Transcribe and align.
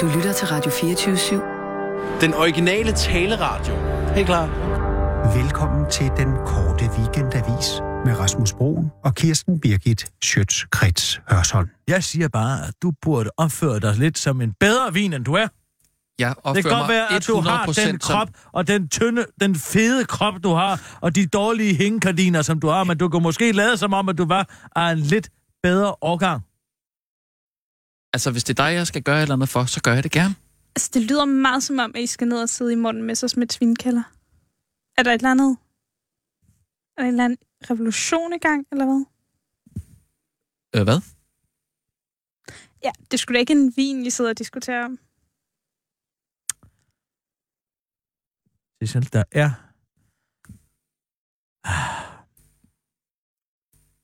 Du 0.00 0.06
lytter 0.06 0.32
til 0.32 0.48
Radio 0.48 0.70
24-7. 0.70 2.20
Den 2.20 2.34
originale 2.34 2.92
taleradio. 2.92 3.74
Helt 4.14 4.26
klar. 4.26 4.46
Velkommen 5.42 5.90
til 5.90 6.10
den 6.16 6.28
korte 6.46 6.84
weekendavis 6.98 7.80
med 8.04 8.18
Rasmus 8.18 8.52
Broen 8.52 8.90
og 9.04 9.14
Kirsten 9.14 9.60
Birgit 9.60 10.06
Schøtz-Krets 10.24 11.20
Hørsholm. 11.30 11.68
Jeg 11.88 12.04
siger 12.04 12.28
bare, 12.28 12.66
at 12.68 12.74
du 12.82 12.92
burde 13.02 13.30
opføre 13.36 13.80
dig 13.80 13.96
lidt 13.96 14.18
som 14.18 14.40
en 14.40 14.52
bedre 14.60 14.92
vin, 14.92 15.12
end 15.12 15.24
du 15.24 15.34
er. 15.34 15.46
Jeg 16.18 16.34
Det 16.54 16.64
kan 16.64 16.72
godt 16.72 16.72
mig 16.72 16.88
være, 16.88 17.12
at 17.12 17.26
du 17.26 17.40
har 17.40 17.66
100% 17.66 17.86
den 17.86 17.98
krop, 17.98 18.28
og 18.52 18.68
den 18.68 18.88
tynde, 18.88 19.24
den 19.40 19.54
fede 19.54 20.04
krop, 20.04 20.34
du 20.42 20.52
har, 20.54 20.96
og 21.00 21.14
de 21.14 21.26
dårlige 21.26 21.74
hængekardiner, 21.74 22.42
som 22.42 22.60
du 22.60 22.68
har, 22.68 22.84
men 22.84 22.98
du 22.98 23.08
kan 23.08 23.22
måske 23.22 23.52
lade 23.52 23.76
som 23.76 23.92
om, 23.92 24.08
at 24.08 24.18
du 24.18 24.26
var 24.26 24.68
af 24.76 24.92
en 24.92 24.98
lidt 24.98 25.28
bedre 25.62 25.94
årgang. 26.00 26.42
Altså, 28.12 28.30
hvis 28.30 28.44
det 28.44 28.58
er 28.58 28.64
dig, 28.64 28.74
jeg 28.74 28.86
skal 28.86 29.02
gøre 29.02 29.18
et 29.18 29.22
eller 29.22 29.34
andet 29.34 29.48
for, 29.48 29.64
så 29.64 29.82
gør 29.82 29.94
jeg 29.94 30.02
det 30.02 30.12
gerne. 30.12 30.34
Altså, 30.76 30.90
det 30.94 31.02
lyder 31.02 31.24
meget 31.24 31.62
som 31.62 31.78
om, 31.78 31.92
at 31.94 32.02
I 32.02 32.06
skal 32.06 32.28
ned 32.28 32.42
og 32.42 32.48
sidde 32.48 32.72
i 32.72 32.76
Morten 32.76 33.02
Messersmiths 33.02 33.60
vinkælder. 33.60 34.02
Er 34.98 35.02
der 35.02 35.12
et 35.12 35.18
eller 35.18 35.30
andet... 35.30 35.58
Er 36.96 37.02
der 37.02 37.08
en 37.08 37.14
eller 37.14 37.24
anden 37.24 37.38
revolution 37.70 38.32
i 38.32 38.38
gang, 38.38 38.66
eller 38.72 38.84
hvad? 38.84 39.04
Øh, 40.76 40.82
hvad? 40.82 41.00
Ja, 42.84 42.90
det 43.10 43.20
skulle 43.20 43.36
da 43.36 43.40
ikke 43.40 43.52
en 43.52 43.72
vin, 43.76 44.06
I 44.06 44.10
sidder 44.10 44.30
og 44.30 44.38
diskuterer 44.38 44.84
om. 44.84 44.98
Sissel, 48.82 49.12
der 49.12 49.24
er... 49.32 49.50
Ah. 51.64 51.97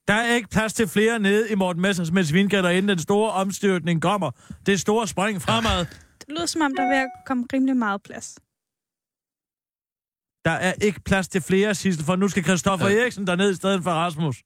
Der 0.08 0.14
er 0.14 0.34
ikke 0.34 0.48
plads 0.48 0.72
til 0.72 0.88
flere 0.88 1.18
nede 1.18 1.50
i 1.50 1.54
Morten 1.54 1.82
Messersmiths 1.82 2.32
vinkælder, 2.32 2.70
inden 2.70 2.88
den 2.88 2.98
store 2.98 3.32
omstyrtning 3.32 4.02
kommer. 4.02 4.30
Det 4.66 4.80
store 4.80 5.08
spring 5.08 5.42
fremad. 5.42 5.86
Det 6.18 6.28
lyder 6.28 6.46
som 6.46 6.60
om, 6.60 6.74
der 6.76 6.82
er 6.82 6.88
ved 6.88 6.96
at 6.96 7.10
komme 7.26 7.44
rimelig 7.52 7.76
meget 7.76 8.02
plads. 8.02 8.38
Der 10.44 10.50
er 10.50 10.72
ikke 10.72 11.00
plads 11.00 11.28
til 11.28 11.40
flere, 11.42 11.74
Sissel, 11.74 12.04
for 12.04 12.16
nu 12.16 12.28
skal 12.28 12.44
Christoffer 12.44 12.86
Øh. 12.88 12.94
Eriksen 12.94 13.26
derned 13.26 13.50
i 13.50 13.54
stedet 13.54 13.82
for 13.82 13.90
Rasmus. 13.90 14.36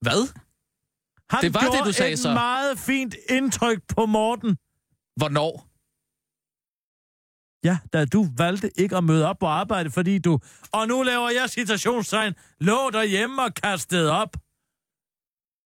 Hvad? 0.00 0.28
Han 1.30 1.42
Det 1.42 1.54
var 1.54 1.60
det, 1.60 1.84
du 1.84 1.92
sagde 1.92 2.12
et 2.12 2.18
så. 2.18 2.32
meget 2.32 2.78
fint 2.78 3.14
indtryk 3.30 3.78
på 3.88 4.06
Morten. 4.06 4.56
Hvornår? 5.16 5.68
Ja, 7.64 7.78
da 7.92 8.04
du 8.04 8.26
valgte 8.36 8.80
ikke 8.80 8.96
at 8.96 9.04
møde 9.04 9.26
op 9.26 9.38
på 9.38 9.46
arbejde, 9.46 9.90
fordi 9.90 10.18
du... 10.18 10.38
Og 10.72 10.88
nu 10.88 11.02
laver 11.02 11.30
jeg 11.30 11.50
citationstegn. 11.50 12.34
Lå 12.60 12.90
derhjemme 12.90 13.42
og 13.42 13.54
kastede 13.54 14.10
op. 14.12 14.36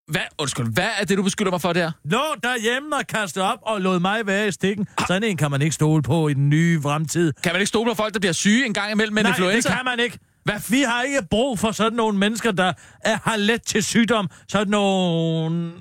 Hvad? 0.08 0.20
Undskyld, 0.38 0.66
hvad 0.74 0.88
er 1.00 1.04
det, 1.04 1.18
du 1.18 1.22
beskylder 1.22 1.50
mig 1.50 1.60
for 1.60 1.72
der? 1.72 1.90
Lå 2.04 2.18
derhjemme 2.42 2.96
og 2.96 3.06
kastede 3.06 3.52
op 3.52 3.58
og 3.62 3.80
lod 3.80 4.00
mig 4.00 4.26
være 4.26 4.48
i 4.48 4.52
stikken. 4.52 4.86
Sådan 5.06 5.24
en 5.24 5.36
kan 5.36 5.50
man 5.50 5.62
ikke 5.62 5.74
stole 5.74 6.02
på 6.02 6.28
i 6.28 6.34
den 6.34 6.48
nye 6.48 6.82
fremtid. 6.82 7.32
Kan 7.42 7.52
man 7.52 7.60
ikke 7.60 7.68
stole 7.68 7.90
på 7.90 7.94
folk, 7.94 8.14
der 8.14 8.20
bliver 8.20 8.32
syge 8.32 8.66
en 8.66 8.74
gang 8.74 8.92
imellem 8.92 9.14
med 9.14 9.22
Nej, 9.22 9.30
influenza? 9.30 9.68
det 9.68 9.76
kan 9.76 9.84
man 9.84 10.00
ikke. 10.00 10.18
Hvad? 10.44 10.54
Vi 10.70 10.82
har 10.82 11.02
ikke 11.02 11.18
brug 11.30 11.58
for 11.58 11.72
sådan 11.72 11.92
nogle 11.96 12.18
mennesker, 12.18 12.52
der 12.52 12.72
er, 13.00 13.18
har 13.24 13.36
let 13.36 13.62
til 13.62 13.84
sygdom. 13.84 14.30
Sådan 14.48 14.68
nogle... 14.70 15.72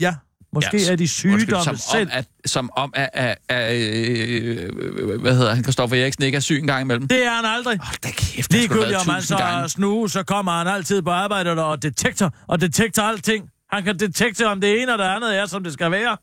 Ja, 0.00 0.14
måske 0.54 0.78
Ja, 0.86 0.92
er 0.92 0.96
de 0.96 1.08
sygdomme 1.08 1.64
som 1.64 1.76
selv. 1.76 2.06
om, 2.06 2.12
at, 2.12 2.26
som 2.46 2.70
om, 2.76 2.92
at, 2.96 3.08
at, 3.12 3.36
at 3.48 3.76
øh, 3.76 5.20
hvad 5.20 5.36
hedder 5.36 5.54
han, 5.54 5.64
Kristoffer 5.64 5.96
Eriksen 5.96 6.24
ikke 6.24 6.36
er 6.36 6.40
syg 6.40 6.58
en 6.58 6.66
gang 6.66 6.80
imellem. 6.80 7.08
Det 7.08 7.24
er 7.24 7.30
han 7.30 7.44
aldrig. 7.44 7.78
Hold 7.82 7.96
da 8.04 8.08
kæft, 8.10 8.52
Ligegyldigt 8.52 8.96
om 8.96 9.08
han 9.08 9.22
så 9.22 9.36
gange. 9.36 10.08
så 10.08 10.22
kommer 10.26 10.52
han 10.52 10.66
altid 10.66 11.02
på 11.02 11.10
arbejde 11.10 11.64
og 11.64 11.82
detektor, 11.82 12.34
og 12.46 12.60
detektor 12.60 13.02
alting. 13.02 13.50
Han 13.72 13.84
kan 13.84 13.98
detekte, 13.98 14.46
om 14.46 14.60
det 14.60 14.82
ene 14.82 14.92
og 14.92 14.98
det 14.98 15.04
andet 15.04 15.38
er, 15.38 15.46
som 15.46 15.64
det 15.64 15.72
skal 15.72 15.90
være. 15.90 16.16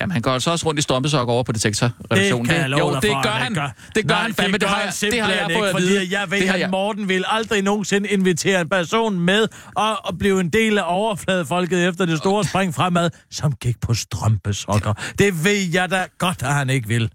Jamen, 0.00 0.12
han 0.12 0.22
går 0.22 0.30
altså 0.32 0.50
også 0.50 0.66
rundt 0.66 0.78
i 0.78 0.82
strømpesok 0.82 1.28
over 1.28 1.42
på 1.42 1.52
detektorredaktionen. 1.52 2.46
Det 2.46 2.52
kan 2.54 2.60
jeg 2.60 2.70
love 2.70 2.80
Jo, 2.88 2.94
dig 2.94 3.02
det 3.02 3.10
for, 3.10 3.22
gør 3.22 3.30
at 3.30 3.36
han. 3.42 3.54
gør. 3.54 3.68
Det 3.94 4.08
gør 4.08 4.14
Nej, 4.14 4.22
han 4.22 4.34
fandme. 4.34 4.52
Det, 4.52 4.60
gør 4.60 4.68
har 4.68 4.74
han 4.74 4.82
jeg, 4.84 4.86
det 4.90 4.94
simpelthen 4.94 5.24
har 5.24 5.32
jeg 5.48 5.50
fået 5.58 5.66
at 5.68 5.72
fordi 5.72 5.86
vide. 5.86 6.08
jeg 6.20 6.30
ved, 6.30 6.40
det 6.40 6.48
at 6.48 6.60
jeg. 6.60 6.70
Morten 6.70 7.08
vil 7.08 7.24
aldrig 7.26 7.62
nogensinde 7.62 8.08
invitere 8.08 8.60
en 8.60 8.68
person 8.68 9.20
med 9.20 9.48
og, 9.76 10.06
og 10.06 10.18
blive 10.18 10.40
en 10.40 10.48
del 10.50 10.78
af 10.78 10.82
overfladefolket 10.86 11.88
efter 11.88 12.04
det 12.06 12.18
store 12.18 12.44
spring 12.44 12.74
fremad, 12.74 13.10
som 13.30 13.52
gik 13.52 13.80
på 13.80 13.94
strømpesokker. 13.94 14.94
Det 15.18 15.44
ved 15.44 15.68
jeg 15.72 15.90
da 15.90 16.06
godt, 16.18 16.42
at 16.42 16.54
han 16.54 16.70
ikke 16.70 16.88
vil. 16.88 17.10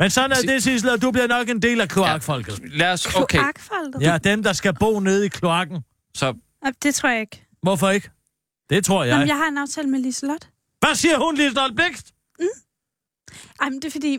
Men 0.00 0.10
sådan 0.10 0.32
er 0.32 0.52
det, 0.52 0.62
Sissel, 0.62 0.90
og 0.90 1.02
du 1.02 1.10
bliver 1.10 1.26
nok 1.26 1.48
en 1.48 1.62
del 1.62 1.80
af 1.80 1.88
kloakfolket. 1.88 2.60
Lad 2.70 2.92
os, 2.92 3.14
okay. 3.14 3.38
Kloakfoldet? 3.38 4.00
Ja, 4.00 4.18
dem, 4.18 4.42
der 4.42 4.52
skal 4.52 4.74
bo 4.74 5.00
nede 5.00 5.26
i 5.26 5.28
kloakken. 5.28 5.82
Så 6.14 6.34
Ja, 6.64 6.70
Det 6.82 6.94
tror 6.94 7.08
jeg 7.08 7.20
ikke. 7.20 7.46
Hvorfor 7.62 7.90
ikke? 7.90 8.10
Det 8.70 8.84
tror 8.84 9.04
jeg. 9.04 9.12
Jamen, 9.12 9.28
jeg 9.28 9.36
har 9.36 9.48
en 9.48 9.58
aftale 9.58 9.88
med 9.88 10.00
Liselotte. 10.00 10.46
Hvad 10.80 10.94
siger 10.94 11.18
hun, 11.18 11.34
Liselotte 11.34 11.74
Blikst? 11.74 12.14
Ej, 13.60 13.68
men 13.70 13.74
det 13.82 13.84
er 13.84 13.90
fordi, 13.90 14.18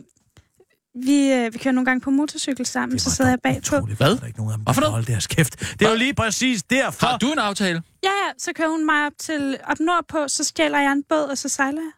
vi, 0.94 1.32
øh, 1.32 1.52
vi 1.54 1.58
kører 1.58 1.72
nogle 1.74 1.84
gange 1.84 2.00
på 2.00 2.10
motorcykel 2.10 2.66
sammen, 2.66 2.98
så 2.98 3.10
sidder 3.10 3.30
jeg 3.30 3.38
bagpå. 3.42 3.86
Hvad? 3.86 4.16
Der 4.16 4.22
er 4.22 4.26
ikke 4.26 4.38
nogen 4.38 4.52
af 4.52 4.58
dem, 4.58 4.64
der 4.64 4.72
Hvorfor 4.72 4.90
holde 4.90 5.06
deres 5.06 5.26
kæft. 5.26 5.60
Det 5.60 5.82
er 5.82 5.90
jo 5.90 5.96
lige 5.96 6.14
præcis 6.14 6.62
derfor. 6.62 7.06
har 7.06 7.18
du 7.18 7.32
en 7.32 7.38
aftale? 7.38 7.82
Ja, 8.02 8.08
ja, 8.08 8.32
så 8.38 8.52
kører 8.52 8.68
hun 8.68 8.86
mig 8.86 9.06
op 9.06 9.12
til 9.18 9.58
op 9.64 9.80
nordpå, 9.80 10.28
så 10.28 10.44
stjæler 10.44 10.78
jeg 10.78 10.92
en 10.92 11.02
båd, 11.08 11.24
og 11.30 11.38
så 11.38 11.48
sejler 11.48 11.80
jeg. 11.80 11.90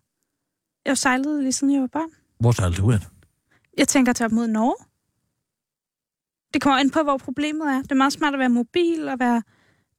Jeg 0.87 0.99
sejlet 0.99 1.43
lige 1.43 1.53
siden 1.53 1.75
jeg 1.75 1.81
var 1.81 1.87
barn. 1.87 2.09
Hvor 2.41 2.53
tager 2.53 2.71
du 2.71 2.91
hen? 2.91 3.01
Jeg 3.79 3.89
tænker 3.89 4.11
at 4.11 4.17
tage 4.17 4.27
op 4.27 4.33
mod 4.33 4.47
Norge. 4.47 4.75
Det 6.55 6.63
kommer 6.63 6.79
ind 6.79 6.91
på, 6.91 7.03
hvor 7.03 7.17
problemet 7.17 7.69
er. 7.69 7.83
Det 7.83 7.91
er 7.93 7.95
meget 7.95 8.13
smart 8.13 8.35
at 8.35 8.39
være 8.39 8.49
mobil 8.49 9.09
og 9.09 9.19
være 9.19 9.43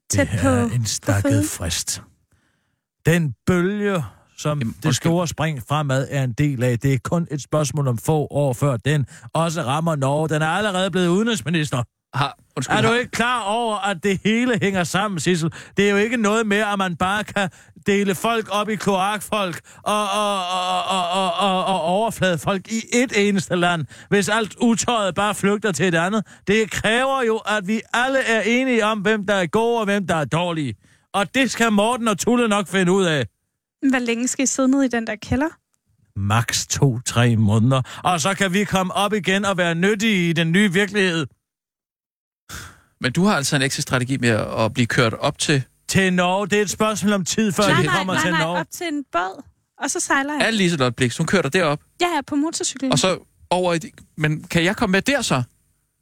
tæt 0.10 0.28
det 0.32 0.40
på, 0.42 0.48
er 0.48 0.66
en 0.66 0.82
på 0.82 0.88
stakket 0.88 1.32
føde. 1.32 1.44
frist. 1.44 2.02
Den 3.10 3.34
bølge, 3.46 4.04
som 4.38 4.60
Jamen, 4.60 4.76
det 4.84 4.96
store 4.96 5.28
spring 5.28 5.62
fremad 5.70 6.08
er 6.12 6.24
en 6.24 6.34
del 6.34 6.64
af, 6.64 6.80
det 6.80 6.94
er 6.94 6.98
kun 7.04 7.28
et 7.32 7.42
spørgsmål 7.42 7.88
om 7.88 7.98
få 7.98 8.28
år 8.32 8.54
før 8.54 8.78
den 8.78 9.06
også 9.34 9.62
rammer 9.62 9.96
Norge. 9.96 10.30
Den 10.30 10.42
er 10.42 10.48
allerede 10.48 10.92
blevet 10.92 11.08
udenrigsminister. 11.08 11.84
Har, 12.14 12.38
undskyld, 12.58 12.78
Er 12.78 12.82
du 12.82 12.94
ikke 12.94 13.12
klar 13.12 13.44
over, 13.44 13.78
at 13.78 14.04
det 14.04 14.20
hele 14.24 14.60
hænger 14.62 14.84
sammen, 14.84 15.20
Sissel? 15.20 15.54
Det 15.78 15.86
er 15.86 15.92
jo 15.92 15.98
ikke 15.98 16.18
noget 16.18 16.48
med, 16.48 16.58
at 16.58 16.78
man 16.78 16.96
bare 16.96 17.24
kan 17.24 17.50
dele 17.86 18.16
folk 18.16 18.48
op 18.52 18.70
i 18.70 18.76
kloakfolk 18.76 19.62
og, 19.84 20.04
og, 20.12 20.36
og, 20.48 20.84
og, 20.84 21.12
og, 21.12 21.34
og, 21.34 21.66
og 21.66 21.82
overfladefolk 21.82 22.68
i 22.68 22.82
et 22.94 23.28
eneste 23.28 23.56
land, 23.56 23.86
hvis 24.10 24.30
alt 24.30 24.56
utøjet 24.62 25.16
bare 25.16 25.36
flygter 25.36 25.72
til 25.72 25.88
et 25.88 25.96
andet. 25.96 26.26
Det 26.48 26.72
kræver 26.72 27.24
jo, 27.28 27.38
at 27.38 27.68
vi 27.68 27.82
alle 27.94 28.20
er 28.20 28.42
enige 28.42 28.86
om, 28.86 29.00
hvem 29.00 29.26
der 29.26 29.36
er 29.36 29.46
gode 29.46 29.80
og 29.80 29.86
hvem 29.86 30.08
der 30.08 30.16
er 30.16 30.26
dårlige. 30.26 30.76
Og 31.20 31.36
det 31.36 31.52
skal 31.52 31.72
Morten 31.72 32.08
og 32.08 32.18
Tulle 32.18 32.48
nok 32.48 32.68
finde 32.68 32.92
ud 32.92 33.04
af. 33.06 33.26
Hvor 33.90 34.00
længe 34.00 34.28
skal 34.28 34.44
I 34.44 34.46
sidde 34.46 34.70
nede 34.72 34.86
i 34.86 34.88
den 34.88 35.08
der 35.08 35.16
kælder? 35.16 35.48
Max 36.20 36.68
to-tre 36.68 37.36
måneder. 37.36 37.82
Og 38.04 38.22
så 38.22 38.34
kan 38.34 38.54
vi 38.54 38.64
komme 38.64 38.94
op 38.94 39.14
igen 39.14 39.46
og 39.46 39.58
være 39.58 39.76
nyttige 39.76 40.30
i 40.30 40.34
den 40.34 40.52
nye 40.52 40.74
virkelighed. 40.74 41.28
Men 43.02 43.12
du 43.12 43.24
har 43.24 43.36
altså 43.36 43.56
en 43.56 43.62
exit-strategi 43.62 44.18
med 44.18 44.30
at 44.30 44.74
blive 44.74 44.88
kørt 44.88 45.14
op 45.14 45.38
til... 45.38 45.64
Til 45.88 46.14
Norge, 46.14 46.48
det 46.48 46.58
er 46.58 46.62
et 46.62 46.70
spørgsmål 46.70 47.14
om 47.14 47.26
tid, 47.26 47.52
før 47.52 47.64
nej, 47.68 47.82
vi 47.82 47.88
nej, 47.88 47.98
kommer 47.98 48.14
nej, 48.14 48.24
til 48.24 48.32
nej, 48.32 48.42
Norge. 48.42 48.60
op 48.60 48.66
til 48.72 48.88
en 48.88 49.04
båd, 49.12 49.44
og 49.84 49.92
så 49.92 50.00
sejler 50.00 50.34
jeg. 50.34 50.48
Er 50.48 50.52
Liselotte 50.52 50.96
Blix, 50.96 51.18
hun 51.18 51.28
kører 51.28 51.42
dig 51.42 51.54
derop, 51.54 51.80
Ja, 52.02 52.08
ja, 52.16 52.22
på 52.28 52.36
motorcykel. 52.36 52.92
og 52.92 53.00
så 53.00 53.20
over 53.50 53.74
i... 53.74 53.80
Men 54.18 54.44
kan 54.44 54.64
jeg 54.64 54.76
komme 54.76 54.92
med 54.92 55.02
der 55.02 55.22
så? 55.22 55.44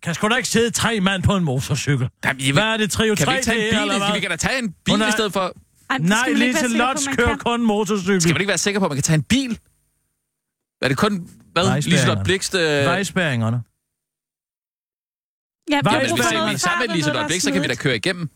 Kan 0.04 0.14
sgu 0.16 0.28
da 0.28 0.36
ikke 0.36 0.50
sidde 0.50 0.70
tre 0.72 1.00
mand 1.00 1.24
på 1.24 1.36
en 1.36 1.44
motorcykel? 1.44 2.10
Jamen, 2.26 2.42
I- 2.42 2.52
Hvad 2.52 2.64
er 2.64 2.78
det, 2.78 2.92
Trio 2.92 3.16
3 3.16 3.24
Kan 3.26 3.32
vi 3.34 3.38
ikke 3.38 3.46
tage 3.46 3.58
en 3.66 3.70
bil? 3.72 3.78
er, 3.78 3.82
eller 3.82 3.98
hvad? 3.98 4.14
Vi 4.16 4.20
kan 4.20 4.30
da 4.30 4.36
tage 4.36 4.60
en 4.60 4.72
bil 4.86 4.92
Hun 4.94 5.02
er- 5.02 5.08
i 5.08 5.12
stedet 5.12 5.34
for... 5.34 5.54
Ej, 5.90 5.98
det 5.98 6.06
Nej, 6.10 6.30
Lise 6.36 6.78
man 6.78 6.98
kører 7.18 7.28
kan. 7.28 7.38
kun 7.38 7.62
motorcykel. 7.66 8.22
Skal 8.22 8.34
man 8.34 8.42
ikke 8.42 8.50
være 8.50 8.58
sikker 8.58 8.80
på, 8.80 8.86
at 8.86 8.90
man 8.92 8.96
kan 8.98 9.04
tage 9.04 9.16
en 9.16 9.24
bil? 9.24 9.60
Er 10.82 10.88
det 10.88 10.98
kun... 10.98 11.30
Hvad? 11.54 11.82
Liselotte 11.82 12.24
Blix... 12.24 12.54
Øh... 12.54 12.60
Vejspæringerne. 12.62 13.62
Ja, 15.72 15.76
Vej- 15.84 15.94
jeg 15.94 16.02
Jamen, 16.02 16.08
bruger 16.10 16.16
hvis 16.24 16.34
noget 16.34 16.50
vi 16.50 16.54
er 16.54 16.58
sammen 16.58 16.88
med 16.88 16.94
Blix, 16.94 17.06
der 17.06 17.40
så 17.40 17.52
kan 17.52 17.62
vi 17.64 17.68
da 17.68 17.76
køre 17.76 17.96
igennem. 17.96 18.30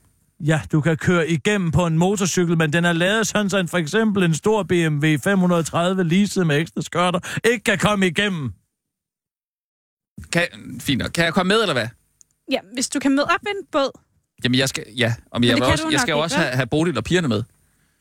Ja, 0.45 0.61
du 0.71 0.81
kan 0.81 0.97
køre 0.97 1.29
igennem 1.29 1.71
på 1.71 1.85
en 1.85 1.97
motorcykel, 1.97 2.57
men 2.57 2.73
den 2.73 2.85
er 2.85 2.93
lavet 2.93 3.27
sådan, 3.27 3.49
så 3.49 3.57
en, 3.57 3.67
for 3.67 3.77
eksempel 3.77 4.23
en 4.23 4.33
stor 4.33 4.63
BMW 4.63 5.17
530 5.23 6.03
leaset 6.03 6.47
med 6.47 6.57
ekstra 6.57 6.81
skørter 6.81 7.19
ikke 7.51 7.63
kan 7.63 7.77
komme 7.77 8.07
igennem. 8.07 8.53
Kan... 10.31 10.47
Fint 10.79 10.99
nok. 10.99 11.11
Kan 11.11 11.25
jeg 11.25 11.33
komme 11.33 11.47
med, 11.47 11.61
eller 11.61 11.73
hvad? 11.73 11.87
Ja, 12.51 12.59
hvis 12.73 12.89
du 12.89 12.99
kan 12.99 13.11
møde 13.11 13.25
op 13.25 13.39
ved 13.43 13.51
en 13.51 13.65
båd. 13.71 14.01
Jamen, 14.43 14.59
jeg 14.59 14.69
skal... 14.69 14.85
Ja, 14.97 15.13
og 15.31 15.43
jeg, 15.43 15.63
også, 15.63 15.89
jeg 15.91 15.99
skal 15.99 16.13
også 16.13 16.37
have, 16.37 16.51
have 16.51 16.67
Bodil 16.67 16.97
og 16.97 17.03
pigerne 17.03 17.27
med. 17.27 17.43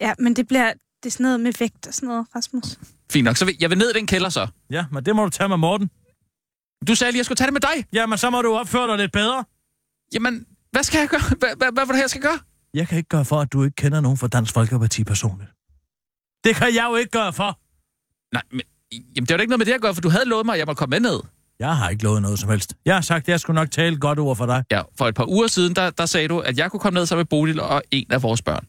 Ja, 0.00 0.14
men 0.18 0.36
det 0.36 0.48
bliver 0.48 0.72
det 1.02 1.06
er 1.06 1.10
sådan 1.10 1.24
noget 1.24 1.40
med 1.40 1.52
vægt 1.58 1.86
og 1.86 1.94
sådan 1.94 2.06
noget, 2.06 2.26
Rasmus. 2.36 2.78
Fint 3.12 3.24
nok. 3.24 3.36
Så 3.36 3.44
vil, 3.44 3.56
jeg 3.60 3.70
vil 3.70 3.78
ned 3.78 3.90
i 3.90 3.92
den 3.92 4.06
kælder 4.06 4.28
så. 4.28 4.46
Ja, 4.70 4.84
men 4.92 5.04
det 5.04 5.16
må 5.16 5.24
du 5.24 5.30
tage 5.30 5.48
med 5.48 5.56
Morten. 5.56 5.90
Du 6.88 6.94
sagde 6.94 7.12
lige, 7.12 7.16
at 7.16 7.18
jeg 7.18 7.24
skulle 7.24 7.36
tage 7.36 7.46
det 7.46 7.52
med 7.52 7.60
dig. 7.60 7.86
Jamen, 7.92 8.18
så 8.18 8.30
må 8.30 8.42
du 8.42 8.54
opføre 8.54 8.88
dig 8.88 8.98
lidt 8.98 9.12
bedre. 9.12 9.44
Jamen, 10.14 10.46
hvad 10.70 10.82
skal 10.82 10.98
jeg 10.98 11.08
gøre? 11.08 11.20
Hvad, 11.38 11.56
hvad, 11.56 11.72
hvad 11.72 11.86
det 11.86 11.94
her, 11.94 12.02
jeg 12.02 12.10
skal 12.10 12.22
gøre? 12.22 12.38
Jeg 12.74 12.88
kan 12.88 12.98
ikke 12.98 13.08
gøre 13.08 13.24
for, 13.24 13.40
at 13.40 13.52
du 13.52 13.64
ikke 13.64 13.74
kender 13.74 14.00
nogen 14.00 14.18
fra 14.18 14.28
Dansk 14.28 14.54
Folkeparti 14.54 15.04
personligt. 15.04 15.50
Det 16.44 16.56
kan 16.56 16.74
jeg 16.74 16.86
jo 16.90 16.96
ikke 16.96 17.10
gøre 17.10 17.32
for. 17.32 17.60
Nej, 18.34 18.42
men... 18.50 18.60
Jamen, 18.92 19.26
det 19.26 19.30
var 19.30 19.36
da 19.36 19.40
ikke 19.40 19.50
noget 19.50 19.58
med 19.58 19.66
det 19.66 19.72
at 19.72 19.80
gøre, 19.80 19.94
for 19.94 20.00
du 20.00 20.08
havde 20.08 20.24
lovet 20.24 20.46
mig, 20.46 20.52
at 20.52 20.58
jeg 20.58 20.66
måtte 20.66 20.78
komme 20.78 20.90
med 20.90 21.00
ned. 21.00 21.20
Jeg 21.60 21.76
har 21.76 21.88
ikke 21.88 22.02
lovet 22.04 22.22
noget 22.22 22.38
som 22.38 22.50
helst. 22.50 22.74
Jeg 22.84 22.94
har 22.94 23.00
sagt, 23.00 23.22
at 23.22 23.28
jeg 23.28 23.40
skulle 23.40 23.54
nok 23.54 23.70
tale 23.70 23.96
godt 23.98 24.18
ord 24.18 24.36
for 24.36 24.46
dig. 24.46 24.64
Ja, 24.70 24.82
for 24.98 25.08
et 25.08 25.14
par 25.14 25.28
uger 25.28 25.46
siden, 25.46 25.76
der, 25.76 25.90
der 25.90 26.06
sagde 26.06 26.28
du, 26.28 26.38
at 26.38 26.58
jeg 26.58 26.70
kunne 26.70 26.80
komme 26.80 26.98
ned 26.98 27.06
sammen 27.06 27.20
med 27.20 27.26
Bodil 27.26 27.60
og 27.60 27.82
en 27.90 28.06
af 28.12 28.22
vores 28.22 28.42
børn. 28.42 28.66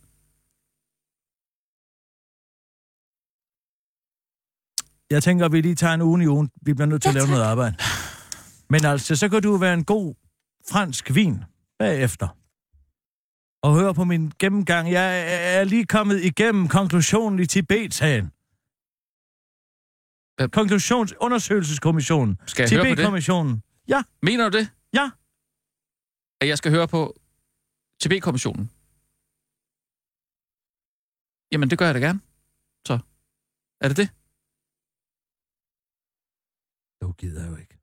Jeg 5.09 5.23
tænker, 5.23 5.45
at 5.45 5.51
vi 5.51 5.61
lige 5.61 5.75
tager 5.75 5.93
en 5.93 6.01
uge 6.01 6.23
i 6.23 6.27
ugen. 6.27 6.49
Vi 6.61 6.73
bliver 6.73 6.87
nødt 6.87 7.01
til 7.01 7.07
Ja, 7.09 7.11
at 7.11 7.15
lave 7.15 7.25
tak. 7.25 7.29
noget 7.31 7.43
arbejde. 7.43 7.75
Men 8.69 8.85
altså, 8.85 9.15
så 9.15 9.29
kan 9.29 9.41
du 9.41 9.57
være 9.57 9.73
en 9.73 9.83
god 9.83 10.13
fransk 10.69 11.15
vin 11.15 11.43
bagefter. 11.79 12.27
Og 13.63 13.73
høre 13.79 13.93
på 13.93 14.03
min 14.03 14.31
gennemgang. 14.39 14.91
Jeg 14.91 15.23
er 15.57 15.63
lige 15.63 15.85
kommet 15.85 16.23
igennem 16.23 16.67
konklusionen 16.67 17.39
i 17.39 17.45
Tibet-sagen. 17.45 18.31
Øh. 20.43 20.49
Konklusionsundersøgelseskommissionen. 20.49 22.39
Skal 22.47 22.63
jeg 22.63 22.69
høre 22.69 22.79
på 22.81 22.85
det? 22.85 22.97
Tibet-kommissionen. 22.97 23.63
Ja, 23.87 24.03
Mener 24.21 24.49
du 24.49 24.57
det? 24.57 24.69
Ja. 24.93 25.09
At 26.41 26.47
jeg 26.47 26.57
skal 26.57 26.71
høre 26.71 26.87
på 26.87 27.15
TB-kommissionen? 28.03 28.69
Jamen, 31.51 31.69
det 31.69 31.77
gør 31.79 31.85
jeg 31.85 31.95
da 31.95 31.99
gerne. 31.99 32.19
Så. 32.87 32.99
Er 33.81 33.87
det 33.87 33.97
det? 33.97 34.09
du 37.01 37.11
gider 37.11 37.47
jo 37.47 37.55
ikke. 37.55 37.77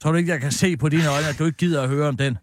Tror 0.00 0.12
du 0.12 0.18
ikke, 0.18 0.30
jeg 0.32 0.40
kan 0.40 0.52
se 0.52 0.76
på 0.76 0.88
dine 0.88 1.06
øjne, 1.06 1.28
at 1.28 1.38
du 1.38 1.44
ikke 1.44 1.56
gider 1.56 1.82
at 1.82 1.88
høre 1.88 2.08
om 2.08 2.16
den? 2.16 2.38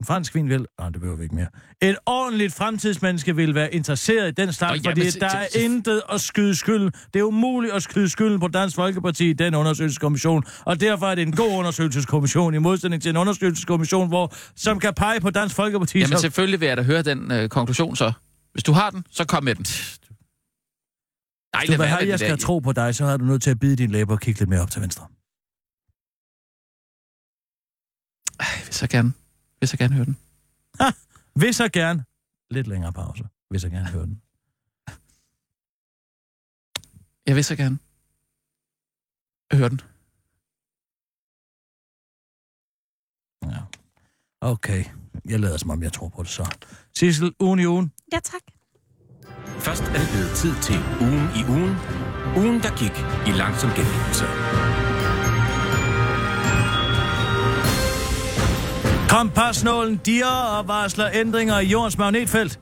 En 0.00 0.06
fransk 0.06 0.34
vin 0.34 0.48
vil... 0.48 0.66
Nej, 0.78 0.88
det 0.90 1.00
behøver 1.00 1.16
vi 1.16 1.22
ikke 1.22 1.34
mere. 1.34 1.46
Et 1.82 1.96
ordentligt 2.06 2.54
fremtidsmenneske 2.54 3.36
vil 3.36 3.54
være 3.54 3.74
interesseret 3.74 4.28
i 4.28 4.30
den 4.30 4.52
slags, 4.52 4.82
Nå, 4.84 4.90
fordi 4.90 5.00
jamen, 5.00 5.20
der 5.20 5.26
er 5.36 5.46
intet 5.58 6.02
at 6.12 6.20
skyde 6.20 6.56
skylden. 6.56 6.92
Det 7.14 7.18
er 7.20 7.22
umuligt 7.22 7.72
at 7.74 7.82
skyde 7.82 8.08
skylden 8.08 8.40
på 8.40 8.48
Dansk 8.48 8.76
Folkeparti 8.76 9.30
i 9.30 9.32
den 9.32 9.54
undersøgelseskommission, 9.54 10.44
og 10.64 10.80
derfor 10.80 11.06
er 11.06 11.14
det 11.14 11.22
en 11.22 11.36
god 11.36 11.52
undersøgelseskommission 11.58 12.54
i 12.54 12.58
modsætning 12.58 13.02
til 13.02 13.10
en 13.10 13.16
undersøgelseskommission, 13.16 14.08
hvor, 14.08 14.32
som 14.56 14.78
kan 14.80 14.94
pege 14.94 15.20
på 15.20 15.30
Dansk 15.30 15.54
Folkeparti. 15.56 15.98
Jamen, 15.98 16.12
som- 16.12 16.18
selvfølgelig 16.20 16.60
vil 16.60 16.66
jeg 16.68 16.76
da 16.76 16.82
høre 16.82 17.02
den 17.02 17.32
øh, 17.32 17.48
konklusion 17.48 17.96
så. 17.96 18.12
Hvis 18.52 18.64
du 18.64 18.72
har 18.72 18.90
den, 18.90 19.04
så 19.10 19.24
kom 19.24 19.44
med 19.44 19.54
den. 19.54 19.64
Nej, 21.54 21.62
du 21.66 21.70
lad 21.70 21.78
vil 21.78 21.86
have, 21.86 22.08
jeg 22.08 22.18
skal 22.18 22.38
tro 22.38 22.58
på 22.58 22.72
dig, 22.72 22.94
så 22.94 23.04
har 23.06 23.16
du 23.16 23.24
nødt 23.24 23.42
til 23.42 23.50
at 23.50 23.58
bide 23.60 23.76
din 23.76 23.90
læber 23.90 24.12
og 24.12 24.20
kigge 24.20 24.40
lidt 24.40 24.50
mere 24.50 24.60
op 24.60 24.70
til 24.70 24.82
venstre. 24.82 25.06
Ej, 28.40 28.46
jeg 28.58 28.66
vil 28.66 28.74
så 28.74 28.86
gerne, 28.90 29.12
vil 29.60 29.68
så 29.68 29.76
gerne 29.76 29.94
høre 29.94 30.04
den. 30.04 30.16
Vil 31.40 31.54
så 31.54 31.68
gerne... 31.68 32.04
Lidt 32.50 32.66
længere 32.66 32.92
pause. 32.92 33.28
Vil 33.50 33.60
så 33.60 33.68
gerne 33.68 33.88
høre 33.88 34.06
den. 34.06 34.22
Jeg 37.26 37.36
vil 37.36 37.44
så 37.44 37.56
gerne 37.56 37.78
høre 39.52 39.68
den. 39.68 39.80
Ja. 43.42 43.62
Okay. 44.40 44.84
Jeg 45.24 45.40
lader 45.40 45.56
som 45.56 45.70
om, 45.70 45.82
jeg 45.82 45.92
tror 45.92 46.08
på 46.08 46.22
det 46.22 46.30
så. 46.30 46.56
Sissel, 46.96 47.34
ugen 47.40 47.60
i 47.60 47.66
ugen. 47.66 47.92
Ja, 48.12 48.20
tak. 48.24 48.42
Først 49.58 49.82
er 49.82 49.98
det 50.02 50.08
blevet 50.12 50.36
tid 50.36 50.54
til 50.62 50.78
ugen 51.00 51.26
i 51.40 51.42
ugen. 51.54 51.74
Ugen, 52.36 52.62
der 52.62 52.72
gik 52.82 52.96
i 53.28 53.32
langsom 53.38 53.70
gengivelse. 53.70 54.24
Kompasnålen 59.08 60.00
dirrer 60.06 60.58
og 60.58 60.68
varsler 60.68 61.06
ændringer 61.14 61.58
i 61.58 61.66
jordens 61.66 61.98
magnetfelt. 61.98 62.58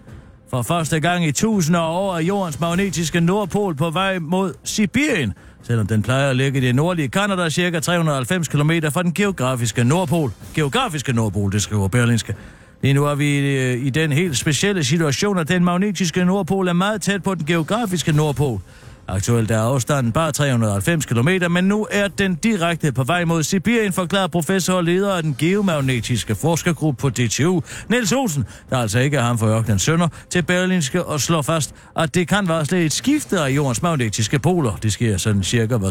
For 0.50 0.62
første 0.62 1.00
gang 1.00 1.26
i 1.26 1.32
tusinder 1.32 1.80
af 1.80 1.90
år 1.90 2.16
er 2.16 2.20
jordens 2.20 2.60
magnetiske 2.60 3.20
nordpol 3.20 3.74
på 3.74 3.90
vej 3.90 4.18
mod 4.18 4.54
Sibirien, 4.64 5.32
selvom 5.62 5.86
den 5.86 6.02
plejer 6.02 6.30
at 6.30 6.36
ligge 6.36 6.58
i 6.58 6.62
det 6.62 6.74
nordlige 6.74 7.08
Kanada, 7.08 7.50
cirka 7.50 7.80
390 7.80 8.48
km 8.48 8.70
fra 8.92 9.02
den 9.02 9.12
geografiske 9.12 9.84
nordpol. 9.84 10.30
Geografiske 10.54 11.12
nordpol, 11.12 11.52
det 11.52 11.62
skriver 11.62 11.88
Berlinske. 11.88 12.34
Lige 12.82 12.94
nu 12.94 13.04
er 13.04 13.14
vi 13.14 13.38
øh, 13.38 13.86
i 13.86 13.90
den 13.90 14.12
helt 14.12 14.36
specielle 14.36 14.84
situation, 14.84 15.38
at 15.38 15.48
den 15.48 15.64
magnetiske 15.64 16.24
nordpol 16.24 16.68
er 16.68 16.72
meget 16.72 17.02
tæt 17.02 17.22
på 17.22 17.34
den 17.34 17.46
geografiske 17.46 18.12
nordpol. 18.12 18.60
Aktuelt 19.08 19.50
er 19.50 19.60
afstanden 19.60 20.12
bare 20.12 20.32
390 20.32 21.06
km, 21.06 21.28
men 21.50 21.64
nu 21.64 21.86
er 21.90 22.08
den 22.08 22.34
direkte 22.34 22.92
på 22.92 23.04
vej 23.04 23.24
mod 23.24 23.42
Sibirien, 23.42 23.92
forklarer 23.92 24.26
professor 24.26 24.74
og 24.74 24.84
leder 24.84 25.14
af 25.14 25.22
den 25.22 25.36
geomagnetiske 25.38 26.34
forskergruppe 26.34 27.00
på 27.00 27.10
DTU, 27.10 27.60
Niels 27.88 28.12
Olsen, 28.12 28.44
der 28.70 28.78
altså 28.78 28.98
ikke 28.98 29.16
er 29.16 29.22
ham 29.22 29.38
for 29.38 29.46
ørkenens 29.46 29.82
sønder, 29.82 30.08
til 30.30 30.42
Berlinske 30.42 31.04
og 31.04 31.20
slår 31.20 31.42
fast, 31.42 31.74
at 31.96 32.14
det 32.14 32.28
kan 32.28 32.48
varsle 32.48 32.84
et 32.84 32.92
skifte 32.92 33.40
af 33.40 33.48
jordens 33.48 33.82
magnetiske 33.82 34.38
poler. 34.38 34.76
Det 34.82 34.92
sker 34.92 35.16
sådan 35.16 35.42
cirka 35.42 35.76
hver 35.76 35.90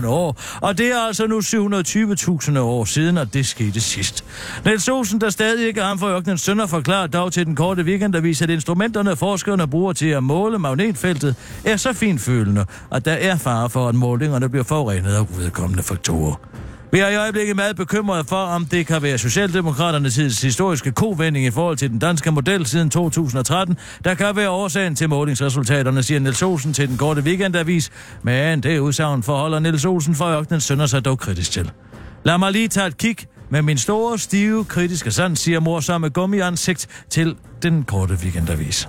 250.000 0.00 0.06
år, 0.06 0.40
og 0.60 0.78
det 0.78 0.86
er 0.86 1.00
altså 1.06 1.26
nu 1.26 1.38
720.000 1.38 2.58
år 2.58 2.84
siden, 2.84 3.18
at 3.18 3.34
det 3.34 3.46
skete 3.46 3.80
sidst. 3.80 4.24
Niels 4.64 4.88
Olsen, 4.88 5.20
der 5.20 5.30
stadig 5.30 5.66
ikke 5.66 5.80
er 5.80 5.84
ham 5.84 5.98
for 5.98 6.06
ørkenens 6.06 6.40
sønder, 6.40 6.66
forklarer 6.66 7.06
dog 7.06 7.32
til 7.32 7.46
den 7.46 7.56
korte 7.56 7.82
weekendavis, 7.82 8.42
at 8.42 8.50
instrumenterne 8.50 9.16
forskerne 9.16 9.68
bruger 9.68 9.92
til 9.92 10.08
at 10.08 10.22
måle 10.22 10.58
magnetfeltet 10.58 11.34
er 11.64 11.76
så 11.76 11.92
finfølende, 11.92 12.64
at 12.92 13.04
der 13.04 13.12
er 13.12 13.36
fare 13.36 13.70
for, 13.70 13.88
at 13.88 13.94
målingerne 13.94 14.48
bliver 14.48 14.64
forurenet 14.64 15.14
af 15.14 15.20
udkommende 15.20 15.82
faktorer. 15.82 16.34
Vi 16.92 16.98
er 16.98 17.08
i 17.08 17.16
øjeblikket 17.16 17.56
meget 17.56 17.76
bekymrede 17.76 18.24
for, 18.24 18.36
om 18.36 18.66
det 18.66 18.86
kan 18.86 19.02
være 19.02 19.18
Socialdemokraternes 19.18 20.42
historiske 20.42 20.92
kovending 20.92 21.46
i 21.46 21.50
forhold 21.50 21.76
til 21.76 21.90
den 21.90 21.98
danske 21.98 22.30
model 22.30 22.66
siden 22.66 22.90
2013, 22.90 23.76
der 24.04 24.14
kan 24.14 24.36
være 24.36 24.50
årsagen 24.50 24.94
til 24.94 25.08
målingsresultaterne, 25.08 26.02
siger 26.02 26.20
Niels 26.20 26.42
Olsen 26.42 26.72
til 26.72 26.88
den 26.88 26.96
korte 26.96 27.20
weekendavis, 27.22 27.90
men 28.22 28.62
det 28.62 28.78
udsagn 28.78 29.22
forholder 29.22 29.58
Niels 29.58 29.84
Olsen 29.84 30.14
for 30.14 30.24
ørkenen 30.24 30.60
sønder 30.60 30.86
sig 30.86 31.04
dog 31.04 31.18
kritisk 31.18 31.50
til. 31.50 31.70
Lad 32.24 32.38
mig 32.38 32.52
lige 32.52 32.68
tage 32.68 32.86
et 32.86 32.98
kig 32.98 33.16
med 33.50 33.62
min 33.62 33.78
store, 33.78 34.18
stive, 34.18 34.64
kritiske 34.64 35.10
sand, 35.10 35.36
siger 35.36 35.60
morsomme 35.60 36.08
gummiansigt 36.08 36.86
til 37.10 37.36
den 37.62 37.82
korte 37.84 38.14
weekendavis. 38.14 38.88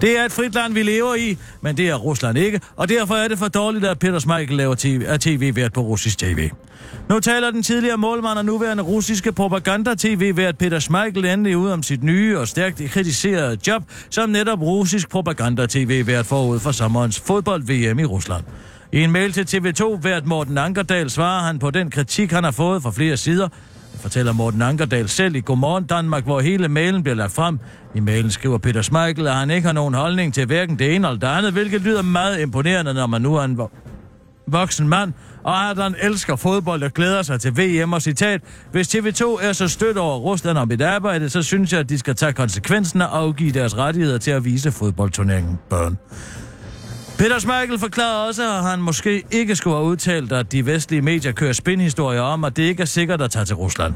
Det 0.00 0.18
er 0.18 0.24
et 0.24 0.32
frit 0.32 0.54
land, 0.54 0.74
vi 0.74 0.82
lever 0.82 1.14
i, 1.14 1.38
men 1.60 1.76
det 1.76 1.88
er 1.88 1.94
Rusland 1.94 2.38
ikke, 2.38 2.60
og 2.76 2.88
derfor 2.88 3.14
er 3.14 3.28
det 3.28 3.38
for 3.38 3.48
dårligt, 3.48 3.84
at 3.84 3.98
Peter 3.98 4.18
Smeichel 4.18 4.56
laver 4.56 4.74
TV, 4.74 5.02
er 5.06 5.16
tv-vært 5.16 5.72
på 5.72 5.80
russisk 5.80 6.18
tv. 6.18 6.50
Nu 7.08 7.20
taler 7.20 7.50
den 7.50 7.62
tidligere 7.62 7.96
målmand 7.96 8.38
og 8.38 8.44
nuværende 8.44 8.82
russiske 8.82 9.32
propaganda-tv-vært 9.32 10.58
Peter 10.58 10.78
Schmeichel 10.78 11.24
endelig 11.24 11.56
ud 11.56 11.70
om 11.70 11.82
sit 11.82 12.02
nye 12.02 12.38
og 12.38 12.48
stærkt 12.48 12.82
kritiserede 12.90 13.58
job 13.66 13.82
som 14.10 14.30
netop 14.30 14.60
russisk 14.60 15.08
propaganda-tv-vært 15.08 16.26
forud 16.26 16.60
for 16.60 16.72
sommerens 16.72 17.20
fodbold-VM 17.20 17.98
i 17.98 18.04
Rusland. 18.04 18.44
I 18.92 19.04
en 19.04 19.12
mail 19.12 19.32
til 19.32 19.56
TV2-vært 19.56 20.26
Morten 20.26 20.58
Ankerdal 20.58 21.10
svarer 21.10 21.42
han 21.46 21.58
på 21.58 21.70
den 21.70 21.90
kritik, 21.90 22.32
han 22.32 22.44
har 22.44 22.50
fået 22.50 22.82
fra 22.82 22.90
flere 22.90 23.16
sider, 23.16 23.48
det 23.96 24.02
fortæller 24.02 24.32
Morten 24.32 24.62
Ankerdal 24.62 25.08
selv 25.08 25.36
i 25.36 25.40
Godmorgen 25.40 25.84
Danmark, 25.84 26.24
hvor 26.24 26.40
hele 26.40 26.68
mailen 26.68 27.02
bliver 27.02 27.16
lagt 27.16 27.32
frem. 27.32 27.58
I 27.94 28.00
mailen 28.00 28.30
skriver 28.30 28.58
Peter 28.58 28.82
Smeichel, 28.82 29.26
at 29.26 29.34
han 29.34 29.50
ikke 29.50 29.66
har 29.66 29.72
nogen 29.72 29.94
holdning 29.94 30.34
til 30.34 30.46
hverken 30.46 30.78
det 30.78 30.94
ene 30.94 31.08
eller 31.08 31.20
det 31.20 31.26
andet, 31.26 31.52
hvilket 31.52 31.80
lyder 31.80 32.02
meget 32.02 32.40
imponerende, 32.40 32.94
når 32.94 33.06
man 33.06 33.22
nu 33.22 33.34
er 33.34 33.44
en 33.44 33.60
vo- 33.60 33.70
voksen 34.46 34.88
mand, 34.88 35.12
og 35.42 35.70
at 35.70 35.78
han 35.78 35.94
elsker 36.02 36.36
fodbold 36.36 36.82
og 36.82 36.92
glæder 36.92 37.22
sig 37.22 37.40
til 37.40 37.56
VM 37.56 37.92
og 37.92 38.02
citat. 38.02 38.40
Hvis 38.72 38.94
TV2 38.94 39.44
er 39.46 39.52
så 39.52 39.68
stødt 39.68 39.98
over 39.98 40.18
Rusland 40.18 40.58
om 40.58 40.70
et 40.70 40.82
arbejde, 40.82 41.28
så 41.30 41.42
synes 41.42 41.72
jeg, 41.72 41.80
at 41.80 41.88
de 41.88 41.98
skal 41.98 42.14
tage 42.14 42.32
konsekvensen 42.32 43.02
og 43.02 43.18
afgive 43.18 43.52
deres 43.52 43.76
rettigheder 43.76 44.18
til 44.18 44.30
at 44.30 44.44
vise 44.44 44.72
fodboldturneringen 44.72 45.58
børn. 45.70 45.98
Peter 47.18 47.38
Smeichel 47.38 47.78
forklarer 47.78 48.26
også, 48.28 48.56
at 48.56 48.62
han 48.62 48.82
måske 48.82 49.22
ikke 49.30 49.56
skulle 49.56 49.76
have 49.76 49.86
udtalt, 49.86 50.32
at 50.32 50.52
de 50.52 50.66
vestlige 50.66 51.02
medier 51.02 51.32
kører 51.32 51.52
spinhistorier 51.52 52.20
om, 52.20 52.44
at 52.44 52.56
det 52.56 52.62
ikke 52.62 52.80
er 52.80 52.86
sikkert 52.86 53.22
at 53.22 53.30
tage 53.30 53.44
til 53.44 53.56
Rusland. 53.56 53.94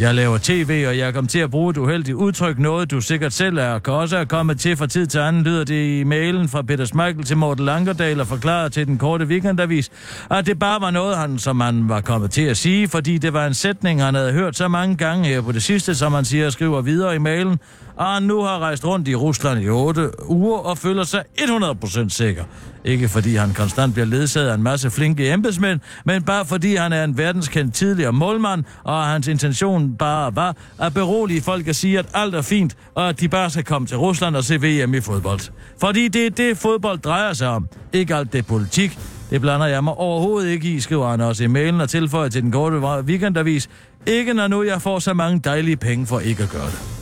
Jeg 0.00 0.14
laver 0.14 0.38
tv, 0.42 0.84
og 0.88 0.98
jeg 0.98 1.14
kom 1.14 1.26
til 1.26 1.38
at 1.38 1.50
bruge 1.50 1.70
et 1.70 1.76
uheldigt 1.76 2.14
udtryk, 2.16 2.58
noget 2.58 2.90
du 2.90 3.00
sikkert 3.00 3.32
selv 3.32 3.58
er, 3.58 3.68
og 3.68 3.82
kan 3.82 3.94
også 3.94 4.16
have 4.16 4.26
kommet 4.26 4.60
til 4.60 4.76
fra 4.76 4.86
tid 4.86 5.06
til 5.06 5.18
anden, 5.18 5.42
lyder 5.42 5.64
det 5.64 6.00
i 6.00 6.04
mailen 6.04 6.48
fra 6.48 6.62
Peter 6.62 6.84
Smeichel 6.84 7.24
til 7.24 7.36
Morten 7.36 7.64
Langerdal 7.64 8.20
og 8.20 8.26
forklarer 8.26 8.68
til 8.68 8.86
den 8.86 8.98
korte 8.98 9.24
weekendavis, 9.24 9.90
at 10.30 10.46
det 10.46 10.58
bare 10.58 10.80
var 10.80 10.90
noget, 10.90 11.16
han, 11.16 11.38
som 11.38 11.60
han 11.60 11.88
var 11.88 12.00
kommet 12.00 12.30
til 12.30 12.42
at 12.42 12.56
sige, 12.56 12.88
fordi 12.88 13.18
det 13.18 13.32
var 13.32 13.46
en 13.46 13.54
sætning, 13.54 14.02
han 14.02 14.14
havde 14.14 14.32
hørt 14.32 14.56
så 14.56 14.68
mange 14.68 14.96
gange 14.96 15.28
her 15.28 15.40
på 15.40 15.52
det 15.52 15.62
sidste, 15.62 15.94
som 15.94 16.12
han 16.12 16.24
siger 16.24 16.46
og 16.46 16.52
skriver 16.52 16.80
videre 16.80 17.14
i 17.14 17.18
mailen, 17.18 17.58
og 17.96 18.06
han 18.06 18.22
nu 18.22 18.42
har 18.42 18.58
rejst 18.58 18.84
rundt 18.84 19.08
i 19.08 19.14
Rusland 19.14 19.60
i 19.62 19.68
8 19.68 20.10
uger 20.28 20.58
og 20.58 20.78
føler 20.78 21.04
sig 21.04 21.24
100% 21.38 22.08
sikker. 22.08 22.44
Ikke 22.84 23.08
fordi 23.08 23.36
han 23.36 23.54
konstant 23.54 23.92
bliver 23.92 24.06
ledsaget 24.06 24.48
af 24.48 24.54
en 24.54 24.62
masse 24.62 24.90
flinke 24.90 25.32
embedsmænd, 25.32 25.80
men 26.04 26.22
bare 26.22 26.44
fordi 26.44 26.76
han 26.76 26.92
er 26.92 27.04
en 27.04 27.18
verdenskendt 27.18 27.74
tidligere 27.74 28.12
målmand, 28.12 28.64
og 28.84 29.04
hans 29.04 29.28
intention 29.28 29.96
bare 29.96 30.36
var 30.36 30.56
at 30.78 30.94
berolige 30.94 31.42
folk 31.42 31.68
og 31.68 31.74
sige, 31.74 31.98
at 31.98 32.06
alt 32.14 32.34
er 32.34 32.42
fint, 32.42 32.76
og 32.94 33.08
at 33.08 33.20
de 33.20 33.28
bare 33.28 33.50
skal 33.50 33.64
komme 33.64 33.88
til 33.88 33.96
Rusland 33.96 34.36
og 34.36 34.44
se 34.44 34.56
VM 34.56 34.94
i 34.94 35.00
fodbold. 35.00 35.40
Fordi 35.80 36.08
det 36.08 36.26
er 36.26 36.30
det, 36.30 36.58
fodbold 36.58 36.98
drejer 36.98 37.32
sig 37.32 37.48
om. 37.48 37.68
Ikke 37.92 38.14
alt 38.14 38.32
det 38.32 38.46
politik. 38.46 38.98
Det 39.30 39.40
blander 39.40 39.66
jeg 39.66 39.84
mig 39.84 39.94
overhovedet 39.94 40.50
ikke 40.50 40.68
i, 40.68 40.80
skriver 40.80 41.10
han 41.10 41.20
også 41.20 41.44
i 41.44 41.46
mailen 41.46 41.80
og 41.80 41.88
tilføjer 41.88 42.28
til 42.28 42.42
den 42.42 42.52
korte 42.52 42.76
weekendavis. 42.80 43.68
Ikke 44.06 44.34
når 44.34 44.48
nu 44.48 44.62
jeg 44.62 44.82
får 44.82 44.98
så 44.98 45.14
mange 45.14 45.40
dejlige 45.44 45.76
penge 45.76 46.06
for 46.06 46.20
ikke 46.20 46.42
at 46.42 46.50
gøre 46.50 46.66
det. 46.66 46.95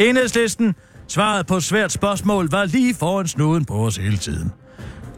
Enhedslisten 0.00 0.74
svaret 1.08 1.46
på 1.46 1.60
svært 1.60 1.92
spørgsmål 1.92 2.50
var 2.50 2.64
lige 2.64 2.94
foran 2.94 3.28
snuden 3.28 3.64
på 3.64 3.74
os 3.74 3.96
hele 3.96 4.16
tiden. 4.16 4.52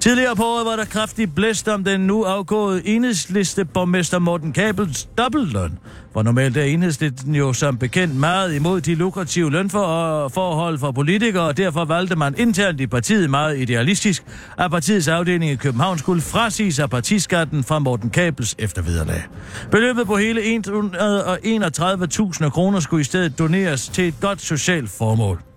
Tidligere 0.03 0.37
på 0.37 0.45
året 0.45 0.67
var 0.67 0.77
der 0.77 0.85
kraftig 0.85 1.35
blæst 1.35 1.69
om 1.69 1.85
den 1.85 2.01
nu 2.01 2.25
afgåede 2.25 2.87
enhedsliste 2.87 3.65
borgmester 3.65 4.19
Morten 4.19 4.53
Kabels 4.53 5.09
dobbeltløn. 5.19 5.79
For 6.13 6.23
normalt 6.23 6.57
er 6.57 6.63
enhedslisten 6.63 7.35
jo 7.35 7.53
som 7.53 7.79
bekendt 7.79 8.17
meget 8.17 8.55
imod 8.55 8.81
de 8.81 8.95
lukrative 8.95 9.51
lønforhold 9.51 10.79
for 10.79 10.93
politikere, 10.93 11.43
og 11.43 11.57
derfor 11.57 11.85
valgte 11.85 12.17
man 12.17 12.35
internt 12.39 12.81
i 12.81 12.87
partiet 12.87 13.31
meget 13.31 13.59
idealistisk, 13.59 14.25
at 14.59 14.71
partiets 14.71 15.09
afdeling 15.09 15.53
i 15.53 15.57
København 15.57 15.99
skulle 15.99 16.23
frasige 16.23 16.73
sig 16.73 16.91
partiskatten 16.91 17.65
fra 17.65 17.79
Morten 17.79 18.11
Kabels 18.11 18.55
eftervederlag. 18.59 19.23
Beløbet 19.71 20.07
på 20.07 20.17
hele 20.17 20.41
131.000 20.41 22.49
kroner 22.49 22.81
skulle 22.81 23.01
i 23.01 23.05
stedet 23.05 23.39
doneres 23.39 23.89
til 23.89 24.09
et 24.09 24.15
godt 24.21 24.43
socialt 24.43 24.91
formål. 24.91 25.52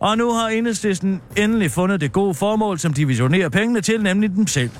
Og 0.00 0.18
nu 0.18 0.32
har 0.32 0.48
enhedslisten 0.48 1.20
endelig 1.36 1.70
fundet 1.70 2.00
det 2.00 2.12
gode 2.12 2.34
formål, 2.34 2.78
som 2.78 2.92
de 2.92 3.06
visionerer 3.06 3.48
pengene 3.48 3.80
til, 3.80 4.02
nemlig 4.02 4.30
dem 4.30 4.46
selv. 4.46 4.70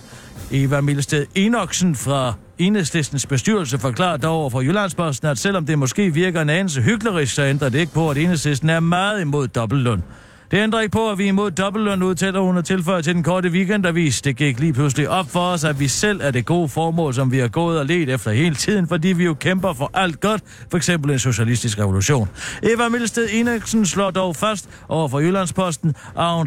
Eva 0.50 0.80
Milsted 0.80 1.26
Enoksen 1.34 1.96
fra 1.96 2.34
enhedslistens 2.58 3.26
bestyrelse 3.26 3.78
forklarer 3.78 4.16
dog 4.16 4.32
over 4.32 4.50
for 4.50 4.60
Jyllandsposten, 4.60 5.28
at 5.28 5.38
selvom 5.38 5.66
det 5.66 5.78
måske 5.78 6.14
virker 6.14 6.42
en 6.42 6.50
anelse 6.50 6.82
hyklerisk, 6.82 7.34
så 7.34 7.42
ændrer 7.42 7.68
det 7.68 7.78
ikke 7.78 7.92
på, 7.92 8.10
at 8.10 8.18
enhedslisten 8.18 8.70
er 8.70 8.80
meget 8.80 9.20
imod 9.20 9.48
dobbeltløn. 9.48 10.02
Det 10.50 10.59
ændrer 10.59 10.80
ikke 10.80 10.92
på, 10.92 11.11
at 11.11 11.19
vi 11.19 11.25
er 11.25 11.28
imod 11.28 11.50
dobbeltløn, 11.50 12.02
udtaler 12.02 12.40
hun 12.40 12.57
og 12.57 12.64
tilføjer 12.64 13.00
til 13.00 13.14
den 13.14 13.23
korte 13.23 13.49
weekendavis. 13.49 14.23
Det 14.23 14.37
gik 14.37 14.61
lige 14.61 14.73
pludselig 14.73 15.09
op 15.09 15.26
for 15.30 15.40
os, 15.40 15.64
at 15.64 15.80
vi 15.80 15.88
selv 15.88 16.21
er 16.23 16.30
det 16.30 16.47
gode 16.47 16.69
formål, 16.69 17.14
som 17.14 17.33
vi 17.33 17.38
har 17.38 17.49
gået 17.49 17.78
og 17.78 17.87
let 17.87 18.09
efter 18.09 18.30
hele 18.30 18.54
tiden, 18.54 18.88
fordi 18.88 19.09
vi 19.09 19.25
jo 19.25 19.35
kæmper 19.35 19.73
for 19.73 19.90
alt 19.95 20.21
godt, 20.21 20.42
for 20.71 20.76
eksempel 20.76 21.11
en 21.11 21.19
socialistisk 21.19 21.78
revolution. 21.78 22.28
Eva 22.62 22.88
Milsted 22.88 23.28
Eneksen 23.33 23.87
slår 23.87 24.11
dog 24.11 24.37
fast 24.37 24.69
over 24.88 25.09
for 25.09 25.21
Jyllandsposten, 25.21 25.95
og 26.14 26.37
hun, 26.37 26.47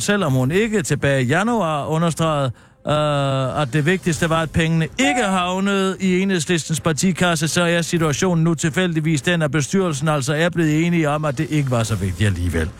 selvom 0.00 0.32
hun 0.32 0.50
ikke 0.50 0.82
tilbage 0.82 1.22
i 1.22 1.26
januar 1.26 1.86
understregede, 1.86 2.52
Øh, 2.90 2.96
uh, 2.96 3.62
at 3.62 3.72
det 3.72 3.86
vigtigste 3.86 4.30
var, 4.30 4.42
at 4.42 4.50
pengene 4.50 4.88
ikke 4.98 5.22
havnede 5.22 5.96
i 6.00 6.20
enhedslistens 6.20 6.80
partikasse, 6.80 7.48
så 7.48 7.62
er 7.62 7.82
situationen 7.82 8.44
nu 8.44 8.54
tilfældigvis 8.54 9.22
den, 9.22 9.42
at 9.42 9.50
bestyrelsen 9.50 10.08
altså 10.08 10.34
er 10.34 10.48
blevet 10.48 10.86
enige 10.86 11.08
om, 11.08 11.24
at 11.24 11.38
det 11.38 11.50
ikke 11.50 11.70
var 11.70 11.82
så 11.82 11.94
vigtigt 11.94 12.26
alligevel. 12.26 12.70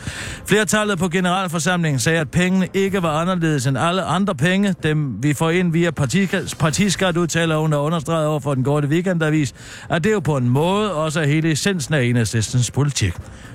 Flertallet 0.47 0.99
på 0.99 1.09
generalforsamlingen 1.09 2.01
sagde, 2.01 2.19
at 2.19 2.31
pengene 2.31 2.69
ikke 2.75 3.03
var 3.03 3.21
anderledes 3.21 3.67
end 3.67 3.79
alle 3.79 4.03
andre 4.03 4.35
penge, 4.35 4.75
dem 4.83 5.23
vi 5.23 5.35
får 5.35 5.51
ind 5.51 5.73
via 5.73 5.91
partiskat, 5.91 6.55
partiskat 6.59 7.17
udtaler 7.17 7.57
hun 7.57 7.73
og 7.73 7.85
understreget 7.85 8.27
over 8.27 8.41
for 8.41 8.55
den 8.55 8.65
gårde 8.65 8.89
weekendavis, 8.89 9.55
at 9.91 10.05
det 10.05 10.13
jo 10.13 10.21
på 10.21 10.37
en 10.37 10.49
måde 10.49 10.95
også 10.95 11.21
er 11.21 11.27
hele 11.27 11.53
essensen 11.53 11.95
af 11.95 12.03
enhedslistens 12.03 12.71
politik. 12.71 13.15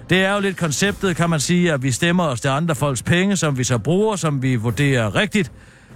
Det 0.09 0.25
er 0.25 0.33
jo 0.33 0.39
lidt 0.39 0.57
konceptet, 0.57 1.15
kan 1.15 1.29
man 1.29 1.39
sige, 1.39 1.73
at 1.73 1.83
vi 1.83 1.91
stemmer 1.91 2.23
os 2.23 2.41
til 2.41 2.49
andre 2.49 2.75
folks 2.75 3.03
penge, 3.03 3.37
som 3.37 3.57
vi 3.57 3.63
så 3.63 3.77
bruger, 3.77 4.15
som 4.15 4.41
vi 4.41 4.55
vurderer 4.55 5.15
rigtigt, 5.15 5.51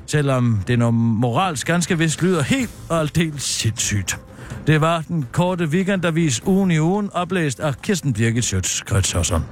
selvom 0.10 0.60
det 0.68 0.80
når 0.80 0.92
moralsk 0.92 1.68
ganske 1.68 1.98
vist 1.98 2.22
lyder 2.22 2.42
helt 2.44 2.70
og 2.90 3.00
aldeles 3.00 3.44
sindssygt. 3.44 4.20
Det 4.68 4.82
var 4.82 5.02
den 5.02 5.26
korte 5.32 5.66
weekendavis 5.66 6.42
ugen 6.46 6.72
i 6.72 6.80
ugen, 6.80 7.10
oplæst 7.14 7.60
af 7.60 7.82
Kirsten 7.82 8.14
Birgit 8.14 8.44
Schøtz 8.46 8.82
Kretsosson. 8.84 9.44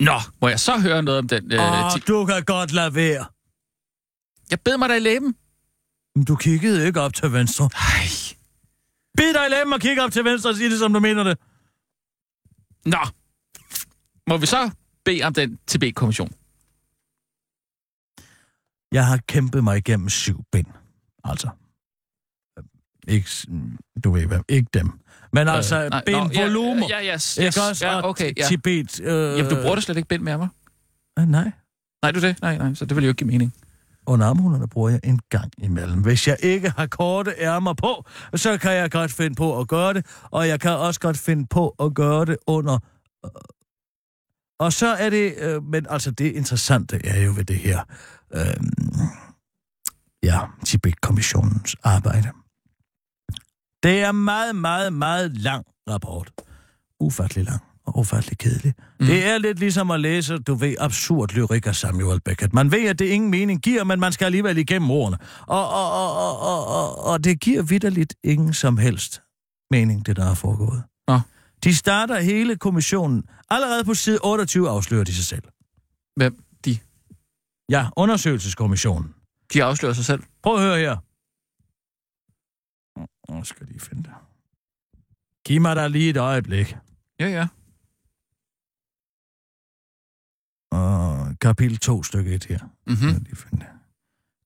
Nå, 0.00 0.20
må 0.40 0.48
jeg 0.48 0.60
så 0.60 0.78
høre 0.78 1.02
noget 1.02 1.18
om 1.18 1.28
den... 1.28 1.52
Øh, 1.52 1.84
Åh, 1.84 1.90
ti- 1.94 2.00
du 2.08 2.26
kan 2.26 2.42
godt 2.44 2.72
lade 2.72 2.94
være. 2.94 3.24
jeg 4.50 4.58
bed 4.64 4.76
mig 4.78 4.88
da 4.88 4.94
i 4.94 4.98
læben. 5.00 5.34
Men 6.14 6.24
Du 6.24 6.36
kiggede 6.36 6.86
ikke 6.86 7.00
op 7.00 7.14
til 7.14 7.32
venstre. 7.32 7.68
Ej. 7.74 8.29
Bid 9.16 9.34
dig 9.34 9.46
i 9.46 9.50
læben 9.50 9.72
og 9.72 9.80
kig 9.80 10.02
op 10.02 10.12
til 10.12 10.24
venstre 10.24 10.50
og 10.50 10.56
sig 10.56 10.70
det, 10.70 10.78
som 10.78 10.92
du 10.92 11.00
mener 11.00 11.22
det. 11.22 11.38
Nå. 12.84 12.98
Må 14.26 14.36
vi 14.36 14.46
så 14.46 14.70
bede 15.04 15.22
om 15.22 15.34
den 15.34 15.58
TB-kommission? 15.66 16.30
Jeg 18.92 19.06
har 19.06 19.16
kæmpet 19.28 19.64
mig 19.64 19.76
igennem 19.78 20.08
syv 20.08 20.44
bind. 20.52 20.66
Altså. 21.24 21.48
øh, 22.58 22.64
Ikke, 23.14 23.28
du 24.04 24.10
ved 24.12 24.26
hvad, 24.26 24.40
ikke 24.48 24.68
dem. 24.74 25.00
Men 25.32 25.48
altså, 25.48 25.88
nej, 25.88 26.02
bind 26.06 26.16
nå, 26.16 26.30
ja, 26.34 26.42
volumer. 26.42 26.86
Ja, 26.90 26.98
ja, 27.00 27.14
yes, 27.14 27.36
Ikke 27.38 27.60
også? 27.70 27.86
ja, 27.86 28.08
okay, 28.08 28.32
ja. 28.36 28.46
Tibet. 28.46 29.00
Øh, 29.00 29.38
Jamen, 29.38 29.50
du 29.50 29.54
bruger 29.62 29.74
det 29.74 29.84
slet 29.84 29.96
ikke 29.96 30.08
bind 30.08 30.22
med 30.22 30.36
mig. 30.36 30.48
Øh, 31.18 31.26
nej. 31.28 31.50
Nej, 32.02 32.10
du 32.12 32.20
det? 32.20 32.40
Nej, 32.42 32.58
nej, 32.58 32.74
så 32.74 32.84
det 32.84 32.96
vil 32.96 33.04
jo 33.04 33.08
ikke 33.08 33.18
give 33.18 33.26
mening. 33.30 33.54
Under 34.06 34.26
armhulerne 34.26 34.68
bruger 34.68 34.90
jeg 34.90 35.00
en 35.04 35.20
gang 35.28 35.52
imellem. 35.58 36.02
Hvis 36.02 36.28
jeg 36.28 36.36
ikke 36.42 36.70
har 36.70 36.86
korte 36.86 37.34
ærmer 37.38 37.74
på, 37.74 38.04
så 38.34 38.58
kan 38.58 38.72
jeg 38.72 38.90
godt 38.90 39.12
finde 39.12 39.34
på 39.34 39.60
at 39.60 39.68
gøre 39.68 39.94
det, 39.94 40.06
og 40.22 40.48
jeg 40.48 40.60
kan 40.60 40.70
også 40.70 41.00
godt 41.00 41.18
finde 41.18 41.46
på 41.46 41.68
at 41.68 41.94
gøre 41.94 42.24
det 42.24 42.36
under... 42.46 42.78
Øh, 43.24 43.30
og 44.58 44.72
så 44.72 44.86
er 44.86 45.10
det... 45.10 45.34
Øh, 45.38 45.64
men 45.64 45.86
altså, 45.90 46.10
det 46.10 46.32
interessante 46.32 47.06
er 47.06 47.22
jo 47.22 47.32
ved 47.36 47.44
det 47.44 47.56
her... 47.56 47.84
Øh, 48.34 48.54
ja, 50.22 50.40
Tibet-kommissionens 50.64 51.76
arbejde. 51.82 52.28
Det 53.82 54.02
er 54.02 54.12
meget, 54.12 54.56
meget, 54.56 54.92
meget 54.92 55.36
lang 55.36 55.64
rapport. 55.88 56.30
Ufattelig 57.00 57.44
lang 57.44 57.69
ufattelig 57.96 58.38
kedelig. 58.38 58.74
Mm. 59.00 59.06
Det 59.06 59.26
er 59.26 59.38
lidt 59.38 59.58
ligesom 59.58 59.90
at 59.90 60.00
læse, 60.00 60.38
du 60.38 60.54
ved, 60.54 60.74
absurd 60.78 61.32
lyrik 61.34 61.66
af 61.66 61.76
Samuel 61.76 62.20
Beckett. 62.20 62.52
Man 62.52 62.72
ved, 62.72 62.88
at 62.88 62.98
det 62.98 63.04
ingen 63.04 63.30
mening 63.30 63.62
giver, 63.62 63.84
men 63.84 64.00
man 64.00 64.12
skal 64.12 64.24
alligevel 64.24 64.58
igennem 64.58 64.90
ordene. 64.90 65.18
Og, 65.46 65.68
og, 65.68 65.92
og, 65.92 66.16
og, 66.16 66.38
og, 66.40 66.66
og, 66.66 67.04
og 67.04 67.24
det 67.24 67.40
giver 67.40 67.62
vidderligt 67.62 68.14
ingen 68.24 68.54
som 68.54 68.76
helst 68.76 69.22
mening, 69.70 70.06
det 70.06 70.16
der 70.16 70.30
er 70.30 70.34
foregået. 70.34 70.82
Nå. 71.08 71.20
De 71.64 71.74
starter 71.74 72.20
hele 72.20 72.56
kommissionen. 72.56 73.24
Allerede 73.50 73.84
på 73.84 73.94
side 73.94 74.18
28 74.24 74.68
afslører 74.68 75.04
de 75.04 75.14
sig 75.14 75.24
selv. 75.24 75.42
Hvem? 76.16 76.44
De. 76.64 76.78
Ja, 77.68 77.88
undersøgelseskommissionen. 77.96 79.14
De 79.52 79.64
afslører 79.64 79.92
sig 79.92 80.04
selv. 80.04 80.22
Prøv 80.42 80.54
at 80.54 80.62
høre 80.62 80.78
her. 80.78 80.96
Nu 83.32 83.44
skal 83.44 83.56
jeg 83.60 83.68
lige 83.68 83.80
finde 83.80 84.02
det. 84.02 84.12
Giv 85.44 85.60
mig 85.60 85.76
da 85.76 85.88
lige 85.88 86.10
et 86.10 86.16
øjeblik. 86.16 86.76
Ja, 87.20 87.28
ja. 87.28 87.46
Og 90.70 91.26
kapitel 91.40 91.78
2, 91.78 92.02
stykke 92.02 92.34
1 92.34 92.44
her. 92.44 92.58
Mhm. 92.86 93.24
Det. 93.24 93.66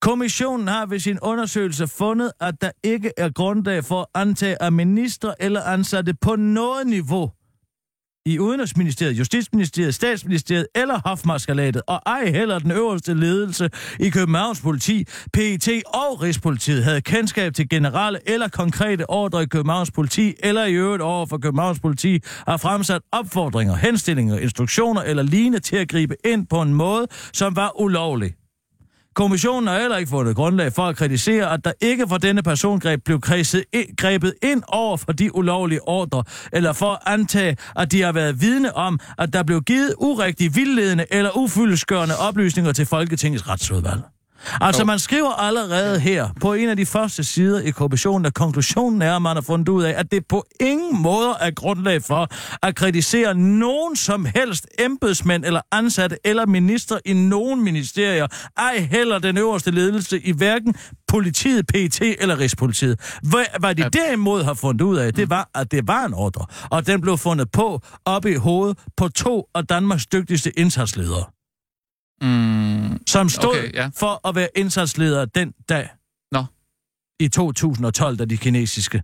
Kommissionen 0.00 0.69
har 0.69 0.87
ved 0.87 0.99
sin 0.99 1.19
undersøgelse 1.23 1.87
fundet, 1.87 2.33
at 2.40 2.54
der 2.61 2.71
ikke 2.83 3.12
er 3.16 3.28
grundlag 3.28 3.85
for 3.85 4.00
at 4.00 4.07
antage, 4.14 4.62
at 4.62 4.73
ministre 4.73 5.43
eller 5.43 5.62
ansatte 5.62 6.14
på 6.14 6.37
noget 6.37 6.87
niveau 6.87 7.31
i 8.26 8.38
Udenrigsministeriet, 8.38 9.19
Justitsministeriet, 9.19 9.95
Statsministeriet 9.95 10.66
eller 10.75 11.00
Hofmarskalatet, 11.04 11.83
og 11.87 12.00
ej 12.07 12.31
heller 12.31 12.59
den 12.59 12.71
øverste 12.71 13.14
ledelse 13.14 13.71
i 14.00 14.11
Københavns 14.11 14.61
politi, 14.61 15.04
PET 15.33 15.69
og 15.87 16.23
Rigspolitiet 16.23 16.85
havde 16.85 17.00
kendskab 17.00 17.54
til 17.54 17.69
generelle 17.69 18.19
eller 18.26 18.49
konkrete 18.49 19.11
ordre 19.11 19.43
i 19.43 19.47
Københavns 19.47 19.90
politi, 19.90 20.35
eller 20.38 20.64
i 20.64 20.73
øvrigt 20.73 21.02
over 21.02 21.26
for 21.26 21.38
Københavns 21.38 21.81
politi, 21.81 22.21
har 22.49 22.57
fremsat 22.57 23.02
opfordringer, 23.12 23.75
henstillinger, 23.75 24.38
instruktioner 24.38 25.02
eller 25.02 25.23
lignende 25.23 25.61
til 25.61 25.76
at 25.76 25.88
gribe 25.88 26.16
ind 26.25 26.47
på 26.47 26.62
en 26.62 26.75
måde, 26.75 27.07
som 27.33 27.57
var 27.57 27.81
ulovlig. 27.81 28.43
Kommissionen 29.14 29.66
har 29.66 29.80
heller 29.80 29.97
ikke 29.97 30.11
fundet 30.11 30.37
grundlag 30.37 30.73
for 30.73 30.83
at 30.83 30.97
kritisere, 30.97 31.52
at 31.52 31.64
der 31.64 31.73
ikke 31.80 32.09
for 32.09 32.18
denne 32.18 32.42
persongreb 32.42 33.04
blev 33.04 33.21
kredset 33.21 33.64
grebet 33.97 34.35
ind 34.42 34.62
over 34.68 34.97
for 34.97 35.12
de 35.12 35.35
ulovlige 35.35 35.88
ordre, 35.88 36.25
eller 36.52 36.73
for 36.73 36.92
at 36.92 36.99
antage, 37.06 37.56
at 37.76 37.92
de 37.92 38.02
har 38.02 38.12
været 38.12 38.40
vidne 38.40 38.76
om, 38.76 39.00
at 39.18 39.33
der 39.33 39.42
blev 39.42 39.62
givet 39.62 39.94
urigtige, 39.99 40.54
vildledende 40.54 41.06
eller 41.11 41.37
ufyldesgørende 41.37 42.14
oplysninger 42.18 42.73
til 42.73 42.87
Folketingets 42.87 43.49
retsudvalg. 43.49 44.13
Altså, 44.60 44.82
Jo. 44.82 44.86
man 44.86 44.98
skriver 44.98 45.30
allerede 45.30 46.00
her 46.00 46.28
på 46.40 46.52
en 46.54 46.68
af 46.68 46.76
de 46.76 46.86
første 46.86 47.24
sider 47.24 47.60
i 47.60 47.70
kommissionen, 47.70 48.26
at 48.26 48.34
konklusionen 48.34 49.02
er, 49.02 49.16
at 49.16 49.22
man 49.22 49.36
har 49.36 49.40
fundet 49.42 49.68
ud 49.68 49.82
af, 49.82 49.94
at 49.96 50.12
det 50.12 50.26
på 50.28 50.44
ingen 50.60 51.02
måde 51.02 51.34
er 51.40 51.50
grundlag 51.50 52.02
for 52.02 52.28
at 52.66 52.74
kritisere 52.76 53.34
nogen 53.34 53.96
som 53.96 54.24
helst 54.34 54.66
embedsmænd 54.78 55.44
eller 55.44 55.60
ansatte 55.72 56.16
eller 56.24 56.46
minister 56.46 56.98
i 57.04 57.12
nogen 57.12 57.64
ministerier, 57.64 58.26
ej 58.56 58.78
heller 58.90 59.18
den 59.18 59.38
øverste 59.38 59.70
ledelse 59.70 60.20
i 60.20 60.32
hverken 60.32 60.74
politiet, 61.08 61.66
PET 61.66 62.00
eller 62.20 62.38
Rigspolitiet. 62.38 63.18
Hvad, 63.22 63.44
hvad 63.60 63.74
de 63.74 63.82
Ja. 63.82 63.88
derimod 63.88 64.42
har 64.44 64.54
fundet 64.54 64.80
ud 64.84 64.96
af, 64.96 65.14
det 65.14 65.30
var, 65.30 65.48
at 65.54 65.70
det 65.72 65.88
var 65.88 66.04
en 66.04 66.14
ordre, 66.14 66.46
og 66.70 66.86
den 66.86 67.00
blev 67.00 67.18
fundet 67.18 67.50
på 67.52 67.80
oppe 68.04 68.32
i 68.32 68.34
hovedet 68.36 68.78
på 68.96 69.08
to 69.08 69.44
af 69.54 69.66
Danmarks 69.66 70.06
dygtigste 70.06 70.58
indsatsledere 70.58 71.24
Mm, 72.28 73.07
som 73.07 73.28
stod 73.28 73.50
okay, 73.59 73.75
ja. 73.75 73.90
for 73.97 74.28
at 74.28 74.35
være 74.35 74.49
indsatsleder 74.57 75.25
den 75.25 75.52
dag 75.69 75.88
Nå. 76.33 76.45
i 77.21 77.28
2012, 77.28 78.16
da 78.16 78.25
de 78.25 78.37
kinesiske 78.37 79.02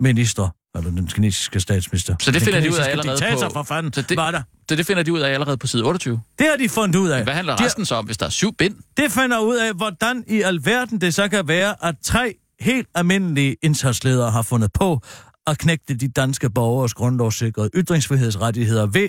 minister, 0.00 0.48
eller 0.76 0.90
den 0.90 1.06
kinesiske 1.06 1.60
statsminister, 1.60 2.16
Så 2.20 2.30
det 2.30 2.42
finder 2.42 2.60
de 2.60 2.70
ud 2.70 2.76
af 2.76 2.90
allerede 2.90 3.16
diktator 3.16 3.48
på- 3.48 3.52
for 3.52 3.62
fanden, 3.62 3.92
Så 3.92 4.00
det... 4.00 4.08
det- 4.08 4.16
var 4.16 4.30
der. 4.30 4.42
så 4.68 4.76
det 4.76 4.86
finder 4.86 5.02
de 5.02 5.12
ud 5.12 5.20
af 5.20 5.30
allerede 5.32 5.56
på 5.56 5.66
side 5.66 5.82
28. 5.84 6.20
Det 6.38 6.46
har 6.50 6.56
de 6.56 6.68
fundet 6.68 6.98
ud 6.98 7.08
af. 7.08 7.22
Hvad 7.24 7.34
handler 7.34 7.56
de, 7.56 7.64
resten 7.64 7.84
så 7.86 7.94
om, 7.94 8.04
hvis 8.04 8.16
der 8.18 8.26
er 8.26 8.30
syv 8.30 8.54
bind? 8.58 8.74
Det 8.96 9.12
finder 9.12 9.38
ud 9.40 9.56
af, 9.56 9.74
hvordan 9.74 10.24
i 10.28 10.40
alverden 10.42 11.00
det 11.00 11.14
så 11.14 11.28
kan 11.28 11.48
være, 11.48 11.84
at 11.84 11.94
tre 12.04 12.34
helt 12.60 12.88
almindelige 12.94 13.56
indsatsledere 13.62 14.30
har 14.30 14.42
fundet 14.42 14.72
på 14.72 15.00
at 15.46 15.58
knægte 15.58 15.94
de 15.94 16.08
danske 16.08 16.50
borgers 16.50 16.94
grundlovssikrede 16.94 17.70
ytringsfrihedsrettigheder 17.74 18.86
ved 18.86 19.08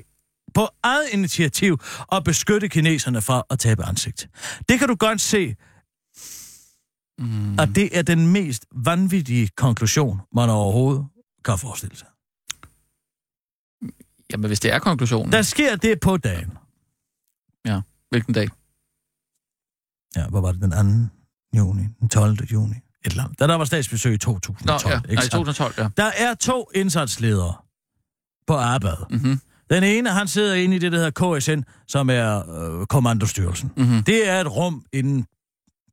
på 0.54 0.68
eget 0.84 1.10
initiativ 1.12 1.80
at 2.12 2.24
beskytte 2.24 2.70
kineserne 2.70 3.22
fra 3.22 3.44
at 3.50 3.60
tabe 3.60 3.86
ansigt. 3.86 4.30
Det 4.70 4.80
kan 4.80 4.88
du 4.88 4.96
godt 4.96 5.22
se, 5.22 5.56
mm. 7.20 7.60
at 7.60 7.70
det 7.76 7.98
er 7.98 8.02
den 8.02 8.28
mest 8.28 8.66
vanvittige 8.76 9.50
konklusion, 9.58 10.22
man 10.36 10.50
overhovedet 10.50 11.06
kan 11.46 11.58
forestille 11.58 11.98
sig. 11.98 12.08
Jamen, 14.32 14.48
hvis 14.48 14.60
det 14.60 14.74
er 14.74 14.80
konklusionen. 14.80 15.32
Der 15.32 15.42
sker 15.42 15.76
det 15.76 16.00
på 16.00 16.18
dagen. 16.18 16.58
Ja, 17.66 17.82
hvilken 18.10 18.34
dag? 18.34 18.48
Ja, 20.16 20.28
hvor 20.28 20.42
var 20.42 20.52
det 20.52 20.62
den 20.62 21.10
2. 21.52 21.58
juni? 21.58 21.84
Den 22.00 22.10
12. 22.10 22.38
juni? 22.52 22.76
Et 23.06 23.12
eller 23.12 23.24
andet. 23.24 23.40
Da 23.40 23.48
der 23.48 23.56
var 23.56 23.66
statsbesøg 23.66 24.14
i 24.14 24.18
2012. 24.18 24.66
Nå, 24.66 24.90
ja. 24.90 24.98
ikke 24.98 25.16
Nej, 25.16 25.22
sandt? 25.22 25.32
2012, 25.32 25.74
ja. 25.78 25.90
Der 25.98 26.12
er 26.18 26.34
to 26.34 26.70
indsatsledere 26.76 27.54
på 28.48 28.54
arbejde. 28.54 29.06
Mm-hmm. 29.10 29.42
Den 29.72 29.84
ene, 29.84 30.10
han 30.10 30.28
sidder 30.28 30.56
inde 30.56 30.76
i 30.76 30.80
det, 30.80 30.92
der 30.92 30.98
hedder 30.98 31.40
KSN, 31.40 31.62
som 31.88 32.10
er 32.10 32.50
øh, 32.50 32.86
kommandostyrelsen. 32.86 33.72
Mm-hmm. 33.78 34.04
Det 34.04 34.30
er 34.30 34.42
et 34.42 34.56
rum 34.56 34.86
inde 34.94 35.26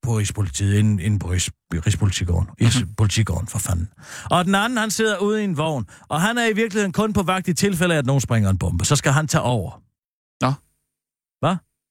på 0.03 0.19
Rigspolitiet, 0.19 0.79
inde, 0.79 1.03
inde 1.03 1.19
på 1.19 1.31
Rigs, 1.31 1.51
Rigspolitigården. 1.73 2.49
Rigspolitigården, 2.61 3.49
for 3.49 3.59
fanden. 3.59 3.89
Og 4.31 4.45
den 4.45 4.55
anden, 4.55 4.79
han 4.79 4.91
sidder 4.91 5.19
ude 5.19 5.41
i 5.41 5.45
en 5.45 5.57
vogn, 5.57 5.87
og 6.09 6.21
han 6.21 6.39
er 6.39 6.47
i 6.47 6.53
virkeligheden 6.53 6.93
kun 6.93 7.13
på 7.13 7.23
vagt 7.23 7.49
i 7.49 7.55
tilfælde 7.55 7.95
af, 7.95 7.99
at 7.99 8.07
nogen 8.07 8.21
springer 8.21 8.51
en 8.51 8.59
bombe. 8.59 8.85
Så 8.85 8.97
skal 8.97 9.13
han 9.13 9.29
tage 9.29 9.43
over. 9.43 9.83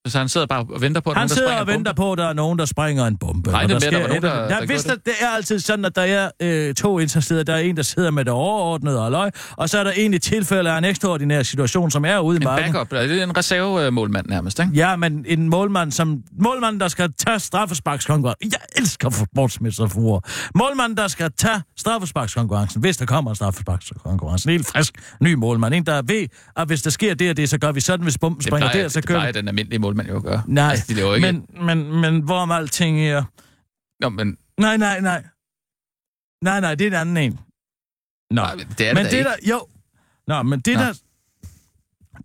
Så 0.09 0.17
han 0.17 0.29
sidder 0.29 0.47
bare 0.47 0.65
og 0.73 0.81
venter 0.81 1.01
på, 1.01 1.09
at 1.09 1.17
Han 1.17 1.21
nogen, 1.21 1.29
der 1.29 1.35
sidder 1.35 1.55
og 1.59 1.67
venter 1.67 1.93
på, 1.93 2.11
at 2.11 2.17
der 2.17 2.27
er 2.29 2.33
nogen, 2.33 2.59
der 2.59 2.65
springer 2.65 3.05
en 3.05 3.17
bombe. 3.17 3.51
Nej, 3.51 3.63
det 3.63 3.75
er 3.75 3.79
der 3.79 3.89
der 3.89 3.97
var 3.99 4.07
nogen, 4.07 4.17
et- 4.17 4.23
der- 4.23 4.47
der 4.59 4.65
vidste, 4.65 4.89
det 4.89 5.13
er 5.21 5.27
altid 5.35 5.59
sådan, 5.59 5.85
at 5.85 5.95
der 5.95 6.01
er 6.01 6.29
øh, 6.41 6.73
to 6.75 6.99
indsatssteder. 6.99 7.43
Der 7.43 7.53
er 7.53 7.57
en, 7.59 7.77
der 7.77 7.83
sidder 7.83 8.11
med 8.11 8.25
det 8.25 8.33
overordnede 8.33 9.05
og 9.05 9.11
løg, 9.11 9.31
og 9.57 9.69
så 9.69 9.79
er 9.79 9.83
der 9.83 9.91
en 9.91 10.13
i 10.13 10.19
tilfælde 10.19 10.71
af 10.71 10.77
en 10.77 10.85
ekstraordinær 10.85 11.43
situation, 11.43 11.91
som 11.91 12.05
er 12.05 12.19
ude 12.19 12.35
i 12.35 12.37
En 12.37 12.43
marken. 12.43 12.73
backup. 12.73 12.91
Det 12.91 13.19
er 13.19 13.23
en 13.23 13.37
reservemålmand 13.37 14.25
nærmest, 14.29 14.59
ikke? 14.59 14.71
Ja, 14.73 14.95
men 14.95 15.25
en 15.27 15.49
målmand, 15.49 15.91
som 15.91 16.21
målmand, 16.39 16.79
der 16.79 16.87
skal 16.87 17.13
tage 17.27 17.39
straffesparkskonkurrencen. 17.39 18.51
Jeg 18.51 18.81
elsker 18.81 19.25
sportsmetaforer. 19.33 20.19
Målmand, 20.55 20.97
der 20.97 21.07
skal 21.07 21.31
tage 21.37 21.61
straffesparkskonkurrencen, 21.77 22.81
hvis 22.81 22.97
der 22.97 23.05
kommer 23.05 23.31
en 23.31 23.35
straffesparkskonkurrence. 23.35 24.49
En 24.49 24.51
helt 24.51 24.67
frisk 24.67 24.93
ny 25.21 25.33
målmand. 25.33 25.73
En, 25.73 25.85
der 25.85 26.01
ved, 26.01 26.27
at 26.57 26.67
hvis 26.67 26.81
der 26.81 26.89
sker 26.89 27.13
det 27.15 27.29
og 27.29 27.37
det, 27.37 27.49
så 27.49 27.57
gør 27.57 27.71
vi 27.71 27.79
sådan, 27.79 28.03
hvis 28.03 28.17
bomben 28.17 28.37
Det 28.39 28.47
springer 28.47 28.71
der, 28.71 28.87
så 28.87 28.99
det 29.01 29.07
kører 29.07 29.19
plejer 29.19 29.31
den 29.31 29.47
almindelige 29.47 29.79
målmand 29.79 29.96
jo 30.05 30.15
at 30.17 30.23
gøre. 30.23 30.43
Nej, 30.47 30.69
Altså, 30.71 30.85
de 30.89 30.93
laver 30.93 31.15
ikke... 31.15 31.31
men, 31.31 31.65
men, 31.65 32.01
men 32.01 32.21
hvorom 32.21 32.51
alting 32.51 32.99
er... 33.01 33.23
Nå, 33.99 34.09
men 34.09 34.37
Nej, 34.59 34.77
nej, 34.77 34.99
nej. 34.99 35.23
Nej, 36.43 36.59
nej, 36.59 36.75
det 36.75 36.87
er 36.87 36.91
en 36.91 36.93
anden 37.07 37.17
en. 37.17 37.39
Nå, 38.31 38.41
nej, 38.41 38.53
det 38.55 38.61
er 38.61 38.65
det 38.75 38.93
men 38.93 39.05
det 39.05 39.13
ikke. 39.13 39.23
der... 39.23 39.35
Jo. 39.49 39.67
Nå, 40.27 40.43
men 40.43 40.59
det 40.59 40.73
Nå. 40.77 40.83
der... 40.83 40.93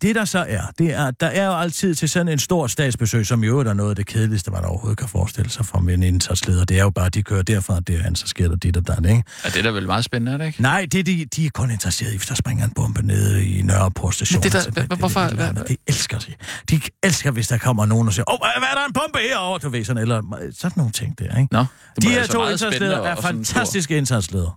Det 0.02 0.14
der 0.14 0.24
så 0.24 0.44
er, 0.48 0.60
det 0.78 0.92
er, 0.94 1.06
at 1.06 1.20
der 1.20 1.26
er 1.26 1.46
jo 1.46 1.58
altid 1.58 1.94
til 1.94 2.08
sådan 2.08 2.28
en 2.28 2.38
stor 2.38 2.66
statsbesøg, 2.66 3.26
som 3.26 3.42
i 3.42 3.46
øvrigt 3.46 3.68
er 3.68 3.72
noget 3.74 3.90
af 3.90 3.96
det 3.96 4.06
kedeligste, 4.06 4.50
man 4.50 4.64
overhovedet 4.64 4.98
kan 4.98 5.08
forestille 5.08 5.50
sig 5.50 5.66
fra 5.66 5.78
en 5.78 6.02
indsatsleder. 6.02 6.64
Det 6.64 6.78
er 6.78 6.82
jo 6.82 6.90
bare, 6.90 7.06
at 7.06 7.14
de 7.14 7.22
kører 7.22 7.42
derfra 7.42 7.74
og 7.74 7.86
derhen, 7.88 8.16
så 8.16 8.26
sker 8.26 8.48
der 8.48 8.56
dit 8.56 8.76
og 8.76 8.86
dat, 8.86 8.98
ikke? 8.98 9.22
Ja, 9.44 9.48
det 9.48 9.56
er 9.58 9.62
da 9.62 9.68
vel 9.70 9.86
meget 9.86 10.04
spændende, 10.04 10.32
er 10.32 10.36
det 10.36 10.46
ikke? 10.46 10.62
Nej, 10.62 10.86
det 10.92 11.00
er 11.00 11.04
de, 11.04 11.24
de 11.36 11.46
er 11.46 11.50
kun 11.54 11.70
interesserede 11.70 12.14
i, 12.14 12.16
hvis 12.16 12.28
der 12.28 12.34
springer 12.34 12.64
en 12.64 12.72
bombe 12.76 13.02
nede 13.06 13.44
i 13.46 13.62
Nørreport 13.62 14.14
station. 14.14 14.36
Men 14.38 14.42
det 14.42 14.52
der- 14.52 14.58
Altså, 14.58 14.96
hvorfor- 14.98 15.20
Det, 15.20 15.30
det, 15.38 15.38
hva- 15.46 15.58
det, 15.58 15.68
de 15.68 15.76
elsker 15.86 16.18
det. 16.18 16.34
De 16.70 16.80
elsker, 17.02 17.30
hvis 17.30 17.48
der 17.48 17.58
kommer 17.58 17.86
nogen 17.86 18.08
og 18.08 18.14
siger, 18.14 18.32
åh, 18.32 18.38
hvad 18.58 18.68
er 18.70 18.74
der 18.74 18.86
en 18.86 18.92
bombe 18.92 19.18
herovre, 19.28 19.58
du 19.58 19.68
ved, 19.68 19.84
sådan, 19.84 20.02
eller 20.02 20.22
sådan 20.58 20.72
nogle 20.76 20.92
ting 20.92 21.18
der, 21.18 21.24
ikke? 21.38 21.48
Nå, 21.54 21.64
det 21.96 22.02
De 22.02 22.08
her 22.08 22.26
to 22.26 22.48
indsatsledere 22.48 23.06
er 23.08 23.16
fantastiske 23.20 23.96
indsatsledere. 23.96 24.52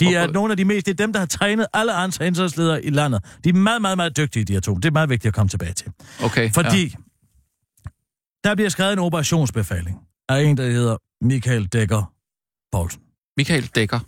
De 0.00 0.14
er 0.14 0.32
nogle 0.32 0.50
af 0.50 0.56
de 0.56 0.64
mest, 0.64 0.86
det 0.86 0.92
er 0.92 0.96
dem, 1.04 1.12
der 1.12 1.18
har 1.20 1.26
trænet 1.26 1.66
alle 1.74 1.92
andre 1.92 2.26
indsatsledere 2.26 2.84
i 2.84 2.90
landet. 2.90 3.24
De 3.44 3.48
er 3.48 3.52
meget, 3.52 3.82
meget, 3.82 3.96
meget 3.96 4.16
dygtige, 4.16 4.44
de 4.44 4.52
her 4.52 4.60
to. 4.60 4.74
Det 4.74 4.84
er 4.84 4.90
meget 4.90 5.08
vigtigt 5.08 5.28
at 5.28 5.34
komme 5.34 5.48
tilbage 5.48 5.72
til. 5.72 5.92
Okay, 6.22 6.52
Fordi 6.52 6.84
ja. 6.84 7.88
der 8.44 8.54
bliver 8.54 8.68
skrevet 8.68 8.92
en 8.92 8.98
operationsbefaling 8.98 9.98
af 10.28 10.42
en, 10.42 10.56
der 10.56 10.70
hedder 10.70 10.96
Michael 11.24 11.66
Dækker 11.66 12.12
Poulsen. 12.72 13.00
Michael 13.36 13.66
Dækker. 13.66 14.00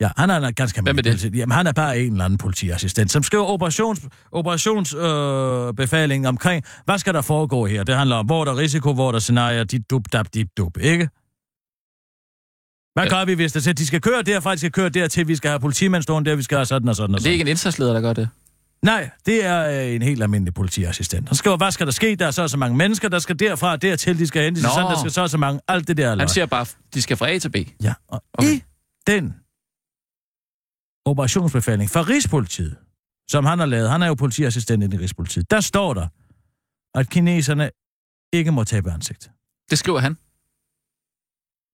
Ja, 0.00 0.08
han 0.16 0.30
er 0.30 0.36
en 0.48 0.54
ganske 0.54 0.82
Hvem 0.82 0.98
er 0.98 1.02
det? 1.02 1.12
politi- 1.12 1.36
Jamen, 1.38 1.52
han 1.56 1.66
er 1.66 1.72
bare 1.72 2.00
en 2.00 2.12
eller 2.12 2.24
anden 2.24 2.38
politiassistent, 2.38 3.10
som 3.10 3.22
skriver 3.22 3.44
operations, 3.44 4.00
operationsbefalingen 4.32 6.24
øh, 6.24 6.28
omkring, 6.28 6.64
hvad 6.84 6.98
skal 6.98 7.14
der 7.14 7.20
foregå 7.22 7.66
her? 7.66 7.84
Det 7.84 7.94
handler 7.96 8.16
om, 8.16 8.26
hvor 8.26 8.40
er 8.40 8.44
der 8.44 8.56
risiko, 8.56 8.92
hvor 8.92 9.08
er 9.08 9.12
der 9.12 9.18
scenarier, 9.18 9.64
dit 9.64 9.90
dub, 9.90 10.04
dab, 10.12 10.26
dit 10.34 10.46
dub, 10.56 10.76
ikke? 10.80 11.08
Hvad 12.94 13.10
gør 13.10 13.24
vi, 13.24 13.34
hvis 13.34 13.52
der 13.52 13.60
siger, 13.60 13.74
de 13.74 13.86
skal 13.86 14.00
køre 14.00 14.22
derfra, 14.22 14.52
de 14.52 14.58
skal 14.58 14.72
køre 14.72 14.88
dertil, 14.88 15.28
vi 15.28 15.36
skal 15.36 15.50
have 15.50 15.60
politimænd 15.60 16.02
stående 16.02 16.30
der, 16.30 16.36
vi 16.36 16.42
skal 16.42 16.56
have 16.58 16.66
sådan 16.66 16.88
og 16.88 16.96
sådan 16.96 17.14
og 17.14 17.18
Det 17.18 17.20
er 17.20 17.22
sådan. 17.22 17.32
ikke 17.32 17.42
en 17.42 17.48
indsatsleder, 17.48 17.92
der 17.92 18.00
gør 18.00 18.12
det. 18.12 18.28
Nej, 18.82 19.10
det 19.26 19.44
er 19.44 19.84
øh, 19.86 19.94
en 19.94 20.02
helt 20.02 20.22
almindelig 20.22 20.54
politiassistent. 20.54 21.28
Han 21.28 21.36
skriver, 21.36 21.56
hvad 21.56 21.70
skal 21.70 21.86
der 21.86 21.92
ske? 21.92 22.16
Der 22.16 22.26
er 22.26 22.30
så 22.30 22.48
så 22.48 22.56
mange 22.56 22.76
mennesker, 22.76 23.08
der 23.08 23.18
skal 23.18 23.38
derfra 23.38 23.72
og 23.72 23.82
dertil, 23.82 24.18
de 24.18 24.26
skal 24.26 24.44
hente, 24.44 24.62
Nå. 24.62 24.68
sådan, 24.68 24.90
der 24.90 24.98
skal 24.98 25.10
så 25.10 25.28
så 25.28 25.38
mange, 25.38 25.60
alt 25.68 25.88
det 25.88 25.96
der. 25.96 26.18
Han 26.18 26.28
siger 26.28 26.46
bare, 26.46 26.66
de 26.94 27.02
skal 27.02 27.16
fra 27.16 27.30
A 27.30 27.38
til 27.38 27.50
B. 27.50 27.56
Ja, 27.82 27.94
og 28.08 28.24
okay. 28.34 28.48
i 28.48 28.62
den 29.06 29.34
operationsbefaling 31.04 31.90
fra 31.90 32.02
Rigspolitiet, 32.02 32.76
som 33.30 33.44
han 33.44 33.58
har 33.58 33.66
lavet, 33.66 33.90
han 33.90 34.02
er 34.02 34.06
jo 34.06 34.14
politiassistent 34.14 34.94
i 34.94 34.96
Rigspolitiet, 34.96 35.50
der 35.50 35.60
står 35.60 35.94
der, 35.94 36.08
at 36.98 37.10
kineserne 37.10 37.70
ikke 38.32 38.52
må 38.52 38.64
tabe 38.64 38.92
ansigt. 38.92 39.30
Det 39.70 39.78
skriver 39.78 39.98
han. 39.98 40.16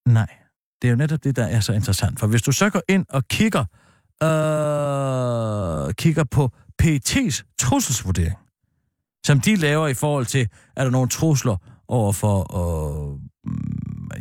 Nej, 0.09 0.29
det 0.83 0.89
er 0.89 0.91
jo 0.91 0.97
netop 0.97 1.25
det, 1.25 1.37
der 1.37 1.45
er 1.45 1.61
så 1.61 1.73
interessant. 1.73 2.21
For 2.21 2.27
hvis 2.27 2.43
du 2.43 2.53
så 2.53 2.71
går 2.71 2.83
ind 2.89 3.07
og 3.09 3.29
kigger, 3.29 3.65
øh, 4.23 5.95
kigger 5.95 6.25
på 6.31 6.51
PET's 6.83 7.55
trusselsvurdering, 7.59 8.37
som 9.27 9.41
de 9.41 9.57
laver 9.57 9.89
i 9.89 9.95
forhold 9.95 10.27
til, 10.27 10.49
er 10.77 10.85
der 10.85 10.91
nogle 10.91 11.09
trusler 11.09 11.57
over 11.89 12.13
for, 12.13 12.57
øh, 12.59 13.19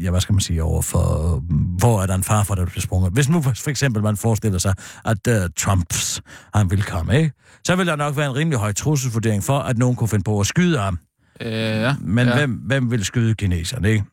ja, 0.04 0.10
hvad 0.10 0.22
skal 0.22 0.34
man 0.34 0.40
sige, 0.40 0.64
over 0.64 0.82
for, 0.82 1.36
øh, 1.36 1.42
hvor 1.80 2.02
er 2.02 2.06
der 2.06 2.16
en 2.16 2.24
far 2.24 2.44
for, 2.44 2.56
der 2.56 2.66
bliver 2.66 2.82
sprunget. 2.82 3.14
Hvis 3.14 3.30
nu 3.30 3.42
for 3.42 3.70
eksempel 3.70 4.04
man 4.04 4.18
forestiller 4.18 4.60
sig, 4.60 4.74
at 5.06 5.28
uh, 5.28 5.34
Trumps, 5.58 6.22
han 6.54 6.72
vil 6.72 6.84
komme, 6.84 7.18
ikke? 7.18 7.32
Så 7.66 7.76
vil 7.76 7.88
der 7.88 7.96
nok 7.96 8.18
være 8.18 8.26
en 8.26 8.36
rimelig 8.36 8.60
høj 8.60 8.74
trusselsvurdering 8.74 9.44
for, 9.44 9.60
at 9.60 9.78
nogen 9.78 9.96
kunne 9.96 10.08
finde 10.08 10.24
på 10.24 10.40
at 10.40 10.48
skyde 10.48 10.80
ham. 10.80 11.00
Øh, 11.42 11.52
ja. 11.52 11.96
Men 12.02 12.28
ja. 12.28 12.36
hvem, 12.36 12.52
hvem 12.52 12.92
vil 12.92 13.06
skyde 13.06 13.36
kineserne, 13.36 13.90
ikke? 13.90 14.06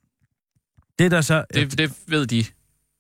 Det 1.03 1.11
der 1.11 1.21
så... 1.21 1.45
Det, 1.55 1.79
det 1.79 1.93
ved 2.09 2.27
de. 2.27 2.45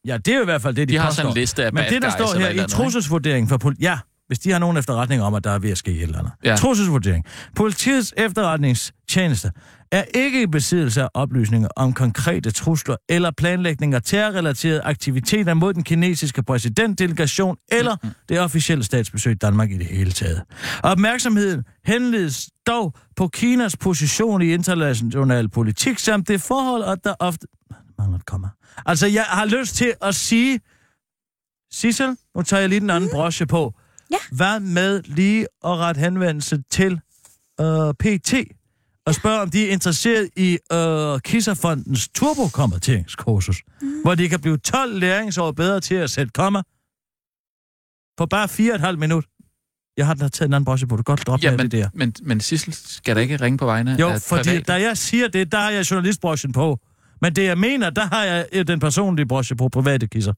Ja, 0.06 0.16
det 0.18 0.28
er 0.28 0.36
jo 0.36 0.42
i 0.42 0.44
hvert 0.44 0.62
fald 0.62 0.74
det, 0.74 0.88
de, 0.88 0.92
De 0.92 0.98
har 0.98 1.06
påstår. 1.08 1.22
sådan 1.22 1.30
en 1.32 1.38
liste 1.40 1.64
af 1.64 1.72
Men 1.72 1.84
det, 1.90 2.02
der 2.02 2.10
står 2.10 2.38
her 2.38 2.64
i 2.64 2.68
trusselsvurderingen 2.68 3.48
for 3.48 3.56
politi... 3.56 3.82
Ja, 3.82 3.98
hvis 4.26 4.38
de 4.38 4.50
har 4.50 4.58
nogen 4.58 4.76
efterretning 4.76 5.22
om, 5.22 5.34
at 5.34 5.44
der 5.44 5.50
er 5.50 5.58
ved 5.58 5.70
at 5.70 5.78
ske 5.78 5.90
et 5.92 6.02
eller 6.02 6.18
andet. 6.18 6.32
Ja. 6.44 6.50
Ja. 6.50 6.56
Trusselsvurdering. 6.56 7.24
Politiets 7.56 8.14
efterretningstjeneste 8.16 9.50
er 9.92 10.04
ikke 10.14 10.42
i 10.42 10.46
besiddelse 10.46 11.02
af 11.02 11.08
oplysninger 11.14 11.68
om 11.76 11.92
konkrete 11.92 12.50
trusler 12.50 12.96
eller 13.08 13.30
planlægning 13.36 13.94
af 13.94 14.02
terrorrelaterede 14.02 14.80
aktiviteter 14.82 15.54
mod 15.54 15.74
den 15.74 15.82
kinesiske 15.84 16.42
præsidentdelegation 16.42 17.56
eller 17.72 17.96
Mm-hmm. 18.02 18.14
det 18.28 18.40
officielle 18.40 18.84
statsbesøg 18.84 19.32
i 19.32 19.34
Danmark 19.34 19.70
i 19.70 19.78
det 19.78 19.86
hele 19.86 20.12
taget. 20.12 20.42
Opmærksomheden 20.82 21.64
henledes 21.86 22.48
dog 22.66 22.94
på 23.16 23.28
Kinas 23.28 23.76
position 23.76 24.42
i 24.42 24.52
international 24.52 25.48
politik, 25.48 25.98
samt 25.98 26.28
det 26.28 26.40
forhold, 26.40 26.82
at 26.84 26.98
der 27.04 27.14
ofte... 27.18 27.46
Mangler 28.02 28.18
et 28.18 28.26
komma. 28.26 28.48
Altså, 28.86 29.06
jeg 29.06 29.24
har 29.24 29.44
lyst 29.44 29.74
til 29.76 29.94
at 30.02 30.14
sige... 30.14 30.60
Sissel, 31.72 32.16
nu 32.36 32.42
tager 32.42 32.60
jeg 32.60 32.68
lige 32.68 32.80
den 32.80 32.90
anden 32.90 33.10
broche 33.12 33.46
på. 33.46 33.74
Ja. 34.10 34.16
Hvad 34.32 34.60
med 34.60 35.02
lige 35.02 35.40
at 35.64 35.70
rette 35.76 35.98
henvendelse 36.00 36.62
til 36.70 37.00
øh, 37.60 37.94
PT 38.00 38.34
og 39.06 39.14
spørge, 39.14 39.40
om 39.40 39.50
de 39.50 39.68
er 39.68 39.72
interesseret 39.72 40.30
i 40.36 40.58
øh, 40.72 41.20
Kisserfondens 41.20 42.08
turbokommenteringskursus, 42.08 43.62
mm. 43.82 44.00
hvor 44.02 44.14
de 44.14 44.28
kan 44.28 44.40
blive 44.40 44.56
12 44.56 44.98
læringsår 44.98 45.52
bedre 45.52 45.80
til 45.80 45.94
at 45.94 46.10
sætte 46.10 46.32
komma 46.34 46.62
på 48.16 48.26
bare 48.26 48.44
4,5 48.90 48.96
minut. 48.96 49.24
Jeg 49.96 50.06
har 50.06 50.14
da 50.14 50.28
taget 50.28 50.48
en 50.48 50.54
anden 50.54 50.64
broche 50.64 50.86
på. 50.86 50.96
Du 50.96 51.02
kan 51.02 51.16
godt 51.16 51.26
droppe 51.26 51.44
Ja, 51.46 51.50
men, 51.50 51.60
det 51.60 51.72
der. 51.72 51.88
men, 51.94 52.14
men 52.22 52.40
Sissel 52.40 52.72
skal 52.74 53.16
da 53.16 53.20
ikke 53.20 53.36
ringe 53.36 53.58
på 53.58 53.64
vegne 53.66 53.96
Jo, 54.00 54.08
af 54.08 54.22
fordi 54.22 54.42
privat? 54.48 54.68
da 54.68 54.72
jeg 54.80 54.98
siger 54.98 55.28
det, 55.28 55.52
der 55.52 55.58
har 55.60 55.70
jeg 55.70 55.90
journalistbrochen 55.90 56.52
på. 56.52 56.78
Men 57.22 57.36
det, 57.36 57.44
jeg 57.44 57.58
mener, 57.58 57.90
der 57.90 58.06
har 58.12 58.24
jeg 58.24 58.46
øh, 58.52 58.66
den 58.66 58.80
personlige 58.80 59.26
broche 59.26 59.56
på 59.56 59.68
private 59.68 60.06
kisser. 60.06 60.32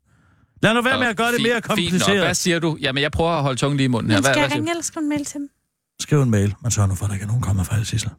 Lad 0.63 0.75
nu 0.75 0.83
være 0.83 0.99
med 0.99 1.07
at 1.07 1.17
gøre 1.17 1.33
det 1.33 1.43
mere 1.43 1.55
Fint 1.55 1.69
nok. 1.69 1.77
kompliceret. 1.77 2.21
Hvad 2.21 2.35
siger 2.35 2.59
du? 2.59 2.77
Jamen, 2.81 3.03
jeg 3.03 3.13
prøver 3.13 3.31
at 3.31 3.43
holde 3.43 3.59
tungen 3.59 3.77
lige 3.77 3.85
i 3.85 3.89
munden 3.89 4.11
her. 4.11 4.21
Hvad, 4.21 4.33
skal 4.33 4.41
jeg 4.41 4.53
ringe 4.53 4.71
eller 4.71 4.83
skrive 4.83 5.03
en 5.03 5.09
mail 5.09 5.25
til 5.25 5.41
dem? 5.41 5.49
Skriv 6.01 6.23
en 6.23 6.31
mail. 6.31 6.55
Man 6.63 6.71
sørger 6.71 6.89
nu 6.89 6.95
for, 6.95 7.05
at 7.05 7.09
der 7.09 7.15
ikke 7.15 7.25
er 7.25 7.27
nogen 7.27 7.43
kommer 7.43 7.65
fra 7.65 7.85
Sissel. 7.85 8.11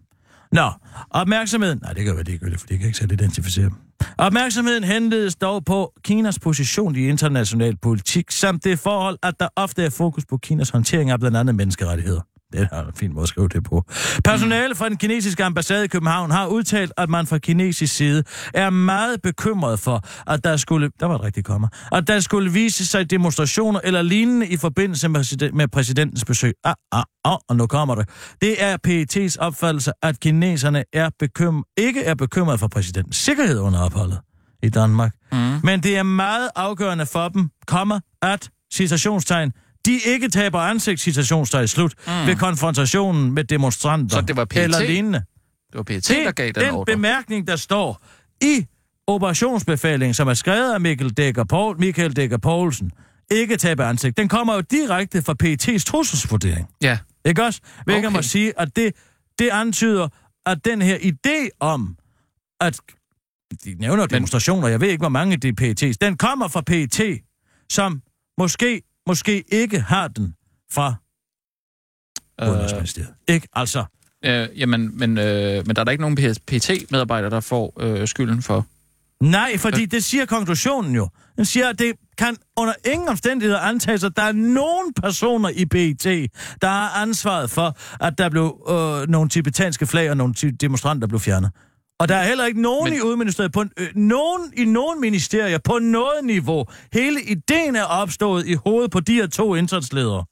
Nå, 0.51 0.71
opmærksomheden... 1.10 1.80
Nej, 1.82 1.93
det 1.93 2.06
kan 2.06 2.15
være 2.15 2.23
ligegyldigt, 2.23 2.62
for 2.62 2.67
de 2.67 2.78
kan 2.78 2.86
ikke 2.86 2.97
selv 2.97 3.12
identificere 3.12 3.65
dem. 3.65 3.73
Opmærksomheden 4.17 4.84
henledes 4.84 5.36
dog 5.36 5.65
på 5.65 5.93
Kinas 6.04 6.39
position 6.39 6.95
i 6.95 7.08
international 7.08 7.78
politik, 7.78 8.32
samt 8.32 8.63
det 8.63 8.80
forhold, 8.80 9.17
at 9.23 9.39
der 9.39 9.47
ofte 9.56 9.84
er 9.84 9.89
fokus 9.89 10.25
på 10.25 10.38
Kinas 10.38 10.69
håndtering 10.69 11.10
af 11.10 11.19
blandt 11.19 11.38
andet 11.38 11.56
menneskerettigheder. 11.56 12.21
Det 12.56 12.68
er 12.72 12.82
en 12.86 12.94
fin 12.96 13.13
måde 13.13 13.24
at 13.24 13.30
skrive 13.30 13.48
det 13.48 13.63
på. 13.63 13.84
Personale 14.24 14.76
fra 14.76 14.89
den 14.89 14.98
kinesiske 14.98 15.44
ambassade 15.44 15.86
i 15.86 15.88
København 15.88 16.32
har 16.32 16.48
udtalt, 16.48 16.91
at 16.98 17.10
man 17.10 17.28
fra 17.28 17.38
kinesisk 17.38 17.96
side 17.96 18.24
er 18.54 18.70
meget 18.70 19.22
bekymret 19.22 19.80
for, 19.80 20.02
at 20.32 20.44
der 20.44 20.58
skulle, 20.58 20.89
der 21.00 21.06
var 21.06 21.15
et 21.15 21.24
rigtigt 21.24 21.46
kommer, 21.46 21.68
at 21.91 22.08
der 22.08 22.20
skulle 22.20 22.52
vise 22.52 22.86
sig 22.86 23.10
demonstrationer 23.10 23.80
eller 23.84 24.02
lignende 24.02 24.48
i 24.48 24.58
forbindelse 24.58 25.10
med, 25.10 25.20
præsident- 25.20 25.54
med 25.56 25.68
præsidentens 25.68 26.26
besøg. 26.26 26.54
Ah, 26.63 26.74
ah, 26.91 27.04
ah, 27.26 27.38
og 27.50 27.56
nu 27.56 27.68
kommer 27.68 27.96
det. 27.96 28.10
Det 28.41 28.63
er 28.63 28.78
PET's 28.88 29.36
opfattelse, 29.39 29.91
at 30.04 30.20
kineserne 30.20 30.84
er 30.94 31.10
bekym- 31.24 31.74
ikke 31.78 32.04
er 32.04 32.15
bekymret 32.15 32.60
for 32.60 32.68
præsidentens 32.68 33.15
sikkerhed 33.18 33.60
under 33.60 33.80
opholdet 33.80 34.20
i 34.63 34.70
Danmark. 34.70 35.12
Mm. 35.32 35.38
Men 35.63 35.84
det 35.84 35.98
er 35.98 36.04
meget 36.04 36.50
afgørende 36.56 37.06
for 37.06 37.30
dem, 37.30 37.50
kommer, 37.68 38.00
at, 38.22 38.50
citationstegn, 38.74 39.52
de 39.86 40.00
ikke 40.06 40.30
taber 40.30 40.60
ansigt, 40.60 41.02
citationstegn 41.02 41.67
slut, 41.67 41.93
mm. 42.08 42.28
ved 42.28 42.36
konfrontationen 42.36 43.32
med 43.32 43.43
demonstranter 43.43 44.15
Så 44.15 44.21
det 44.21 44.36
var 44.36 44.45
PET? 44.45 44.63
eller 44.63 44.84
lignende. 44.84 45.19
Det 45.71 45.78
var 45.78 45.84
PET, 45.84 46.08
der 46.10 46.32
gav 46.32 46.45
den, 46.45 46.56
den 46.56 46.71
ordre. 46.71 46.93
bemærkning, 46.93 47.48
der 47.48 47.56
står 47.56 48.02
i 48.41 48.65
operationsbefalingen, 49.08 50.13
som 50.13 50.28
er 50.28 50.34
skrevet 50.34 50.74
af 50.74 50.82
Michael 50.82 51.10
Dækker, 51.10 51.43
Poul, 51.43 51.80
Michael 51.80 52.15
Dækker 52.15 52.38
Poulsen, 52.38 52.91
ikke 53.32 53.58
tabe 53.58 53.84
ansigt, 53.84 54.17
den 54.17 54.28
kommer 54.28 54.54
jo 54.56 54.62
direkte 54.62 55.21
fra 55.21 55.36
PET's 55.43 55.84
trusselsvurdering. 55.84 56.67
Ja. 56.82 56.98
Ikke 57.26 57.43
også? 57.43 57.62
Hvilket 57.86 58.06
okay. 58.06 58.15
må 58.15 58.21
sige, 58.21 58.60
at 58.60 58.76
det, 58.76 58.95
det 59.39 59.50
antyder, 59.50 60.08
at 60.45 60.65
den 60.65 60.82
her 60.82 60.98
idé 60.98 61.50
om, 61.60 61.98
at 62.62 62.80
de 63.63 63.76
nævner 63.80 64.04
Men... 64.04 64.10
demonstrationer, 64.10 64.67
jeg 64.67 64.82
ved 64.82 64.88
ikke, 64.88 65.02
hvor 65.02 65.10
mange 65.10 65.38
det 65.38 65.62
er 65.62 65.89
PET's, 65.89 65.95
den 66.02 66.17
kommer 66.17 66.48
fra 66.48 66.62
PET, 66.62 67.19
som 67.69 68.02
måske, 68.38 68.82
måske 69.08 69.44
ikke 69.52 69.80
har 69.80 70.08
den 70.08 70.36
fra 70.72 70.96
Øh, 72.41 72.50
Udenrigsministeriet. 72.50 73.13
Ikke? 73.28 73.48
Altså, 73.54 73.86
øh, 74.26 74.48
jamen, 74.60 74.98
men, 74.98 75.18
øh, 75.18 75.68
men 75.68 75.76
der 75.76 75.80
er 75.80 75.84
der 75.84 75.91
ikke 75.91 76.02
nogen 76.02 76.18
PT-medarbejdere, 76.48 77.30
der 77.30 77.39
får 77.39 77.74
øh, 77.80 78.08
skylden 78.08 78.41
for... 78.41 78.65
Nej, 79.22 79.58
fordi 79.58 79.86
det 79.86 80.04
siger 80.04 80.26
konklusionen 80.26 80.96
jo. 80.96 81.10
Den 81.36 81.46
siger, 81.46 81.70
at 81.70 81.80
det 81.80 81.94
kan 82.18 82.36
under 82.58 82.74
ingen 82.86 83.10
omstændigheder 83.10 83.60
antages, 83.60 84.04
at 84.04 84.12
der 84.15 84.22
er 84.22 84.32
nogen 84.32 84.94
personer 84.94 85.50
i 85.50 85.65
BIT, 85.65 86.04
der 86.62 86.68
har 86.68 86.89
ansvaret 87.02 87.50
for, 87.50 87.78
at 88.06 88.18
der 88.18 88.30
blev 88.30 88.65
øh, 88.70 89.10
nogle 89.10 89.30
tibetanske 89.30 89.86
flag 89.88 90.10
og 90.10 90.18
nogle 90.18 90.34
demonstranter 90.34 91.08
blev 91.08 91.20
fjernet. 91.20 91.52
Og 91.99 92.08
der 92.08 92.15
er 92.15 92.27
heller 92.27 92.45
ikke 92.45 92.62
nogen 92.62 92.89
Men- 92.89 92.99
i 92.99 93.01
udministeriet, 93.01 93.51
på, 93.51 93.63
øh, 93.77 93.95
nogen 93.95 94.53
i 94.58 94.65
nogen 94.65 95.01
ministerier 95.01 95.58
på 95.58 95.79
noget 95.79 96.23
niveau. 96.25 96.65
Hele 96.93 97.21
ideen 97.23 97.75
er 97.75 97.84
opstået 97.84 98.47
i 98.47 98.53
hovedet 98.53 98.91
på 98.91 98.99
de 98.99 99.13
her 99.13 99.27
to 99.27 99.55
indsatsledere. 99.55 100.25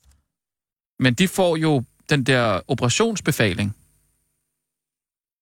Men 1.00 1.14
de 1.14 1.28
får 1.28 1.56
jo 1.56 1.84
den 2.10 2.24
der 2.24 2.62
operationsbefaling 2.68 3.76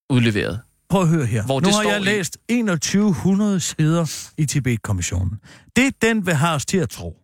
udleveret. 0.10 0.62
Prøv 0.90 1.02
at 1.02 1.08
høre 1.08 1.26
her. 1.26 1.46
Hvor 1.46 1.60
nu 1.60 1.66
det 1.66 1.76
har 1.76 1.82
står 1.84 1.92
jeg 1.92 2.02
i- 2.02 2.04
læst 2.04 2.38
2100 2.50 3.60
sider 3.60 4.32
i 4.38 4.46
Tibet-kommissionen. 4.46 5.40
Det, 5.76 6.02
den 6.02 6.26
vil 6.26 6.34
have 6.34 6.54
os 6.56 6.66
til 6.66 6.78
at 6.78 6.90
tro, 6.90 7.18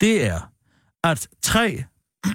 det 0.00 0.26
er, 0.26 0.40
at 1.04 1.28
tre 1.42 1.84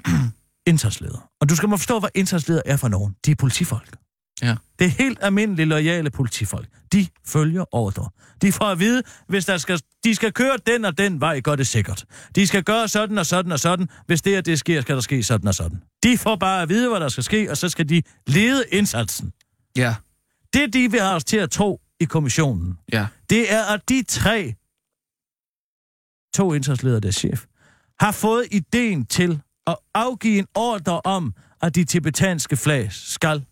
indsatsledere, 0.69 1.21
og 1.41 1.49
du 1.49 1.55
skal 1.55 1.69
må 1.69 1.77
forstå, 1.77 1.99
hvad 1.99 2.09
indsatsledere 2.15 2.67
er 2.67 2.77
for 2.77 2.87
nogen. 2.87 3.15
De 3.25 3.31
er 3.31 3.35
politifolk. 3.35 3.95
Ja. 4.41 4.55
Det 4.79 4.85
er 4.85 4.89
helt 4.89 5.17
almindelige, 5.21 5.65
lojale 5.65 6.09
politifolk. 6.09 6.67
De 6.93 7.07
følger 7.27 7.75
ordre. 7.75 8.09
De 8.41 8.51
får 8.51 8.65
at 8.65 8.79
vide, 8.79 9.03
hvis 9.27 9.45
der 9.45 9.57
skal, 9.57 9.79
de 10.03 10.15
skal 10.15 10.33
køre 10.33 10.57
den 10.67 10.85
og 10.85 10.97
den 10.97 11.21
vej, 11.21 11.39
gør 11.39 11.55
det 11.55 11.67
sikkert. 11.67 12.05
De 12.35 12.47
skal 12.47 12.63
gøre 12.63 12.87
sådan 12.87 13.17
og 13.17 13.25
sådan 13.25 13.51
og 13.51 13.59
sådan. 13.59 13.89
Hvis 14.05 14.21
det 14.21 14.37
og 14.37 14.45
det 14.45 14.59
sker, 14.59 14.81
skal 14.81 14.95
der 14.95 15.01
ske 15.01 15.23
sådan 15.23 15.47
og 15.47 15.55
sådan. 15.55 15.81
De 16.03 16.17
får 16.17 16.35
bare 16.35 16.61
at 16.61 16.69
vide, 16.69 16.89
hvad 16.89 16.99
der 16.99 17.09
skal 17.09 17.23
ske, 17.23 17.51
og 17.51 17.57
så 17.57 17.69
skal 17.69 17.89
de 17.89 18.01
lede 18.27 18.63
indsatsen. 18.71 19.33
Ja. 19.77 19.95
Det, 20.53 20.73
de 20.73 20.91
vil 20.91 20.99
have 21.01 21.15
os 21.15 21.23
til 21.23 21.37
at 21.37 21.51
tro 21.51 21.81
i 21.99 22.05
kommissionen, 22.05 22.77
Ja. 22.93 23.07
det 23.29 23.53
er, 23.53 23.63
at 23.63 23.89
de 23.89 24.03
tre, 24.07 24.53
to 26.33 26.53
indsatsledere, 26.53 26.99
der 26.99 27.07
er 27.07 27.11
chef, 27.11 27.45
har 27.99 28.11
fået 28.11 28.45
ideen 28.51 29.05
til 29.05 29.41
at 29.67 29.75
afgive 29.93 30.39
en 30.39 30.47
ordre 30.55 31.01
om, 31.01 31.33
at 31.61 31.75
de 31.75 31.83
tibetanske 31.83 32.57
flag 32.57 32.91
skal 32.91 33.45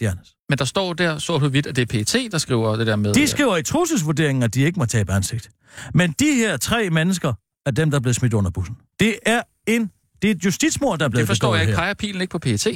fjernes. 0.00 0.34
Men 0.48 0.58
der 0.58 0.64
står 0.64 0.92
der 0.92 1.18
sort 1.18 1.40
på 1.40 1.48
hvidt, 1.48 1.66
at 1.66 1.76
det 1.76 1.82
er 1.82 2.04
PET, 2.04 2.32
der 2.32 2.38
skriver 2.38 2.76
det 2.76 2.86
der 2.86 2.96
med... 2.96 3.14
De 3.14 3.28
skriver 3.28 3.56
i 3.56 3.62
trusselsvurderingen, 3.62 4.42
at 4.42 4.54
de 4.54 4.60
ikke 4.62 4.78
må 4.78 4.84
tabe 4.86 5.12
ansigt. 5.12 5.50
Men 5.94 6.12
de 6.18 6.34
her 6.34 6.56
tre 6.56 6.90
mennesker 6.90 7.32
er 7.66 7.70
dem, 7.70 7.90
der 7.90 7.98
er 7.98 8.00
blevet 8.02 8.16
smidt 8.16 8.34
under 8.34 8.50
bussen. 8.50 8.76
Det 9.00 9.18
er 9.26 9.42
en 9.66 9.90
det 10.22 10.30
er 10.30 10.34
et 10.34 10.44
justitsmord, 10.44 10.98
der 10.98 11.04
er 11.04 11.08
blevet 11.08 11.20
det 11.22 11.26
forstår 11.28 11.54
jeg 11.54 11.62
ikke. 11.62 11.70
her. 11.72 11.78
Peger 11.80 11.94
pilen 11.94 12.20
ikke 12.20 12.30
på 12.30 12.38
PET? 12.38 12.66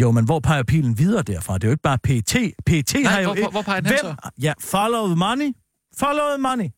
Jo, 0.00 0.10
men 0.10 0.24
hvor 0.24 0.40
peger 0.40 0.62
pilen 0.62 0.98
videre 0.98 1.22
derfra? 1.22 1.54
Det 1.54 1.64
er 1.64 1.68
jo 1.68 1.72
ikke 1.72 1.82
bare 1.82 1.98
PT. 1.98 2.34
PT 2.66 2.94
Nej, 2.94 3.12
har 3.12 3.20
jo 3.20 3.24
hvor- 3.26 3.34
ikke... 3.34 3.48
hvor- 3.50 3.62
peger 3.62 3.80
den 3.80 3.92
Hvem... 4.02 4.16
Ja, 4.42 4.52
follow 4.60 5.06
the 5.06 5.16
money. 5.16 5.52
Follow 5.98 6.28
the 6.34 6.42
money. 6.42 6.68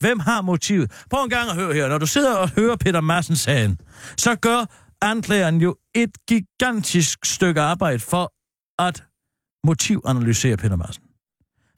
Hvem 0.00 0.18
har 0.18 0.40
motivet? 0.42 0.90
Prøv 1.10 1.24
en 1.24 1.30
gang 1.30 1.50
at 1.50 1.56
høre 1.56 1.74
her. 1.74 1.88
Når 1.88 1.98
du 1.98 2.06
sidder 2.06 2.34
og 2.36 2.48
hører 2.50 2.76
Peter 2.76 3.00
Madsen 3.00 3.36
sagen, 3.36 3.78
så 4.18 4.34
gør 4.34 4.64
anklageren 5.00 5.60
jo 5.60 5.76
et 5.94 6.10
gigantisk 6.28 7.18
stykke 7.24 7.60
arbejde 7.60 7.98
for 7.98 8.32
at 8.78 9.04
motivanalysere 9.66 10.56
Peter 10.56 10.76
Madsen. 10.76 11.02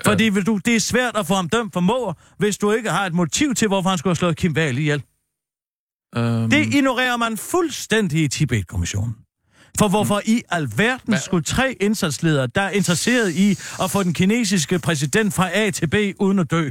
Fordi 0.04 0.28
hvis 0.28 0.44
du, 0.44 0.61
det 0.64 0.76
er 0.76 0.80
svært 0.80 1.16
at 1.16 1.26
få 1.26 1.35
ham 1.35 1.48
dømt 1.48 1.72
for 1.72 1.80
mord, 1.80 2.18
hvis 2.38 2.59
du 2.59 2.72
ikke 2.72 2.90
har 2.90 3.07
et 3.07 3.14
motiv 3.14 3.54
til, 3.54 3.68
hvorfor 3.68 3.88
han 3.88 3.98
skulle 3.98 4.11
have 4.11 4.16
slået 4.16 4.37
Kim 4.37 4.52
Wahl 4.57 4.78
ihjel. 4.78 5.02
Øhm, 6.16 6.50
Det 6.50 6.74
ignorerer 6.74 7.16
man 7.16 7.37
fuldstændig 7.37 8.22
i 8.24 8.28
Tibet-kommissionen. 8.28 9.16
For 9.78 9.88
hvorfor 9.88 10.20
i 10.24 10.42
alverden 10.48 11.00
Hvad- 11.07 11.18
skulle 11.18 11.44
tre 11.44 11.76
indsatsledere, 11.80 12.46
der 12.46 12.61
er 12.61 12.70
interesseret 12.70 13.35
i 13.35 13.50
at 13.83 13.90
få 13.90 14.02
den 14.02 14.12
kinesiske 14.14 14.78
præsident 14.78 15.35
fra 15.35 15.50
A 15.57 15.70
til 15.70 15.87
B 15.90 15.94
uden 16.20 16.38
at 16.38 16.50
dø, 16.50 16.70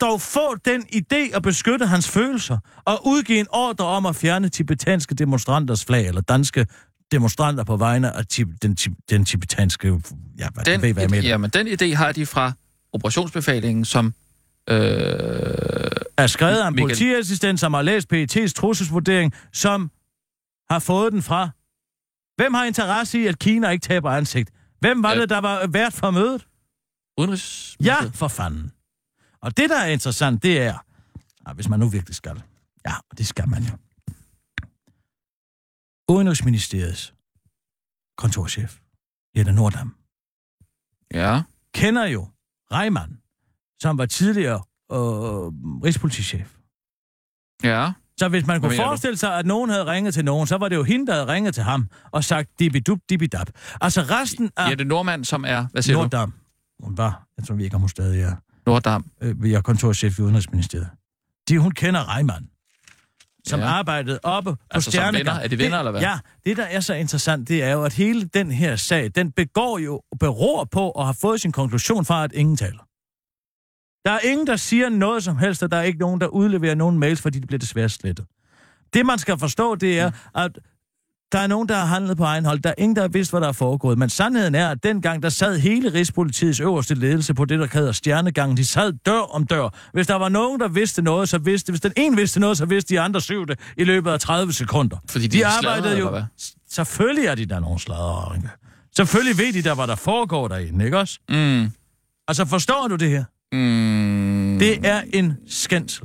dog 0.00 0.20
få 0.20 0.54
den 0.64 0.82
idé 0.82 1.36
at 1.36 1.42
beskytte 1.42 1.86
hans 1.86 2.08
følelser 2.08 2.58
og 2.84 3.06
udgive 3.06 3.38
en 3.40 3.46
ordre 3.50 3.84
om 3.86 4.06
at 4.06 4.16
fjerne 4.16 4.48
tibetanske 4.48 5.14
demonstranters 5.14 5.84
flag, 5.84 6.06
eller 6.06 6.20
danske 6.20 6.66
demonstranter 7.12 7.64
på 7.64 7.76
vegne 7.76 8.16
af 8.16 8.24
tib- 8.32 8.56
den, 8.62 8.76
tib- 8.80 9.00
den 9.10 9.24
tibetanske... 9.24 10.02
Ja, 10.38 10.48
hvad, 10.54 10.64
den, 10.64 10.82
ved, 10.82 10.92
hvad 10.92 11.02
jeg 11.02 11.10
mener. 11.10 11.28
jamen, 11.28 11.50
den 11.50 11.68
idé 11.68 11.94
har 11.94 12.12
de 12.12 12.26
fra 12.26 12.52
operationsbefalingen, 12.92 13.84
som... 13.84 14.14
Øh, 14.70 14.76
er 16.16 16.26
skrevet 16.26 16.56
af 16.58 16.68
en 16.68 16.74
Michael- 16.74 16.80
politiassistent, 16.80 17.60
som 17.60 17.74
har 17.74 17.82
læst 17.82 18.12
PET's 18.12 18.52
trusselsvurdering, 18.52 19.34
som 19.52 19.90
har 20.70 20.78
fået 20.78 21.12
den 21.12 21.22
fra. 21.22 21.48
Hvem 22.36 22.54
har 22.54 22.64
interesse 22.64 23.18
i, 23.22 23.26
at 23.26 23.38
Kina 23.38 23.68
ikke 23.70 23.82
taber 23.82 24.10
ansigt? 24.10 24.50
Hvem 24.80 25.02
var 25.02 25.12
Ja. 25.12 25.20
det, 25.20 25.30
der 25.30 25.38
var 25.38 25.66
vært 25.66 25.92
for 25.92 26.10
mødet? 26.10 26.46
udenrigs... 27.18 27.76
Ja, 27.84 27.96
for 28.14 28.28
fanden. 28.28 28.72
Og 29.42 29.56
det, 29.56 29.70
der 29.70 29.78
er 29.78 29.86
interessant, 29.86 30.42
det 30.42 30.58
er, 30.62 30.78
ja, 31.48 31.52
hvis 31.52 31.68
man 31.68 31.80
nu 31.80 31.88
virkelig 31.88 32.14
skal, 32.16 32.42
ja, 32.86 32.92
det 33.18 33.26
skal 33.26 33.48
man 33.48 33.62
jo. 33.62 33.70
Udenrigsministeriets 36.08 37.14
kontorchef, 38.18 38.78
Jette 39.36 39.52
Nordam, 39.52 39.94
Ja. 41.14 41.42
kender 41.74 42.04
jo 42.06 42.28
Reimann, 42.72 43.18
som 43.82 43.98
var 43.98 44.06
tidligere 44.06 44.62
øh, 44.92 44.98
rigspolitichef. 45.84 46.54
Ja. 47.64 47.92
Så 48.18 48.28
hvis 48.28 48.46
man 48.46 48.60
kunne 48.60 48.70
mener 48.70 48.84
du? 48.84 48.88
forestille 48.88 49.16
sig, 49.16 49.38
at 49.38 49.46
nogen 49.46 49.70
havde 49.70 49.86
ringet 49.86 50.14
til 50.14 50.24
nogen, 50.24 50.46
så 50.46 50.56
var 50.56 50.68
det 50.68 50.76
jo 50.76 50.82
hende, 50.82 51.06
der 51.06 51.12
havde 51.12 51.26
ringet 51.26 51.54
til 51.54 51.62
ham 51.62 51.88
og 52.10 52.24
sagt 52.24 52.58
dibidub 52.58 53.00
dibidab. 53.08 53.46
Altså 53.80 54.00
resten 54.02 54.50
af 54.56 54.70
Jette 54.70 54.84
Nordmand, 54.84 55.24
som 55.24 55.44
er... 55.44 55.66
Hvad 55.72 55.82
siger 55.82 55.96
du? 55.96 56.02
Norddam, 56.02 56.32
hun 56.80 56.96
var, 56.96 57.26
jeg 57.36 57.46
tror 57.46 57.54
vi 57.54 57.64
ikke, 57.64 57.74
om 57.74 57.80
hun 57.80 57.88
stadig 57.88 58.22
er, 58.22 58.36
Norddam. 58.66 59.10
øh, 59.20 59.42
vi 59.42 59.54
er 59.54 59.60
kontorchef 59.60 60.18
i 60.18 60.22
Udenrigsministeriet. 60.22 60.88
De, 61.48 61.58
hun 61.58 61.70
kender 61.72 62.14
Reimann, 62.16 62.50
som 63.46 63.60
Ja. 63.60 63.66
arbejdede 63.66 64.18
oppe 64.22 64.50
på 64.56 64.62
Altså 64.70 64.90
som 64.90 64.90
Stjernegang. 64.92 65.26
venner? 65.26 65.40
Er 65.44 65.48
de 65.48 65.58
venner, 65.58 65.70
det, 65.76 65.78
eller 65.80 65.90
hvad? 65.90 66.00
Ja, 66.00 66.18
det 66.44 66.56
der 66.56 66.62
er 66.64 66.80
så 66.80 66.94
interessant, 66.94 67.48
det 67.48 67.62
er 67.62 67.72
jo, 67.72 67.84
at 67.84 67.92
hele 67.92 68.24
den 68.34 68.50
her 68.50 68.76
sag, 68.76 69.10
den 69.14 69.32
begår 69.32 69.78
jo, 69.78 70.02
beror 70.20 70.64
på 70.64 70.90
at 70.90 71.04
have 71.04 71.14
fået 71.20 71.40
sin 71.40 71.52
konklusion 71.52 72.04
fra, 72.04 72.24
at 72.24 72.32
ingen 72.32 72.56
taler. 72.56 72.84
Der 74.04 74.10
er 74.14 74.18
ingen, 74.24 74.46
der 74.46 74.56
siger 74.56 74.88
noget 74.88 75.24
som 75.24 75.36
helst, 75.38 75.62
og 75.62 75.70
der 75.70 75.76
er 75.76 75.82
ikke 75.82 75.98
nogen, 75.98 76.20
der 76.20 76.26
udleverer 76.26 76.74
nogen 76.74 76.98
mails, 76.98 77.20
fordi 77.22 77.38
de 77.38 77.46
bliver 77.46 77.58
desværre 77.58 77.88
slettet. 77.88 78.26
Det, 78.94 79.06
man 79.06 79.18
skal 79.18 79.38
forstå, 79.38 79.74
det 79.74 79.98
er, 80.00 80.10
at 80.34 80.58
der 81.32 81.38
er 81.38 81.46
nogen, 81.46 81.68
der 81.68 81.74
har 81.74 81.86
handlet 81.86 82.16
på 82.16 82.24
egen 82.24 82.44
hold. 82.44 82.60
Der 82.60 82.70
er 82.70 82.74
ingen, 82.78 82.96
der 82.96 83.02
har 83.02 83.08
vidst, 83.08 83.30
hvad 83.30 83.40
der 83.40 83.48
er 83.48 83.52
foregået. 83.52 83.98
Men 83.98 84.10
sandheden 84.10 84.54
er, 84.54 84.68
at 84.68 84.82
dengang, 84.82 85.22
der 85.22 85.28
sad 85.28 85.58
hele 85.58 85.94
Rigspolitiets 85.94 86.60
øverste 86.60 86.94
ledelse 86.94 87.34
på 87.34 87.44
det, 87.44 87.58
der 87.58 87.66
hedder 87.72 87.92
Stjernegangen. 87.92 88.56
De 88.56 88.64
sad 88.64 88.92
dør 88.92 89.20
om 89.20 89.46
dør. 89.46 89.68
Hvis 89.92 90.06
der 90.06 90.14
var 90.14 90.28
nogen, 90.28 90.60
der 90.60 90.68
vidste 90.68 91.02
noget, 91.02 91.28
så 91.28 91.38
vidste... 91.38 91.72
Hvis 91.72 91.80
den 91.80 91.92
ene 91.96 92.16
vidste 92.16 92.40
noget, 92.40 92.58
så 92.58 92.66
vidste 92.66 92.94
de 92.94 93.00
andre 93.00 93.20
syv 93.20 93.46
det 93.46 93.58
i 93.76 93.84
løbet 93.84 94.10
af 94.10 94.20
30 94.20 94.52
sekunder. 94.52 94.96
Fordi 95.10 95.26
de 95.26 95.38
de 95.38 95.46
arbejdede 95.46 95.82
sladrede, 95.82 95.98
jo... 95.98 96.10
hvad? 96.10 96.22
Selvfølgelig 96.70 97.26
er 97.26 97.34
de 97.34 97.46
der 97.46 97.60
nogle 97.60 97.80
sladre, 97.80 98.42
Selvfølgelig 98.96 99.38
ved 99.38 99.52
de 99.52 99.62
der, 99.62 99.74
hvad 99.74 99.86
der 99.86 99.96
foregår 99.96 100.48
derinde, 100.48 100.84
ikke 100.84 100.98
også? 100.98 101.18
Mm. 101.28 101.70
Altså, 102.28 102.44
forstår 102.44 102.88
du 102.88 102.96
det 102.96 103.10
her? 103.10 103.24
Mm. 103.52 104.58
Det 104.58 104.86
er 104.86 105.02
en 105.12 105.36
skændsel. 105.48 106.04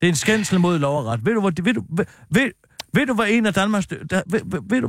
Det 0.00 0.08
er 0.08 0.08
en 0.08 0.16
skændsel 0.16 0.60
mod 0.60 0.78
lov 0.78 0.98
og 0.98 1.06
ret. 1.06 1.26
Ved 1.26 1.34
du, 1.34 1.40
hvor, 1.40 1.52
ved 1.62 1.74
du, 1.74 1.84
ved, 1.96 2.04
ved, 2.30 2.50
Ved 2.94 3.06
du, 3.06 3.14
hvad 3.14 3.26
en 3.28 3.46
af 3.46 3.54
Danmarks... 3.54 3.86
Der, 3.86 4.22
ved, 4.30 4.40
ved, 4.44 4.60
ved, 4.68 4.80
du, 4.80 4.88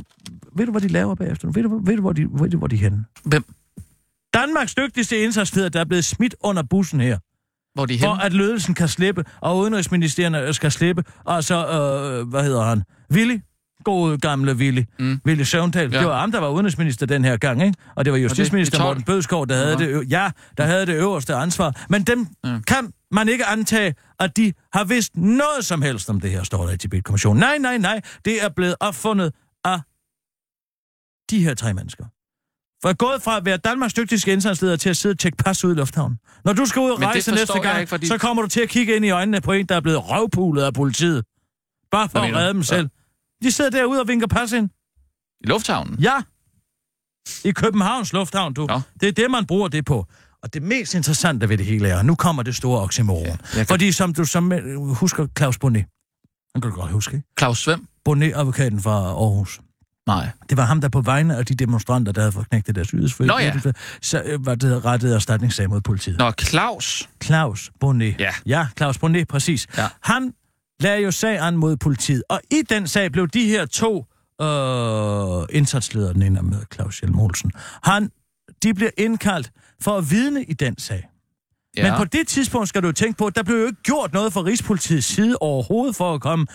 ved 0.56 0.66
du, 0.66 0.72
hvad 0.72 0.80
de 0.80 0.88
laver 0.88 1.14
bagefter? 1.14 1.50
Ved 1.50 1.62
du, 1.62 1.80
ved 1.84 1.94
du, 1.96 2.00
hvor 2.00 2.12
de, 2.12 2.22
ved 2.40 2.50
du, 2.50 2.58
hvor 2.58 2.66
de 2.66 2.76
er 2.76 2.80
henne? 2.80 3.04
Hvem? 3.24 3.44
Danmarks 4.34 4.74
dygtigste 4.74 5.18
indsatsleder, 5.18 5.68
der 5.68 5.80
er 5.80 5.84
blevet 5.84 6.04
smidt 6.04 6.34
under 6.40 6.62
bussen 6.62 7.00
her, 7.00 7.18
Hvor 7.74 7.82
er 7.82 7.86
de 7.86 7.98
for 7.98 8.06
henne? 8.10 8.24
at 8.24 8.32
ledelsen 8.32 8.74
kan 8.74 8.88
slippe, 8.88 9.24
og 9.40 9.58
udenrigsministerierne 9.58 10.52
skal 10.54 10.72
slippe, 10.72 11.04
og 11.24 11.44
så, 11.44 11.54
øh, 11.66 12.28
hvad 12.28 12.42
hedder 12.42 12.64
han? 12.64 12.82
Willy? 13.12 13.38
God 13.84 14.18
gamle 14.18 14.52
Willy. 14.54 14.82
Mm. 14.98 15.20
Willy 15.26 15.42
Søvndal. 15.42 15.92
Ja. 15.92 15.98
Det 15.98 16.06
var 16.08 16.20
ham, 16.20 16.32
der 16.32 16.38
var 16.40 16.48
udenrigsminister 16.48 17.06
den 17.06 17.24
her 17.24 17.36
gang, 17.36 17.62
ikke? 17.62 17.78
Og 17.94 18.04
det 18.04 18.12
var 18.12 18.18
justitsminister 18.18 18.78
i 18.78 18.80
12? 18.80 18.88
Morten 18.88 19.02
Bødskov, 19.02 19.46
der 19.48 19.54
havde, 19.56 19.74
Aha. 19.74 19.84
det, 19.86 20.10
ja, 20.10 20.30
der 20.58 20.64
havde 20.64 20.86
det 20.86 20.94
øverste 20.94 21.34
ansvar. 21.34 21.84
Men 21.88 22.02
dem 22.02 22.26
Ja. 22.44 22.58
kan 22.66 22.92
man 23.10 23.28
ikke 23.28 23.44
antage, 23.46 23.94
at 24.20 24.36
de 24.36 24.52
har 24.72 24.84
vidst 24.84 25.16
noget 25.16 25.64
som 25.64 25.82
helst 25.82 26.10
om 26.10 26.20
det 26.20 26.30
her, 26.30 26.42
står 26.42 26.66
der 26.66 26.72
i 26.72 26.76
Tibet-kommissionen. 26.78 27.40
Nej, 27.40 27.58
nej, 27.58 27.78
nej. 27.78 28.00
Det 28.24 28.42
er 28.42 28.48
blevet 28.48 28.74
opfundet 28.80 29.32
af 29.64 29.80
de 31.30 31.44
her 31.44 31.54
tre 31.54 31.74
mennesker. 31.74 32.04
For 32.82 32.88
at 32.88 32.98
gået 32.98 33.22
fra 33.22 33.36
at 33.36 33.44
være 33.44 33.56
Danmarks 33.56 33.94
dygtigste 33.94 34.32
indsatsleder 34.32 34.76
til 34.76 34.90
at 34.90 34.96
sidde 34.96 35.12
og 35.12 35.18
tjekke 35.18 35.36
pas 35.36 35.64
ud 35.64 35.72
i 35.72 35.74
lufthavnen. 35.74 36.18
Når 36.44 36.52
du 36.52 36.66
skal 36.66 36.80
ud 36.80 36.90
og 36.90 36.98
Men 36.98 37.08
rejse 37.08 37.30
næste 37.30 37.54
jeg 37.54 37.62
gang, 37.62 37.80
ikke, 37.80 37.90
fordi- 37.90 38.06
så 38.06 38.18
kommer 38.18 38.42
du 38.42 38.48
til 38.48 38.60
at 38.60 38.68
kigge 38.68 38.96
ind 38.96 39.04
i 39.04 39.10
øjnene 39.10 39.40
på 39.40 39.52
en, 39.52 39.66
der 39.66 39.76
er 39.76 39.80
blevet 39.80 40.10
røvpulet 40.10 40.62
af 40.62 40.74
politiet. 40.74 41.24
Bare 41.90 42.08
for 42.08 42.18
at 42.18 42.34
redde 42.34 42.54
dem 42.54 42.62
selv. 42.62 42.88
De 43.42 43.52
sidder 43.52 43.70
derude 43.70 44.00
og 44.00 44.08
vinker 44.08 44.26
pas 44.26 44.52
ind. 44.52 44.70
I 45.40 45.46
lufthavnen? 45.46 45.98
Ja. 45.98 46.22
I 47.44 47.50
Københavns 47.50 48.12
Lufthavn, 48.12 48.54
du. 48.54 48.66
Nå. 48.66 48.80
Det 49.00 49.08
er 49.08 49.12
det, 49.12 49.30
man 49.30 49.46
bruger 49.46 49.68
det 49.68 49.84
på. 49.84 50.06
Og 50.42 50.54
det 50.54 50.62
mest 50.62 50.94
interessante 50.94 51.48
ved 51.48 51.58
det 51.58 51.66
hele 51.66 51.88
er, 51.88 52.02
nu 52.02 52.14
kommer 52.14 52.42
det 52.42 52.56
store 52.56 52.80
oxymoron. 52.80 53.24
Ja, 53.26 53.36
kan- 53.54 53.66
Fordi 53.66 53.92
som 53.92 54.14
du 54.14 54.24
som, 54.24 54.52
øh, 54.52 54.80
husker 54.80 55.26
Claus 55.38 55.58
Bonnet. 55.58 55.84
Han 56.54 56.62
kan 56.62 56.70
du 56.70 56.76
godt 56.80 56.92
huske, 56.92 57.16
ikke? 57.16 57.28
Claus 57.38 57.58
Svem? 57.62 57.86
Bonnet, 58.04 58.32
advokaten 58.36 58.80
fra 58.80 58.90
Aarhus. 58.96 59.60
Nej. 60.06 60.28
Det 60.48 60.56
var 60.56 60.64
ham, 60.64 60.80
der 60.80 60.88
på 60.88 61.00
vegne 61.00 61.36
af 61.36 61.46
de 61.46 61.54
demonstranter, 61.54 62.12
der 62.12 62.20
havde 62.20 62.32
fået 62.32 62.48
knægtet 62.50 62.74
deres 62.74 62.92
Nå 63.20 63.38
ja. 63.38 63.72
så 64.02 64.22
øh, 64.24 64.46
var 64.46 64.54
det 64.54 64.84
rettet 64.84 65.14
erstatningssag 65.14 65.70
mod 65.70 65.80
politiet. 65.80 66.18
Nå, 66.18 66.32
Claus. 66.40 67.08
Claus 67.24 67.70
Bonnet. 67.80 68.14
Ja. 68.20 68.30
Ja, 68.46 68.66
Claus 68.78 68.98
Bonnet, 68.98 69.28
præcis. 69.28 69.66
Ja. 69.78 69.88
Han 70.02 70.32
lagde 70.80 71.02
jo 71.02 71.10
sag 71.10 71.38
an 71.38 71.56
mod 71.56 71.76
politiet, 71.76 72.22
og 72.28 72.40
i 72.50 72.62
den 72.70 72.88
sag 72.88 73.12
blev 73.12 73.28
de 73.28 73.44
her 73.48 73.66
to 73.66 74.06
øh, 74.42 75.56
indsatsledere, 75.56 76.12
den 76.14 76.22
ene 76.22 76.42
med 76.42 76.58
Claus 76.74 76.98
Hjelm 77.00 77.18
Olsen, 77.20 77.52
han, 77.82 78.10
de 78.62 78.74
bliver 78.74 78.90
indkaldt 78.98 79.50
for 79.80 79.98
at 79.98 80.10
vidne 80.10 80.44
i 80.44 80.52
den 80.52 80.78
sag. 80.78 81.08
Ja. 81.76 81.90
Men 81.90 81.98
på 81.98 82.04
det 82.04 82.28
tidspunkt 82.28 82.68
skal 82.68 82.82
du 82.82 82.86
jo 82.86 82.92
tænke 82.92 83.18
på, 83.18 83.26
at 83.26 83.36
der 83.36 83.42
blev 83.42 83.56
jo 83.56 83.66
ikke 83.66 83.82
gjort 83.82 84.12
noget 84.12 84.32
fra 84.32 84.40
Rigspolitiets 84.40 85.06
side 85.06 85.36
overhovedet 85.40 85.96
for 85.96 86.14
at 86.14 86.20
komme 86.20 86.46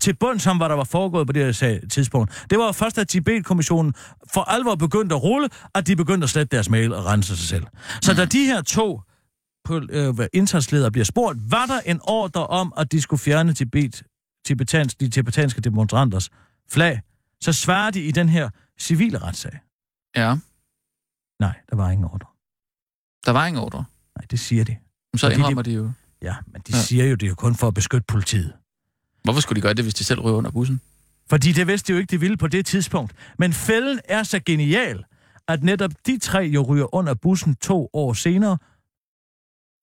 til 0.00 0.16
bunds 0.16 0.46
om, 0.46 0.56
hvad 0.56 0.68
der 0.68 0.74
var 0.74 0.84
foregået 0.84 1.26
på 1.26 1.32
det 1.32 1.44
her 1.44 1.52
sag, 1.52 1.80
tidspunkt. 1.90 2.46
Det 2.50 2.58
var 2.58 2.72
først, 2.72 2.98
at 2.98 3.08
Tibet-kommissionen 3.08 3.94
for 4.32 4.40
alvor 4.40 4.74
begyndte 4.74 5.14
at 5.14 5.22
rulle, 5.22 5.48
at 5.74 5.86
de 5.86 5.96
begyndte 5.96 6.24
at 6.24 6.30
slette 6.30 6.56
deres 6.56 6.70
mail 6.70 6.94
og 6.94 7.04
rense 7.04 7.36
sig 7.36 7.48
selv. 7.48 7.64
Så 8.02 8.14
da 8.14 8.24
de 8.24 8.44
her 8.44 8.62
to 8.62 9.00
på, 9.64 9.80
øh, 9.90 10.14
indsatsledere 10.32 10.90
bliver 10.90 11.04
spurgt, 11.04 11.38
var 11.50 11.66
der 11.66 11.80
en 11.80 12.00
ordre 12.02 12.46
om, 12.46 12.72
at 12.76 12.92
de 12.92 13.00
skulle 13.00 13.20
fjerne 13.20 13.52
Tibet, 13.52 14.02
tibetansk, 14.46 15.00
de 15.00 15.08
tibetanske 15.08 15.60
demonstranters 15.60 16.30
flag, 16.70 17.00
så 17.40 17.52
svarer 17.52 17.90
de 17.90 18.00
i 18.00 18.10
den 18.10 18.28
her 18.28 18.50
civile 18.80 19.18
retssag. 19.18 19.58
Ja. 20.16 20.36
Nej, 21.40 21.60
der 21.70 21.76
var 21.76 21.90
ingen 21.90 22.04
ordre. 22.04 22.28
Der 23.26 23.32
var 23.32 23.46
ingen 23.46 23.62
ordre. 23.62 23.84
Nej, 24.16 24.24
det 24.30 24.40
siger 24.40 24.64
de. 24.64 24.76
Så 25.16 25.26
Fordi 25.26 25.34
indrømmer 25.34 25.62
de 25.62 25.72
jo. 25.72 25.92
Ja, 26.22 26.36
men 26.46 26.60
de 26.60 26.72
Ja. 26.72 26.76
ja. 26.76 26.82
siger 26.82 27.04
jo, 27.04 27.14
det 27.14 27.22
er 27.26 27.28
jo 27.28 27.34
kun 27.34 27.54
for 27.54 27.68
at 27.68 27.74
beskytte 27.74 28.04
politiet. 28.08 28.52
Hvorfor 29.24 29.40
skulle 29.40 29.56
de 29.56 29.62
gøre 29.62 29.74
det, 29.74 29.84
hvis 29.84 29.94
de 29.94 30.04
selv 30.04 30.20
røver 30.20 30.38
under 30.38 30.50
bussen? 30.50 30.80
Fordi 31.30 31.52
det 31.52 31.66
vidste 31.66 31.86
de 31.88 31.92
jo 31.92 31.98
ikke, 32.00 32.10
de 32.10 32.20
ville 32.20 32.36
på 32.36 32.48
det 32.48 32.66
tidspunkt. 32.66 33.14
Men 33.38 33.52
fælden 33.52 34.00
er 34.04 34.22
så 34.22 34.40
genial, 34.46 35.04
at 35.48 35.62
netop 35.62 35.90
de 36.06 36.18
tre 36.18 36.38
jo 36.38 36.62
ryger 36.62 36.94
under 36.94 37.14
bussen 37.14 37.56
to 37.56 37.90
år 37.92 38.12
senere. 38.12 38.58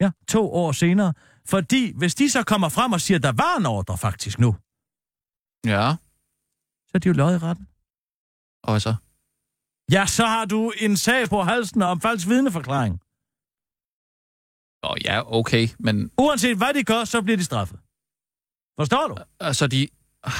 Ja, 0.01 0.11
to 0.27 0.53
år 0.53 0.71
senere. 0.71 1.13
Fordi 1.45 1.93
hvis 1.95 2.15
de 2.15 2.29
så 2.29 2.43
kommer 2.43 2.69
frem 2.69 2.91
og 2.93 3.01
siger, 3.01 3.17
at 3.17 3.23
der 3.23 3.31
var 3.31 3.57
en 3.59 3.65
ordre 3.65 3.97
faktisk 3.97 4.39
nu, 4.39 4.55
Ja. 5.65 5.95
så 6.87 6.91
er 6.93 6.99
de 6.99 7.07
jo 7.07 7.13
løjet 7.13 7.35
i 7.35 7.37
retten. 7.37 7.67
Og 8.63 8.73
hvad 8.73 8.79
så? 8.79 8.95
Ja, 9.91 10.05
så 10.05 10.25
har 10.25 10.45
du 10.45 10.71
en 10.77 10.97
sag 10.97 11.29
på 11.29 11.41
halsen 11.43 11.81
om 11.81 12.01
falsk 12.01 12.27
vidneforklaring. 12.27 12.99
Nå 14.83 14.95
ja, 15.05 15.35
okay, 15.39 15.67
men 15.79 16.11
Uanset 16.17 16.57
hvad 16.57 16.73
de 16.73 16.83
gør, 16.83 17.03
så 17.03 17.21
bliver 17.21 17.37
de 17.37 17.43
straffet. 17.43 17.79
Forstår 18.79 19.07
du? 19.07 19.15
altså, 19.39 19.67
de, 19.67 19.87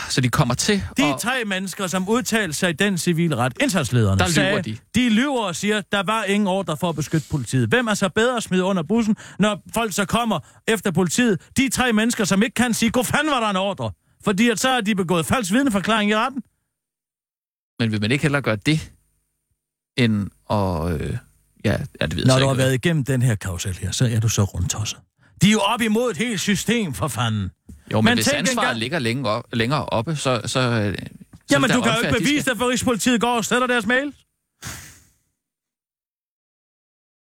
så 0.09 0.21
de 0.21 0.29
kommer 0.29 0.53
til 0.53 0.83
De 0.97 1.05
at... 1.13 1.19
tre 1.19 1.43
mennesker, 1.45 1.87
som 1.87 2.09
udtalte 2.09 2.53
sig 2.53 2.69
i 2.69 2.73
den 2.73 2.97
civile 2.97 3.35
ret, 3.35 3.53
indsatslederne, 3.61 4.19
Der 4.19 4.25
lyver 4.25 4.33
sagde, 4.33 4.61
de. 4.63 4.77
de 4.95 5.09
lyver 5.09 5.41
og 5.43 5.55
siger, 5.55 5.81
der 5.91 6.03
var 6.03 6.23
ingen 6.23 6.47
ordre 6.47 6.77
for 6.77 6.89
at 6.89 6.95
beskytte 6.95 7.27
politiet. 7.31 7.69
Hvem 7.69 7.87
er 7.87 7.93
så 7.93 8.09
bedre 8.09 8.37
at 8.37 8.43
smide 8.43 8.63
under 8.63 8.83
bussen, 8.83 9.15
når 9.39 9.61
folk 9.73 9.93
så 9.93 10.05
kommer 10.05 10.39
efter 10.67 10.91
politiet? 10.91 11.41
De 11.57 11.69
tre 11.69 11.93
mennesker, 11.93 12.23
som 12.23 12.43
ikke 12.43 12.53
kan 12.53 12.73
sige, 12.73 12.91
hvor 12.91 13.03
fanden 13.03 13.31
var 13.31 13.39
der 13.39 13.49
en 13.49 13.55
ordre? 13.55 13.91
Fordi 14.23 14.49
at 14.49 14.59
så 14.59 14.69
har 14.69 14.81
de 14.81 14.95
begået 14.95 15.25
falsk 15.25 15.51
vidneforklaring 15.51 16.11
i 16.11 16.15
retten. 16.15 16.43
Men 17.79 17.91
vil 17.91 18.01
man 18.01 18.11
ikke 18.11 18.21
hellere 18.21 18.41
gøre 18.41 18.55
det, 18.55 18.91
end 19.97 20.29
at... 20.49 21.01
Øh, 21.01 21.17
ja, 21.65 21.71
ja, 22.01 22.05
det 22.05 22.15
ved 22.15 22.25
Når 22.25 22.33
så 22.33 22.39
du 22.39 22.47
har 22.47 22.53
været 22.53 22.73
igennem 22.73 23.03
den 23.03 23.21
her 23.21 23.35
karusel 23.35 23.77
her, 23.77 23.91
så 23.91 24.05
er 24.05 24.19
du 24.19 24.29
så 24.29 24.43
rundt 24.43 24.69
tosset. 24.69 24.99
De 25.41 25.47
er 25.47 25.51
jo 25.51 25.59
op 25.59 25.81
imod 25.81 26.11
et 26.11 26.17
helt 26.17 26.39
system, 26.39 26.93
for 26.93 27.07
fanden. 27.07 27.51
Jo, 27.91 28.01
men, 28.01 28.05
Men 28.05 28.17
hvis 28.17 28.27
ansvaret 28.27 28.65
engang- 28.65 28.79
ligger 28.79 28.99
længere, 28.99 29.31
op, 29.33 29.45
længere 29.53 29.85
oppe, 29.85 30.15
så... 30.15 30.41
så, 30.41 30.47
så 30.47 30.59
Jamen, 31.51 31.69
er 31.69 31.73
det 31.73 31.75
du 31.75 31.81
kan 31.81 31.91
jo 32.01 32.07
ikke 32.07 32.19
bevise 32.19 32.49
det, 32.49 32.57
for 32.57 32.69
Rigspolitiet 32.69 33.21
går 33.21 33.37
og 33.37 33.45
sletter 33.45 33.67
deres 33.67 33.85
mail. 33.85 34.13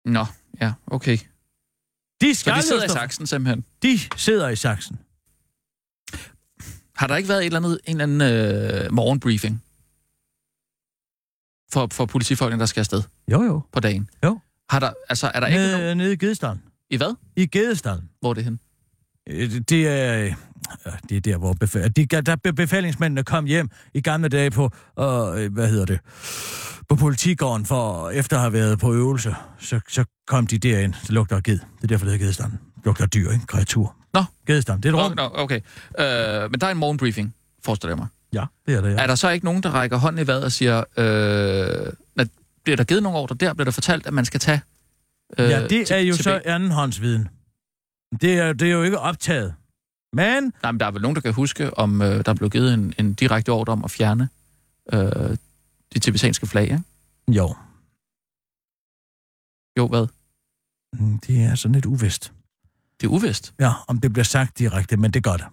Nå, 0.05 0.25
ja, 0.61 0.73
okay. 0.87 1.17
De 2.21 2.35
Så 2.35 2.39
skal 2.39 2.53
de 2.55 2.61
sidder 2.61 2.85
i 2.85 2.89
saksen 2.89 3.27
simpelthen. 3.27 3.65
De 3.83 3.99
sidder 4.17 4.49
i 4.49 4.55
saksen. 4.55 4.99
Har 6.95 7.07
der 7.07 7.15
ikke 7.15 7.29
været 7.29 7.39
et 7.39 7.45
eller 7.45 7.59
andet, 7.59 7.79
en 7.85 8.01
eller 8.01 8.03
anden 8.25 8.85
øh, 8.85 8.93
morgenbriefing 8.93 9.63
for, 11.73 11.87
for 11.91 12.05
politifolkene, 12.05 12.59
der 12.59 12.65
skal 12.65 12.79
afsted 12.81 13.03
Jo, 13.31 13.43
jo. 13.43 13.61
på 13.73 13.79
dagen? 13.79 14.09
Jo. 14.23 14.39
Har 14.69 14.79
der, 14.79 14.89
altså, 15.09 15.31
er 15.33 15.39
der 15.39 15.47
ikke 15.47 15.59
nogen... 15.59 15.79
Nede, 15.81 15.95
nede 15.95 16.13
i 16.13 16.17
Gedesdalen. 16.17 16.61
I 16.89 16.97
hvad? 16.97 17.15
I 17.35 17.45
Gedesdalen. 17.45 18.09
Hvor 18.21 18.29
er 18.29 18.33
det 18.33 18.43
hen? 18.43 18.59
Øh, 19.29 19.51
Det 19.69 19.87
er, 19.87 20.23
øh, 20.25 20.33
det 21.09 21.17
er 21.17 21.21
der, 21.21 21.37
hvor 21.37 21.53
befal, 21.53 21.91
de, 21.95 22.05
der 22.05 22.35
be- 22.35 22.53
befalingsmændene 22.53 23.23
kom 23.23 23.45
hjem 23.45 23.69
i 23.93 24.01
gamle 24.01 24.29
dage 24.29 24.51
på, 24.51 24.63
øh, 24.99 25.53
hvad 25.53 25.69
hedder 25.69 25.85
det, 25.85 25.99
på 26.89 26.95
politigården 26.95 27.65
for 27.65 28.09
efter 28.09 28.35
at 28.35 28.41
have 28.41 28.53
været 28.53 28.79
på 28.79 28.93
øvelse. 28.93 29.35
Så, 29.59 29.79
så 29.89 30.05
kom 30.27 30.47
de 30.47 30.57
derind. 30.57 30.93
Det 31.01 31.09
lugter 31.09 31.35
af 31.35 31.43
ged. 31.43 31.53
Det 31.59 31.83
er 31.83 31.87
derfor, 31.87 32.05
det 32.05 32.11
hedder 32.11 32.23
Gedestan. 32.25 32.51
Det 32.51 32.85
lugter 32.85 33.03
af 33.03 33.09
dyr, 33.09 33.31
ikke? 33.31 33.45
Kreatur. 33.45 33.95
Nå. 34.13 34.23
Gedestan. 34.47 34.77
Det 34.81 34.85
er 34.93 34.97
et 34.97 35.03
rum. 35.05 35.13
No, 35.17 35.29
okay. 35.33 35.59
Øh, 35.99 36.51
men 36.51 36.59
der 36.61 36.67
er 36.67 36.71
en 36.71 36.77
morgenbriefing, 36.77 37.35
forestiller 37.65 37.91
jeg 37.91 37.97
mig. 37.97 38.07
Ja, 38.35 38.45
det 38.65 38.73
er 38.75 38.81
det, 38.81 38.89
ja. 38.93 38.95
Er 39.01 39.07
der 39.07 39.15
så 39.15 39.29
ikke 39.29 39.45
nogen, 39.45 39.63
der 39.63 39.69
rækker 39.69 39.97
hånden 39.97 40.23
i 40.23 40.27
vejret 40.27 40.43
og 40.43 40.51
siger, 40.51 40.77
øh, 40.97 41.93
når, 42.15 42.25
bliver 42.63 42.77
der 42.77 42.83
givet 42.83 43.03
nogle 43.03 43.17
ordre 43.17 43.35
der? 43.35 43.53
Bliver 43.53 43.65
der 43.65 43.71
fortalt, 43.71 44.07
at 44.07 44.13
man 44.13 44.25
skal 44.25 44.39
tage... 44.39 44.61
Øh, 45.39 45.49
Ja, 45.49 45.67
det 45.67 45.91
er 45.91 45.97
jo 45.97 46.15
så 46.15 46.41
andenhåndsviden. 46.45 47.27
Det 48.21 48.33
er, 48.39 48.53
det 48.53 48.67
er 48.67 48.71
jo 48.71 48.83
ikke 48.83 48.99
optaget. 48.99 49.53
Men 50.13 50.53
Nej, 50.63 50.71
men 50.71 50.79
der 50.79 50.85
er 50.85 50.91
vel 50.91 51.01
nogen, 51.01 51.15
der 51.15 51.21
kan 51.21 51.33
huske, 51.33 51.77
om 51.77 52.01
øh, 52.01 52.25
der 52.25 52.33
blev 52.33 52.49
givet 52.49 52.73
en, 52.73 52.93
en 52.99 53.13
direkte 53.13 53.49
ordre 53.49 53.73
om 53.73 53.83
at 53.83 53.91
fjerne 53.91 54.29
øh, 54.93 55.37
det 55.93 56.01
tibetanske 56.01 56.47
flag, 56.47 56.63
ikke? 56.63 56.81
jo, 57.27 57.55
Jo, 59.77 59.87
hvad? 59.87 60.07
mm, 60.93 61.19
det 61.19 61.43
er 61.43 61.55
sådan 61.55 61.73
lidt 61.75 61.85
uvist. 61.85 62.33
Det 63.01 63.07
er 63.07 63.11
uvist. 63.11 63.53
Ja, 63.59 63.71
om 63.87 63.99
det 63.99 64.13
bliver 64.13 64.23
sagt 64.23 64.59
direkte, 64.59 64.97
men 64.97 65.11
det 65.11 65.23
gør 65.23 65.37
det. 65.37 65.45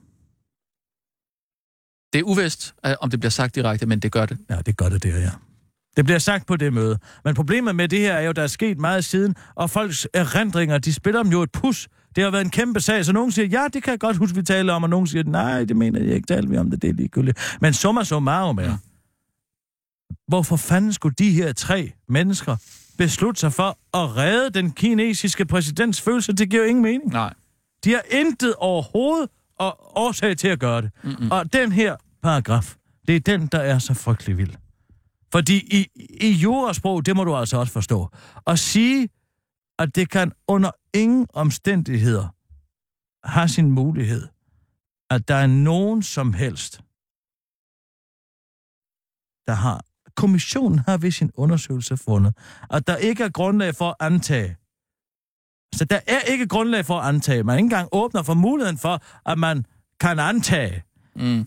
Det 2.13 2.19
er 2.19 2.23
uvist, 2.23 2.75
øh, 2.87 2.93
om 3.01 3.11
det 3.11 3.21
bliver 3.21 3.31
sagt 3.31 3.55
direkte, 3.55 3.87
men 3.87 4.01
det 4.01 4.13
gør 4.13 4.27
det. 4.27 4.39
Ja, 4.51 4.57
det 4.67 4.77
gør 4.77 4.89
det 4.89 5.03
der, 5.03 5.19
ja. 5.19 5.31
Det 5.97 6.05
bliver 6.05 6.19
sagt 6.19 6.47
på 6.47 6.57
det 6.57 6.73
møde. 6.73 6.99
Men 7.25 7.35
problemet 7.35 7.77
med 7.77 7.89
det 7.89 7.99
her 7.99 8.13
er 8.13 8.21
jo, 8.23 8.33
der 8.33 8.43
er 8.43 8.47
sket 8.47 8.79
meget 8.79 9.05
siden, 9.05 9.37
og 9.55 9.71
folks 9.71 10.07
erindringer, 10.15 10.79
de 10.79 10.93
spiller 10.93 11.23
dem 11.23 11.33
jo 11.33 11.43
et 11.43 11.53
pus. 11.53 11.89
Det 12.17 12.25
har 12.25 12.31
været 12.31 12.45
en 12.45 12.51
kæmpe 12.51 12.81
sag, 12.81 13.05
så 13.05 13.13
nogen 13.13 13.33
siger, 13.33 13.47
ja, 13.47 13.67
det 13.73 13.83
kan 13.83 13.91
jeg 13.91 14.01
godt 14.01 14.17
huske, 14.17 14.37
vi 14.37 14.43
taler 14.43 14.73
om, 14.73 14.83
og 14.83 14.91
nogen 14.91 15.07
siger, 15.07 15.25
nej, 15.25 15.65
det 15.65 15.77
mener 15.77 16.01
jeg 16.01 16.15
ikke, 16.15 16.27
taler 16.27 16.49
vi 16.49 16.57
om 16.57 16.71
det, 16.71 16.83
det 16.83 16.91
er 16.91 16.95
ligegyldigt. 16.95 17.39
Men 17.61 17.73
summa 17.75 18.05
summarum 18.05 18.59
er, 18.59 18.63
Ja. 18.63 18.77
hvorfor 20.29 20.57
fanden 20.57 20.93
skulle 20.93 21.15
de 21.19 21.31
her 21.31 21.53
tre 21.53 21.93
mennesker 22.09 22.57
beslutte 22.99 23.41
sig 23.41 23.53
for 23.53 23.79
at 23.95 24.17
redde 24.17 24.51
den 24.51 24.71
kinesiske 24.73 25.45
præsidents 25.47 26.01
følelse? 26.01 26.33
Det 26.33 26.51
giver 26.51 26.63
jo 26.63 26.69
ingen 26.69 26.83
mening. 26.83 27.13
Nej. 27.13 27.35
De 27.85 27.91
har 27.93 28.03
intet 28.11 28.55
overhovedet 28.55 29.31
og 29.63 29.97
årsag 29.97 30.37
til 30.37 30.49
at 30.49 30.61
gøre 30.61 30.83
det. 30.83 30.91
Mm-mm. 31.03 31.31
Og 31.31 31.53
den 31.53 31.73
her 31.73 31.97
paragraf, 32.23 32.77
det 33.07 33.17
er 33.17 33.21
den, 33.21 33.47
der 33.47 33.59
er 33.59 33.79
så 33.79 33.95
frygtelig 33.95 34.39
vild. 34.39 34.55
Fordi 35.33 35.57
i, 35.57 35.87
i 36.21 36.31
jurasprog, 36.31 37.07
det 37.07 37.17
må 37.17 37.25
du 37.25 37.37
altså 37.37 37.57
også 37.57 37.73
forstå, 37.73 38.09
at 38.47 38.59
sige, 38.59 39.09
at 39.79 39.95
det 39.95 40.11
kan 40.11 40.33
under 40.49 40.71
ingen 40.95 41.27
omstændigheder 41.33 42.29
have 43.25 43.49
sin 43.49 43.71
mulighed, 43.71 44.29
at 45.11 45.29
der 45.29 45.35
er 45.35 45.47
nogen 45.47 46.03
som 46.03 46.33
helst, 46.33 46.81
der 49.47 49.53
har 49.53 49.85
kommissionen 50.17 50.79
har 50.79 50.99
ved 50.99 51.11
sin 51.11 51.31
undersøgelse 51.35 51.97
fundet, 51.97 52.35
at 52.71 52.87
der 52.87 52.97
ikke 52.97 53.25
er 53.25 53.29
grundlag 53.29 53.75
for 53.75 53.89
at 53.89 54.13
antage. 54.13 54.57
Så 55.75 55.85
der 55.85 56.01
er 56.07 56.21
ikke 56.21 56.47
grundlag 56.49 56.85
for 56.87 56.99
at 56.99 57.09
antage. 57.09 57.43
Man 57.43 57.57
ikke 57.59 57.67
engang 57.67 57.89
åbner 57.93 58.23
for 58.23 58.35
muligheden 58.35 58.79
for, 58.79 59.03
at 59.31 59.39
man 59.39 59.67
kan 60.01 60.19
antage, 60.19 60.83
Mm. 61.17 61.47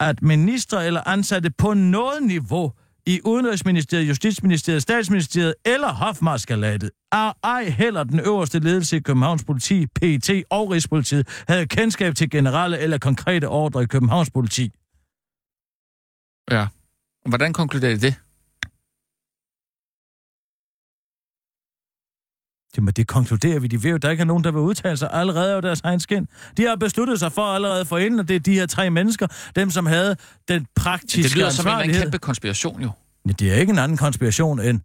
at 0.00 0.22
ministre 0.22 0.86
eller 0.86 1.08
ansatte 1.08 1.50
på 1.50 1.74
noget 1.74 2.22
niveau 2.22 2.72
i 3.06 3.20
Udenrigsministeriet, 3.24 4.08
Justitsministeriet, 4.08 4.82
Statsministeriet 4.82 5.54
eller 5.64 5.92
Hofmarskalatet, 5.92 6.90
er 7.12 7.32
ej 7.44 7.64
heller 7.64 8.04
den 8.04 8.20
øverste 8.20 8.58
ledelse 8.58 8.96
i 8.96 9.00
Københavns 9.00 9.44
politi, 9.44 9.86
PET 9.86 10.30
og 10.50 10.70
Rigspolitiet, 10.70 11.28
havde 11.48 11.66
kendskab 11.66 12.14
til 12.14 12.30
generelle 12.30 12.78
eller 12.78 12.98
konkrete 12.98 13.48
ordre 13.48 13.82
i 13.82 13.86
Københavns 13.86 14.30
politi. 14.30 14.72
Ja. 16.50 16.66
Hvordan 17.28 17.52
konkluderer 17.52 17.96
de 17.96 18.14
det? 22.70 22.76
Jamen, 22.76 22.94
det 22.94 23.06
konkluderer 23.06 23.58
vi. 23.58 23.68
De 23.68 23.82
ved 23.82 23.90
jo, 23.90 23.96
der 23.96 24.10
ikke 24.10 24.20
er 24.20 24.24
nogen, 24.24 24.44
der 24.44 24.50
vil 24.50 24.60
udtale 24.60 24.96
sig 24.96 25.08
allerede 25.12 25.54
af 25.54 25.62
deres 25.62 25.80
egen 25.80 26.00
skin. 26.00 26.28
De 26.56 26.66
har 26.66 26.76
besluttet 26.76 27.18
sig 27.18 27.32
for 27.32 27.42
allerede 27.42 27.84
for 27.84 27.98
inden, 27.98 28.20
at 28.20 28.28
det 28.28 28.36
er 28.36 28.40
de 28.40 28.54
her 28.54 28.66
tre 28.66 28.90
mennesker, 28.90 29.26
dem 29.56 29.70
som 29.70 29.86
havde 29.86 30.16
den 30.48 30.66
praktiske 30.76 31.22
Det 31.22 31.36
lyder 31.36 31.50
som 31.50 31.80
en 31.80 31.90
kæmpe 31.90 32.18
konspiration, 32.18 32.82
jo. 32.82 32.90
Ja, 33.26 33.32
det 33.32 33.52
er 33.52 33.54
ikke 33.54 33.70
en 33.70 33.78
anden 33.78 33.98
konspiration 33.98 34.60
end, 34.60 34.80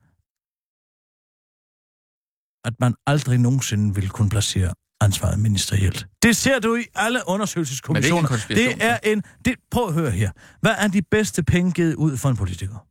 at 2.65 2.73
man 2.79 2.95
aldrig 3.07 3.39
nogensinde 3.39 3.95
vil 3.95 4.09
kunne 4.09 4.29
placere 4.29 4.73
ansvaret 5.01 5.39
ministerielt. 5.39 6.07
Det 6.23 6.35
ser 6.35 6.59
du 6.59 6.75
i 6.75 6.83
alle 6.95 7.21
undersøgelseskommissioner. 7.27 8.29
Men 8.29 8.57
det 8.57 8.71
er 8.71 8.75
det 8.75 8.85
er 8.85 8.97
en... 9.03 9.23
Det, 9.45 9.55
prøv 9.71 9.87
at 9.87 9.93
høre 9.93 10.11
her. 10.11 10.31
Hvad 10.61 10.75
er 10.77 10.87
de 10.87 11.01
bedste 11.01 11.43
penge 11.43 11.71
givet 11.71 11.95
ud 11.95 12.17
for 12.17 12.29
en 12.29 12.37
politiker? 12.37 12.85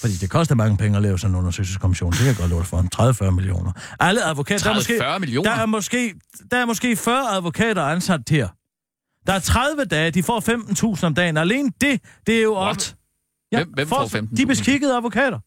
Fordi 0.00 0.14
det 0.14 0.30
koster 0.30 0.54
mange 0.54 0.76
penge 0.76 0.96
at 0.96 1.02
lave 1.02 1.18
sådan 1.18 1.34
en 1.34 1.38
undersøgelseskommission. 1.38 2.10
Det 2.12 2.18
kan 2.18 2.26
jeg 2.28 2.36
godt 2.36 2.50
love 2.50 2.64
for. 2.64 3.24
30-40 3.26 3.30
millioner. 3.30 3.72
Alle 4.00 4.24
advokater... 4.24 4.64
der 4.64 4.70
er 4.70 4.74
måske, 4.74 5.14
30-40 5.14 5.18
millioner? 5.18 5.50
Der 5.50 5.56
er, 5.62 5.66
måske, 5.66 6.14
der 6.50 6.56
er 6.56 6.64
måske 6.64 6.96
40 6.96 7.28
advokater 7.36 7.82
ansat 7.82 8.20
her. 8.30 8.48
Der 9.26 9.32
er 9.32 9.38
30 9.38 9.84
dage, 9.84 10.10
de 10.10 10.22
får 10.22 10.94
15.000 10.96 11.06
om 11.06 11.14
dagen. 11.14 11.36
Alene 11.36 11.70
det, 11.80 12.00
det 12.26 12.38
er 12.38 12.42
jo... 12.42 12.54
op- 12.54 12.64
What? 12.66 12.96
Hvem- 13.54 13.72
hvem 13.74 13.88
får 13.88 14.04
15.000? 14.18 14.36
De 14.36 14.46
beskikkede 14.46 14.96
advokater. 14.96 15.38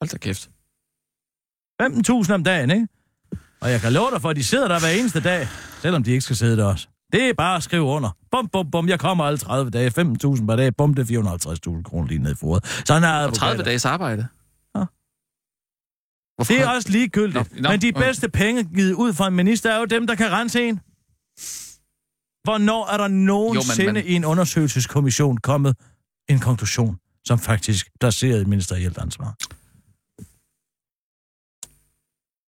Hold 0.00 0.10
da 0.10 0.18
kæft. 0.18 0.50
15.000 2.26 2.32
om 2.34 2.44
dagen, 2.44 2.70
ikke? 2.70 2.86
Og 3.60 3.70
jeg 3.70 3.80
kan 3.80 3.92
love 3.92 4.10
dig 4.10 4.20
for, 4.22 4.30
at 4.30 4.36
de 4.36 4.44
sidder 4.44 4.68
der 4.68 4.78
hver 4.80 4.88
eneste 4.88 5.20
dag, 5.20 5.48
selvom 5.82 6.02
de 6.02 6.10
ikke 6.10 6.20
skal 6.20 6.36
sidde 6.36 6.56
der 6.56 6.64
også. 6.64 6.88
Det 7.12 7.28
er 7.28 7.34
bare 7.34 7.56
at 7.56 7.62
skrive 7.62 7.82
under. 7.82 8.10
Bum, 8.30 8.48
bum, 8.48 8.70
bum, 8.70 8.88
jeg 8.88 9.00
kommer 9.00 9.24
alle 9.24 9.38
30 9.38 9.70
dage, 9.70 9.88
15.000 9.88 10.46
per 10.46 10.56
dag, 10.56 10.76
bum, 10.76 10.94
det 10.94 11.10
er 11.10 11.76
450.000 11.78 11.82
kroner 11.82 12.08
lige 12.08 12.18
ned 12.22 12.32
i 12.32 12.34
foret. 12.34 12.64
Sådan 12.86 13.04
er 13.04 13.08
Og 13.08 13.14
advokater. 13.20 13.38
30 13.38 13.62
dages 13.64 13.84
arbejde. 13.84 14.28
Ja. 14.74 14.84
Hvorfor? 16.36 16.52
Det 16.52 16.62
er 16.62 16.68
også 16.68 16.88
ligegyldigt. 16.90 17.52
Nå, 17.54 17.60
nå, 17.62 17.68
Men 17.70 17.80
de 17.80 17.92
bedste 17.92 18.28
penge 18.28 18.64
givet 18.64 18.92
ud 18.92 19.12
fra 19.12 19.28
en 19.28 19.34
minister 19.34 19.70
er 19.72 19.78
jo 19.78 19.84
dem, 19.84 20.06
der 20.06 20.14
kan 20.14 20.32
rense 20.32 20.62
en. 20.68 20.80
Hvornår 22.44 22.86
er 22.92 22.96
der 22.96 23.08
nogensinde 23.08 23.82
Jo, 23.84 23.92
men- 23.92 24.04
men- 24.04 24.12
i 24.12 24.14
en 24.16 24.24
undersøgelseskommission 24.24 25.36
kommet 25.38 25.76
en 26.28 26.38
konklusion, 26.40 26.98
som 27.26 27.38
faktisk 27.38 27.88
placerede 28.00 28.40
et 28.40 28.46
ministerielt 28.46 28.98
ansvar? 28.98 29.34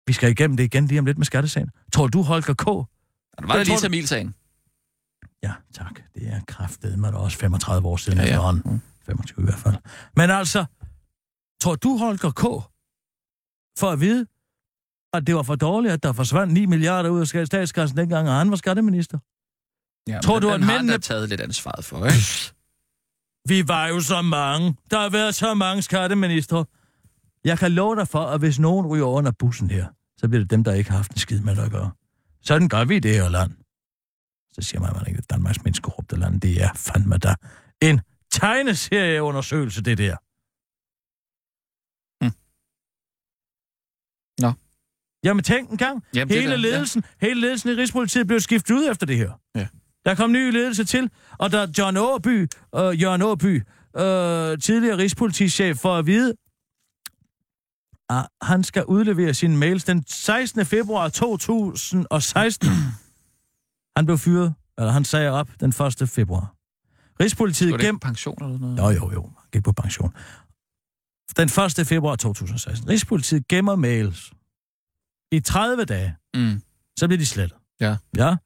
Vi 0.09 0.13
skal 0.13 0.31
igennem 0.31 0.57
det 0.57 0.65
igen 0.65 0.87
lige 0.87 0.99
om 0.99 1.07
lidt 1.07 1.19
med 1.19 1.27
skattesagen. 1.27 1.71
Tror 1.93 2.07
du, 2.07 2.23
Holger 2.23 2.55
K. 2.55 2.67
Var 2.67 3.57
det 3.57 3.67
lige 3.67 3.79
Tamil-sagen? 3.79 4.35
Ja, 5.43 5.53
tak. 5.75 6.01
Det 6.15 6.29
er 6.29 6.41
kraftet 6.47 6.99
med 6.99 7.13
også 7.13 7.39
35 7.39 7.89
år 7.89 7.97
siden 7.97 8.19
Ja, 8.19 8.25
ja, 8.25 8.29
ja. 8.29 8.35
efterhånden. 8.35 8.73
Mm. 8.73 8.81
25 9.07 9.43
i 9.43 9.45
hvert 9.45 9.59
fald. 9.59 9.75
Men 10.17 10.31
altså, 10.31 10.65
tror 11.63 11.75
du, 11.75 11.97
Holger 11.99 12.31
K., 12.31 12.43
for 13.79 13.91
at 13.91 14.01
vide, 14.01 14.27
at 15.13 15.27
det 15.27 15.35
var 15.35 15.43
for 15.43 15.55
dårligt, 15.55 15.93
at 15.93 16.03
der 16.03 16.13
forsvandt 16.13 16.53
9 16.53 16.67
milliarder 16.67 17.11
ud 17.11 17.21
af 17.35 17.47
statskassen 17.47 17.97
dengang, 17.99 18.29
og 18.29 18.35
han 18.35 18.51
var 18.51 18.57
skatteminister? 18.57 19.19
Ja, 20.09 20.21
Tror 20.21 20.39
du, 20.39 20.49
at 20.51 20.65
har 20.65 20.79
mændene- 20.79 20.93
da 20.93 20.99
taget 20.99 21.29
lidt 21.29 21.41
ansvaret 21.41 21.85
for, 21.85 22.05
ikke? 22.07 22.55
Vi 23.49 23.69
var 23.69 23.87
jo 23.87 24.01
så 24.01 24.23
mange. 24.23 24.77
Der 24.91 24.99
har 25.01 25.09
været 25.11 25.35
så 25.35 25.55
mange 25.55 25.83
skatteministre. 25.83 26.65
Jeg 27.45 27.59
kan 27.59 27.73
love 27.73 27.97
dig 27.97 28.09
for, 28.09 28.25
at 28.27 28.41
hvis 28.41 28.59
nogen 28.59 28.87
ryger 28.87 29.05
under 29.07 29.31
bussen 29.39 29.71
her, 29.71 29.87
så 30.19 30.29
bliver 30.29 30.43
det 30.43 30.51
dem, 30.51 30.65
der 30.65 30.73
ikke 30.75 30.91
har 30.91 30.97
haft 30.97 31.13
en 31.13 31.19
skid 31.19 31.41
med 31.41 31.59
at 31.59 31.71
gøre. 31.71 31.91
Sådan 32.43 32.69
gør 32.69 32.85
vi 32.85 32.97
i 32.97 33.01
det 33.01 33.15
her 33.15 33.29
land. 33.29 33.53
Så 34.61 34.69
siger 34.69 34.81
man, 34.81 34.91
at 34.91 34.97
man 34.97 35.07
ikke 35.09 35.23
Danmarks 35.31 35.65
mindst 35.65 35.83
korrupte 35.83 36.17
land. 36.17 36.41
Det 36.41 36.63
er 36.63 36.71
fandme 36.75 37.19
da 37.19 37.35
en 37.83 38.01
tegneserieundersøgelse, 38.31 39.83
det 39.83 39.99
der. 39.99 40.17
Hm. 42.25 42.33
Nå. 44.41 44.53
Jamen 45.25 45.45
tænk 45.45 45.71
en 45.71 45.77
gang. 45.77 46.05
Jamen, 46.15 46.35
hele, 46.35 46.45
er 46.45 46.49
da- 46.49 46.55
ja. 46.55 46.61
ledelsen, 46.61 47.05
hele 47.21 47.41
ledelsen 47.41 47.71
i 47.71 47.73
Rigspolitiet 47.73 48.27
blev 48.27 48.41
skiftet 48.41 48.75
ud 48.75 48.91
efter 48.91 49.07
det 49.07 49.17
her. 49.17 49.33
Ja. 49.55 49.67
Der 50.05 50.15
kom 50.15 50.33
ny 50.33 50.51
ledelse 50.53 50.85
til, 50.85 51.11
og 51.39 51.53
der 51.53 51.59
er 51.59 51.67
John 51.79 51.97
Åby, 51.97 52.43
øh, 52.75 53.03
Jørgen 53.03 53.23
Åby, 53.23 53.63
øh, 53.97 54.59
tidligere 54.59 54.99
rigspolitichef, 54.99 55.77
for 55.79 55.97
at 55.97 56.07
vide, 56.07 56.35
at 58.11 58.29
han 58.43 58.65
skal 58.65 58.85
udlevere 58.85 59.35
sine 59.35 59.57
mails 59.57 59.85
den 59.85 60.05
16. 60.07 60.67
februar 60.67 61.09
2016. 61.09 62.69
han 63.99 64.07
blev 64.07 64.19
fyret, 64.19 64.55
eller 64.79 64.93
han 64.93 65.05
sagde 65.05 65.31
op 65.31 65.49
den 65.61 65.69
1. 66.03 66.09
februar. 66.09 66.55
Rigspolitiet 67.21 67.69
ikke 67.73 67.85
gem... 67.85 67.99
pension 67.99 68.45
eller 68.45 68.59
noget? 68.59 68.79
Jo, 68.79 68.91
jo, 68.91 69.13
jo. 69.13 69.23
Han 69.23 69.49
gik 69.53 69.65
på 69.65 69.73
pension. 69.73 70.15
Den 71.37 71.49
1. 71.81 71.87
februar 71.87 72.17
2016. 72.17 72.89
Rigspolitiet 72.89 73.49
gemmer 73.49 73.77
mails 73.77 74.33
i 75.33 75.41
30 75.41 75.85
dage. 75.85 76.17
Mm. 76.35 76.63
Så 76.99 77.07
bliver 77.07 77.19
de 77.19 77.27
slettet. 77.27 77.59
Ja. 77.81 77.97
Ja. 78.17 78.37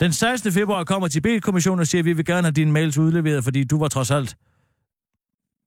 Den 0.00 0.12
16. 0.12 0.52
februar 0.52 0.84
kommer 0.84 1.08
Tibet-kommissionen 1.08 1.80
og 1.80 1.86
siger, 1.86 2.02
at 2.02 2.06
vi 2.06 2.12
vil 2.12 2.24
gerne 2.24 2.42
have 2.42 2.52
dine 2.52 2.72
mails 2.72 2.98
udleveret, 2.98 3.44
fordi 3.44 3.64
du 3.64 3.78
var 3.78 3.88
trods 3.88 4.10
alt 4.10 4.36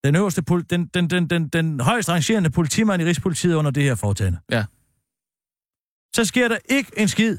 den 0.03 0.15
øverste, 0.15 0.41
den, 0.69 0.85
den, 0.85 1.09
den, 1.09 1.29
den, 1.29 1.47
den 1.47 1.79
højst 1.79 2.09
rangerende 2.09 2.49
politimand 2.49 3.01
i 3.01 3.05
Rigspolitiet 3.05 3.53
under 3.53 3.71
det 3.71 3.83
her 3.83 3.95
foretagende. 3.95 4.39
Ja. 4.51 4.65
Så 6.15 6.25
sker 6.25 6.47
der 6.47 6.57
ikke 6.69 6.91
en 6.97 7.07
skid. 7.07 7.37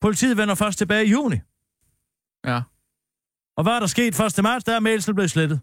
Politiet 0.00 0.36
vender 0.36 0.54
først 0.54 0.78
tilbage 0.78 1.06
i 1.06 1.10
juni. 1.10 1.36
Ja. 2.46 2.62
Og 3.56 3.62
hvad 3.62 3.72
er 3.72 3.80
der 3.80 3.86
sket 3.86 4.20
1. 4.20 4.42
marts? 4.42 4.64
Der 4.64 4.76
er 4.76 4.80
mailsen 4.80 5.14
blevet 5.14 5.30
slettet. 5.30 5.60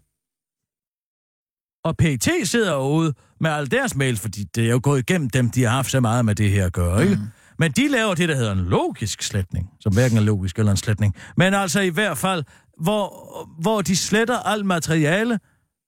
Og 1.84 1.96
PET 1.96 2.48
sidder 2.48 2.76
ude 2.76 3.14
med 3.40 3.50
alle 3.50 3.66
deres 3.66 3.94
mails, 3.96 4.20
fordi 4.20 4.44
det 4.44 4.66
er 4.66 4.70
jo 4.70 4.80
gået 4.82 4.98
igennem 4.98 5.30
dem, 5.30 5.50
de 5.50 5.62
har 5.62 5.70
haft 5.70 5.90
så 5.90 6.00
meget 6.00 6.24
med 6.24 6.34
det 6.34 6.50
her 6.50 6.66
at 6.66 6.72
gøre, 6.72 7.02
ikke? 7.02 7.14
Mm. 7.14 7.22
Men 7.58 7.72
de 7.72 7.88
laver 7.88 8.14
det, 8.14 8.28
der 8.28 8.34
hedder 8.34 8.52
en 8.52 8.64
logisk 8.64 9.22
sletning, 9.22 9.70
som 9.80 9.92
hverken 9.92 10.18
er 10.18 10.22
logisk 10.22 10.58
eller 10.58 10.70
en 10.70 10.76
sletning. 10.76 11.14
Men 11.36 11.54
altså 11.54 11.80
i 11.80 11.88
hvert 11.88 12.18
fald, 12.18 12.44
hvor, 12.82 13.08
hvor 13.60 13.82
de 13.82 13.96
sletter 13.96 14.38
alt 14.38 14.66
materiale, 14.66 15.40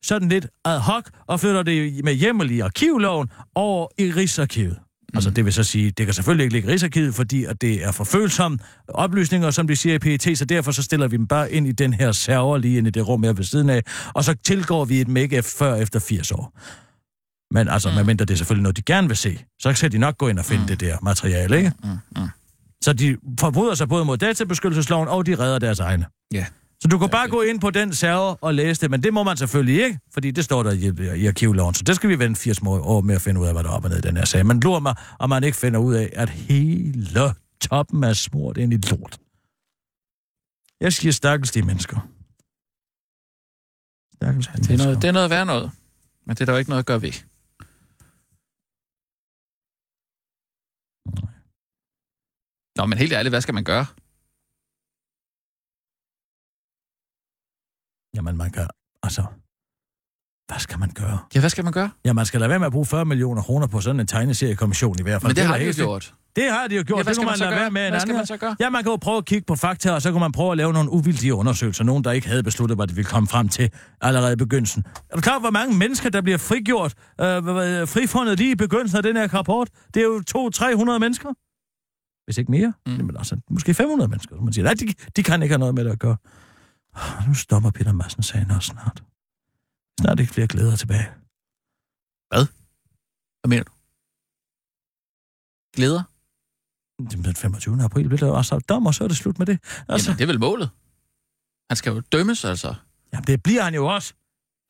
sådan 0.04 0.28
lidt 0.28 0.46
ad 0.64 0.78
hoc, 0.78 1.04
og 1.26 1.40
flytter 1.40 1.62
det 1.62 2.04
med 2.04 2.14
hjemmel 2.14 2.50
i 2.50 2.60
arkivloven 2.60 3.30
over 3.54 3.88
i 3.98 4.12
Rigsarkivet. 4.12 4.78
Mm. 5.12 5.16
Altså 5.16 5.30
det 5.30 5.44
vil 5.44 5.52
så 5.52 5.64
sige, 5.64 5.90
det 5.90 6.06
kan 6.06 6.14
selvfølgelig 6.14 6.44
ikke 6.44 6.54
ligge 6.54 6.68
i 6.68 6.72
Rigsarkivet, 6.72 7.14
fordi 7.14 7.44
at 7.44 7.60
det 7.60 7.84
er 7.84 7.92
for 7.92 8.04
følsomme 8.04 8.58
oplysninger, 8.88 9.50
som 9.50 9.68
de 9.68 9.76
siger 9.76 9.94
i 9.94 9.98
PET, 9.98 10.38
så 10.38 10.44
derfor 10.44 10.72
så 10.72 10.82
stiller 10.82 11.08
vi 11.08 11.16
dem 11.16 11.26
bare 11.26 11.52
ind 11.52 11.66
i 11.66 11.72
den 11.72 11.92
her 11.92 12.12
server 12.12 12.58
lige 12.58 12.78
ind 12.78 12.86
i 12.86 12.90
det 12.90 13.08
rum 13.08 13.22
her 13.22 13.32
ved 13.32 13.44
siden 13.44 13.70
af, 13.70 13.82
og 14.14 14.24
så 14.24 14.34
tilgår 14.44 14.84
vi 14.84 15.00
et 15.00 15.08
make 15.08 15.42
før 15.42 15.74
efter 15.74 16.00
80 16.00 16.32
år. 16.32 16.58
Men 17.54 17.68
altså, 17.68 17.88
mm. 17.88 17.94
medmindre 17.94 18.24
det 18.24 18.34
er 18.34 18.38
selvfølgelig 18.38 18.62
noget, 18.62 18.76
de 18.76 18.82
gerne 18.82 19.08
vil 19.08 19.16
se, 19.16 19.38
så 19.60 19.72
skal 19.72 19.92
de 19.92 19.98
nok 19.98 20.18
gå 20.18 20.28
ind 20.28 20.38
og 20.38 20.44
finde 20.44 20.62
mm. 20.62 20.68
det 20.68 20.80
der 20.80 20.98
materiale, 21.02 21.56
ikke? 21.56 21.72
Mm. 21.84 21.90
Mm. 22.16 22.28
Så 22.82 22.92
de 22.92 23.16
forbryder 23.40 23.74
sig 23.74 23.88
både 23.88 24.04
mod 24.04 24.16
databeskyttelsesloven, 24.16 25.08
og 25.08 25.26
de 25.26 25.34
redder 25.34 25.58
deres 25.58 25.80
egne. 25.80 26.06
Ja. 26.32 26.46
Så 26.82 26.88
du 26.88 26.98
kan 26.98 27.10
bare 27.10 27.28
gå 27.28 27.42
ind 27.42 27.60
på 27.60 27.70
den 27.70 27.94
server 27.94 28.36
og 28.40 28.54
læse 28.54 28.80
det, 28.80 28.90
men 28.90 29.02
det 29.02 29.14
må 29.14 29.22
man 29.22 29.36
selvfølgelig 29.36 29.84
ikke, 29.84 29.98
fordi 30.12 30.30
det 30.30 30.44
står 30.44 30.62
der 30.62 30.72
i, 30.72 31.20
i 31.20 31.26
arkivloven. 31.26 31.74
Så 31.74 31.82
det 31.84 31.96
skal 31.96 32.08
vi 32.10 32.18
vente 32.18 32.40
80 32.40 32.58
år 32.62 33.00
med 33.00 33.14
at 33.14 33.20
finde 33.22 33.40
ud 33.40 33.46
af, 33.46 33.52
hvad 33.54 33.62
der 33.64 33.70
er 33.70 33.74
op 33.74 33.84
og 33.84 33.90
ned 33.90 33.98
i 33.98 34.00
den 34.00 34.16
her 34.16 34.24
sag. 34.24 34.46
Men 34.46 34.60
lurer 34.60 34.80
mig, 34.80 34.94
om 35.18 35.28
man 35.28 35.44
ikke 35.44 35.56
finder 35.56 35.80
ud 35.80 35.94
af, 35.94 36.10
at 36.12 36.28
hele 36.30 37.06
toppen 37.60 38.04
er 38.04 38.12
smurt 38.12 38.56
ind 38.56 38.72
i 38.72 38.76
lort. 38.76 39.18
Jeg 40.80 40.92
siger 40.92 41.12
stakkels 41.12 41.50
de 41.50 41.62
mennesker. 41.62 41.96
Stakkels 44.16 44.46
de 44.46 44.52
Det 44.52 44.64
er, 44.64 44.68
mennesker. 44.68 44.84
noget, 44.86 45.02
det 45.02 45.08
er 45.08 45.12
noget 45.12 45.30
værd 45.30 45.46
noget. 45.46 45.70
Men 46.26 46.36
det 46.36 46.40
er 46.40 46.44
der 46.44 46.52
jo 46.52 46.58
ikke 46.58 46.70
noget 46.70 46.82
at 46.82 46.86
gøre 46.86 47.02
ved. 47.02 47.12
Nå, 52.76 52.86
men 52.86 52.98
helt 52.98 53.12
ærligt, 53.12 53.32
hvad 53.32 53.40
skal 53.40 53.54
man 53.54 53.64
gøre? 53.64 53.86
Jamen, 58.16 58.36
man 58.36 58.50
kan... 58.50 58.66
Altså... 59.02 59.22
Hvad 60.48 60.58
skal 60.58 60.78
man 60.78 60.90
gøre? 60.90 61.18
Ja, 61.34 61.40
hvad 61.40 61.50
skal 61.50 61.64
man 61.64 61.72
gøre? 61.72 61.90
Ja, 62.04 62.12
man 62.12 62.26
skal 62.26 62.40
lade 62.40 62.50
være 62.50 62.58
med 62.58 62.66
at 62.66 62.72
bruge 62.72 62.86
40 62.86 63.04
millioner 63.04 63.42
kroner 63.42 63.66
på 63.66 63.80
sådan 63.80 64.00
en 64.00 64.06
tegneseriekommission 64.06 64.96
i 64.98 65.02
hvert 65.02 65.22
fald. 65.22 65.30
Men 65.30 65.36
det 65.36 65.42
er 65.42 65.46
har 65.48 65.58
de 65.58 65.64
jo 65.64 65.72
gjort. 65.76 66.14
Det 66.36 66.50
har 66.50 66.66
de 66.66 66.76
jo 66.76 66.82
gjort. 66.86 66.98
Ja, 66.98 67.02
hvad 67.02 67.10
det 67.10 67.16
skal 67.16 67.24
man 67.24 67.30
man 67.30 67.38
så 67.38 67.44
lade 67.44 67.54
gøre? 67.54 67.60
være 67.60 67.70
med 67.70 67.86
en 67.86 67.92
Hvad 67.92 68.00
skal 68.00 68.10
anden. 68.10 68.16
man 68.18 68.26
så 68.26 68.36
gøre? 68.36 68.56
Ja, 68.60 68.70
man 68.70 68.82
kan 68.82 68.90
jo 68.92 68.96
prøve 68.96 69.16
at 69.16 69.24
kigge 69.24 69.44
på 69.46 69.56
fakta, 69.56 69.92
og 69.92 70.02
så 70.02 70.12
kan 70.12 70.20
man 70.20 70.32
prøve 70.32 70.50
at 70.50 70.56
lave 70.56 70.72
nogle 70.72 70.90
uvildige 70.90 71.34
undersøgelser. 71.34 71.84
Nogen, 71.84 72.04
der 72.04 72.12
ikke 72.12 72.28
havde 72.28 72.42
besluttet, 72.42 72.78
hvad 72.78 72.86
de 72.86 72.94
ville 72.94 73.08
komme 73.10 73.26
frem 73.28 73.48
til 73.48 73.70
allerede 74.00 74.32
i 74.32 74.36
begyndelsen. 74.36 74.84
Er 75.10 75.14
du 75.16 75.20
klar, 75.20 75.38
hvor 75.38 75.50
mange 75.50 75.76
mennesker, 75.76 76.10
der 76.10 76.20
bliver 76.20 76.38
frigjort, 76.38 76.94
øh, 77.20 77.28
frifundet 77.88 78.38
lige 78.38 78.52
i 78.52 78.54
begyndelsen 78.54 78.96
af 78.96 79.02
den 79.02 79.16
her 79.16 79.34
rapport? 79.34 79.68
Det 79.94 80.00
er 80.00 80.04
jo 80.04 80.22
200-300 80.94 80.98
mennesker. 80.98 81.28
Hvis 82.26 82.38
ikke 82.38 82.50
mere. 82.50 82.72
Mm. 82.86 82.96
Jamen 82.96 83.16
altså, 83.16 83.36
måske 83.50 83.74
500 83.74 84.08
mennesker, 84.10 84.36
som 84.36 84.44
man 84.44 84.52
siger. 84.52 84.64
Nej, 84.64 84.74
de, 84.74 84.86
de 85.16 85.22
kan 85.22 85.42
ikke 85.42 85.52
have 85.52 85.58
noget 85.58 85.74
med 85.74 85.84
det 85.84 85.90
at 85.90 85.98
gøre. 85.98 86.16
Nu 87.26 87.34
stopper 87.34 87.70
Peter 87.70 87.92
Madsen 87.92 88.22
sagen 88.22 88.50
også 88.50 88.66
snart. 88.66 89.02
Snart 90.00 90.20
ikke 90.20 90.32
flere 90.32 90.46
glæder 90.46 90.76
tilbage. 90.76 91.08
Hvad 93.40 93.48
mener 93.48 93.64
du? 93.64 93.72
Glæder? 95.76 96.02
Den 97.24 97.36
25. 97.36 97.82
april 97.84 98.08
bliver 98.08 98.18
der 98.18 98.32
også 98.32 98.58
dom, 98.58 98.86
og 98.86 98.94
så 98.94 99.04
er 99.04 99.08
det 99.08 99.16
slut 99.16 99.38
med 99.38 99.46
det. 99.46 99.58
Altså, 99.88 100.10
Jamen, 100.10 100.18
det 100.18 100.22
er 100.24 100.26
vel 100.26 100.40
målet. 100.40 100.70
Han 101.70 101.76
skal 101.76 101.90
jo 101.92 102.00
dømmes, 102.00 102.44
altså. 102.44 102.74
Jamen, 103.12 103.26
det 103.26 103.42
bliver 103.42 103.62
han 103.62 103.74
jo 103.74 103.86
også. 103.86 104.14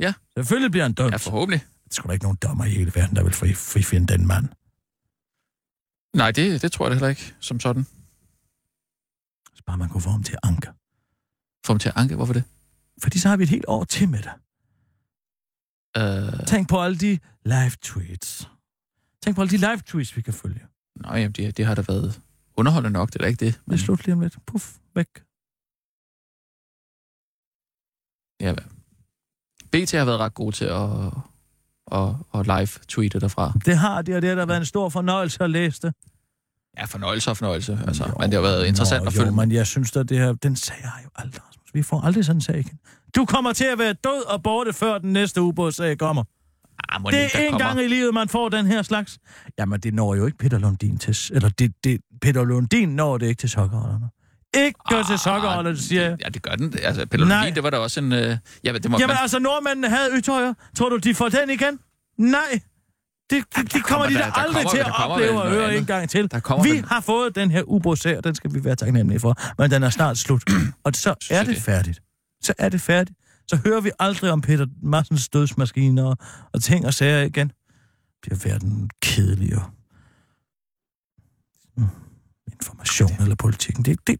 Ja. 0.00 0.14
Selvfølgelig 0.36 0.70
bliver 0.70 0.84
han 0.84 0.92
dømt. 0.92 1.12
Ja, 1.12 1.16
forhåbentlig. 1.16 1.60
Der 1.84 1.94
skulle 1.94 2.08
da 2.08 2.12
ikke 2.12 2.24
nogen 2.24 2.38
dommer 2.42 2.64
i 2.64 2.70
hele 2.70 2.92
verden, 2.94 3.16
der 3.16 3.22
vil 3.24 3.32
fri, 3.32 3.54
frifinde 3.54 4.12
den 4.12 4.26
mand. 4.26 4.48
Nej, 6.16 6.30
det, 6.30 6.62
det 6.62 6.72
tror 6.72 6.84
jeg 6.84 6.90
da 6.90 6.94
heller 6.94 7.08
ikke, 7.08 7.34
som 7.40 7.60
sådan. 7.60 7.84
Så 9.56 9.62
bare 9.66 9.76
man 9.76 9.88
kunne 9.88 10.00
få 10.00 10.10
ham 10.10 10.22
til 10.22 10.32
at 10.32 10.40
anke. 10.42 10.68
Få 11.66 11.72
ham 11.72 11.78
til 11.78 11.88
at 11.88 11.96
anke. 11.96 12.16
Hvorfor 12.16 12.32
det? 12.32 12.44
Fordi 13.02 13.18
så 13.18 13.28
har 13.28 13.36
vi 13.36 13.42
et 13.42 13.48
helt 13.48 13.64
år 13.68 13.84
til 13.84 14.08
med 14.08 14.18
det. 14.18 14.30
Øh, 15.96 16.46
Tænk 16.46 16.68
på 16.68 16.82
alle 16.82 16.98
de 16.98 17.18
live 17.44 17.70
tweets. 17.82 18.48
Tænk 19.22 19.36
på 19.36 19.42
alle 19.42 19.50
de 19.50 19.56
live 19.56 19.78
tweets, 19.86 20.16
vi 20.16 20.22
kan 20.22 20.34
følge. 20.34 20.66
nå, 20.96 21.08
jamen, 21.14 21.32
det, 21.32 21.56
det 21.56 21.66
har 21.66 21.74
da 21.74 21.82
været 21.88 22.20
underholdende 22.56 22.92
nok, 22.92 23.08
det 23.08 23.14
er 23.16 23.18
da 23.18 23.26
ikke 23.28 23.44
det. 23.44 23.60
Det 23.66 23.72
er 23.72 23.76
slut 23.76 24.04
lige 24.04 24.12
om 24.12 24.20
lidt. 24.20 24.38
Puff, 24.46 24.76
væk. 24.94 25.06
Ja, 28.40 28.52
hvad? 28.52 28.64
BT 29.70 29.90
har 29.92 30.04
været 30.04 30.18
ret 30.18 30.34
god 30.34 30.52
til 30.52 30.64
at, 30.64 30.90
at, 31.92 32.14
at 32.34 32.46
live-tweete 32.46 33.20
derfra. 33.20 33.52
Det 33.64 33.76
har 33.78 34.02
de, 34.02 34.14
og 34.16 34.22
det 34.22 34.28
har 34.28 34.36
da 34.36 34.44
været 34.44 34.58
en 34.60 34.66
stor 34.66 34.88
fornøjelse 34.88 35.44
at 35.44 35.50
læse 35.50 35.82
det. 35.82 35.94
Ja, 36.80 36.84
fornøjelse 36.84 37.30
og 37.30 37.36
fornøjelse. 37.36 37.78
Altså, 37.86 38.12
men 38.20 38.30
det 38.30 38.34
har 38.34 38.42
været 38.42 38.66
interessant 38.66 39.02
Nå, 39.02 39.06
at 39.06 39.12
følge. 39.12 39.26
Jo, 39.26 39.32
men 39.34 39.52
jeg 39.52 39.66
synes 39.66 39.90
da, 39.90 40.02
det 40.02 40.18
her, 40.18 40.32
den 40.32 40.56
sag 40.56 40.76
har 40.84 41.00
jo 41.04 41.08
aldrig, 41.16 41.40
Rasmus. 41.48 41.74
Vi 41.74 41.82
får 41.82 42.00
aldrig 42.00 42.24
sådan 42.24 42.36
en 42.36 42.40
sag 42.40 42.58
igen. 42.58 42.78
Du 43.16 43.24
kommer 43.24 43.52
til 43.52 43.64
at 43.64 43.78
være 43.78 43.92
død 43.92 44.26
og 44.26 44.42
borte, 44.42 44.72
før 44.72 44.98
den 44.98 45.12
næste 45.12 45.42
ubådssag 45.42 45.98
kommer. 45.98 46.24
Ah, 46.88 47.12
Det 47.12 47.30
er 47.34 47.48
en 47.48 47.58
gang 47.58 47.80
i 47.80 47.88
livet, 47.88 48.14
man 48.14 48.28
får 48.28 48.48
den 48.48 48.66
her 48.66 48.82
slags. 48.82 49.18
Jamen, 49.58 49.80
det 49.80 49.94
når 49.94 50.14
jo 50.14 50.26
ikke 50.26 50.38
Peter 50.38 50.58
Lundin 50.58 50.98
til... 50.98 51.16
Eller 51.32 51.48
det, 51.48 51.72
det, 51.84 52.00
Peter 52.22 52.44
Lundin 52.44 52.88
når 52.88 53.18
det 53.18 53.26
ikke 53.26 53.40
til 53.40 53.50
sokkerholderne. 53.50 54.08
Ikke 54.56 54.78
ah, 54.90 55.06
til 55.06 55.18
sokkerholderne, 55.18 55.78
siger 55.78 56.02
jeg. 56.02 56.16
Ja, 56.24 56.28
det 56.28 56.42
gør 56.42 56.54
den. 56.54 56.74
Altså, 56.82 57.06
Pelle 57.06 57.28
Nej. 57.28 57.36
Lundin, 57.36 57.54
det 57.54 57.62
var 57.62 57.70
da 57.70 57.76
også 57.76 58.00
en... 58.00 58.12
Øh, 58.12 58.36
ja, 58.64 58.72
men 58.72 58.82
det 58.82 58.90
må 58.90 58.98
Jamen 58.98 59.08
man, 59.14 59.16
altså, 59.22 59.38
nordmændene 59.38 59.88
havde 59.88 60.10
ytøjer. 60.18 60.54
Tror 60.76 60.88
du, 60.88 60.96
de 60.96 61.14
får 61.14 61.28
den 61.28 61.50
igen? 61.50 61.78
Nej. 62.18 62.60
Det, 63.30 63.44
det, 63.56 63.72
de 63.72 63.80
kommer 63.80 64.06
de 64.08 64.14
der- 64.14 64.24
der 64.24 64.32
aldrig 64.32 64.54
kommer- 64.54 64.70
til 64.70 64.78
at 64.78 65.04
opleve 65.10 65.42
og 65.42 65.50
høre 65.50 65.76
en 65.76 65.86
gang 65.86 66.10
til. 66.10 66.22
Vi 66.62 66.70
vel- 66.70 66.84
har 66.84 67.00
fået 67.00 67.34
den 67.34 67.50
her 67.50 67.62
ubådssag, 67.62 68.16
og 68.16 68.24
den 68.24 68.34
skal 68.34 68.54
vi 68.54 68.64
være 68.64 68.76
taknemmelige 68.76 69.20
for. 69.20 69.36
Men 69.62 69.70
den 69.70 69.82
er 69.82 69.90
snart 69.90 70.18
slut. 70.18 70.42
Og 70.84 70.92
så 70.94 71.14
er 71.30 71.44
det 71.44 71.54
det. 71.56 71.62
færdigt. 71.62 72.00
Så 72.42 72.54
er 72.58 72.68
det 72.68 72.80
færdigt. 72.80 73.18
Så 73.48 73.56
hører 73.64 73.80
vi 73.80 73.90
aldrig 73.98 74.30
om 74.30 74.40
Peter 74.40 74.66
Madsens 74.82 75.28
dødsmaskiner 75.28 76.04
og, 76.04 76.16
og 76.52 76.62
ting 76.62 76.86
og 76.86 76.94
sager 76.94 77.22
igen. 77.22 77.52
Bliver 78.22 78.38
verden 78.44 78.90
kedeligere. 79.02 79.70
Mm. 81.76 81.86
Information 82.52 83.10
eller 83.22 83.34
politikken. 83.34 83.84
Det, 83.84 83.98
det, 84.06 84.16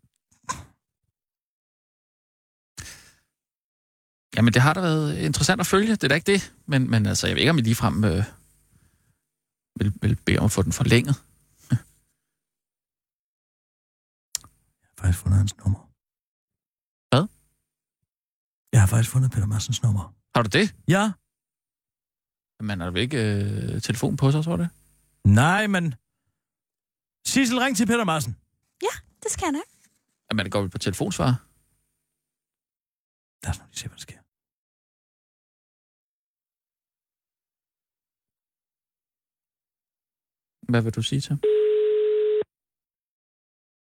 Jamen, 4.36 4.52
det 4.54 4.62
har 4.62 4.74
da 4.74 4.80
været 4.80 5.16
interessant 5.18 5.61
at 5.61 5.66
følge. 5.66 5.90
Det 5.92 6.04
er 6.04 6.08
da 6.08 6.14
ikke 6.14 6.32
det. 6.32 6.52
Men, 6.66 6.90
men 6.90 7.06
altså, 7.06 7.26
jeg 7.26 7.34
ved 7.36 7.40
ikke, 7.40 7.50
om 7.50 7.58
I 7.58 7.62
ligefrem 7.62 8.04
øh, 8.04 8.24
vil, 9.81 9.93
vil 10.03 10.16
bede 10.16 10.39
om 10.39 10.45
at 10.45 10.53
få 10.53 10.62
den 10.62 10.72
forlænget. 10.72 11.16
Jeg 14.81 14.89
har 14.89 14.95
faktisk 14.97 15.22
fundet 15.22 15.39
hans 15.39 15.57
nummer. 15.57 15.81
Hvad? 17.11 17.24
Jeg 18.72 18.81
har 18.81 18.87
faktisk 18.87 19.11
fundet 19.11 19.31
Peter 19.31 19.47
Madsens 19.47 19.83
nummer. 19.83 20.14
Har 20.35 20.43
du 20.43 20.49
det? 20.59 20.74
Ja. 20.89 21.12
Man 22.61 22.81
har 22.81 22.91
vel 22.91 23.03
ikke 23.03 23.18
øh, 23.18 23.81
telefon 23.81 24.16
på 24.16 24.33
sig, 24.33 24.45
tror 24.45 24.57
du 24.57 24.62
det? 24.62 24.70
Nej, 25.24 25.66
men... 25.66 25.95
Sissel, 27.26 27.59
ring 27.59 27.76
til 27.76 27.87
Peter 27.87 28.05
Madsen. 28.05 28.37
Det 29.22 29.31
skal 29.31 29.47
jeg 29.47 29.53
nok. 29.53 29.70
Jamen, 30.31 30.45
det 30.45 30.53
går 30.53 30.61
vel 30.61 30.70
på 30.70 30.78
telefonsvar? 30.78 31.31
Lad 33.43 33.51
os 33.51 33.59
nu 33.59 33.64
lige 33.66 33.78
se, 33.78 33.89
hvad 33.89 33.97
der 33.97 34.01
sker. 34.01 34.20
Hvad 40.73 40.83
vil 40.87 40.93
du 40.99 41.03
sige 41.11 41.21
til 41.25 41.31
ham? 41.35 41.41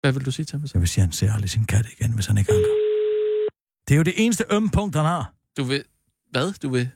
Hvad 0.02 0.12
vil 0.14 0.22
du 0.26 0.32
sige 0.36 0.46
til 0.46 0.54
ham? 0.56 0.62
Jeg 0.74 0.80
vil 0.84 0.88
sige, 0.94 1.02
at 1.02 1.06
han 1.08 1.12
ser 1.20 1.30
aldrig 1.36 1.50
sin 1.56 1.66
kat 1.72 1.86
igen, 1.94 2.10
hvis 2.16 2.26
han 2.30 2.36
ikke 2.40 2.52
anker. 2.56 2.74
Det 3.84 3.92
er 3.94 3.98
jo 4.02 4.06
det 4.10 4.16
eneste 4.24 4.44
ømme 4.54 4.68
punkt, 4.78 4.92
han 5.00 5.06
har. 5.14 5.24
Du 5.56 5.62
vil... 5.70 5.80
Hvad? 6.32 6.46
Du 6.64 6.68
vil 6.74 6.86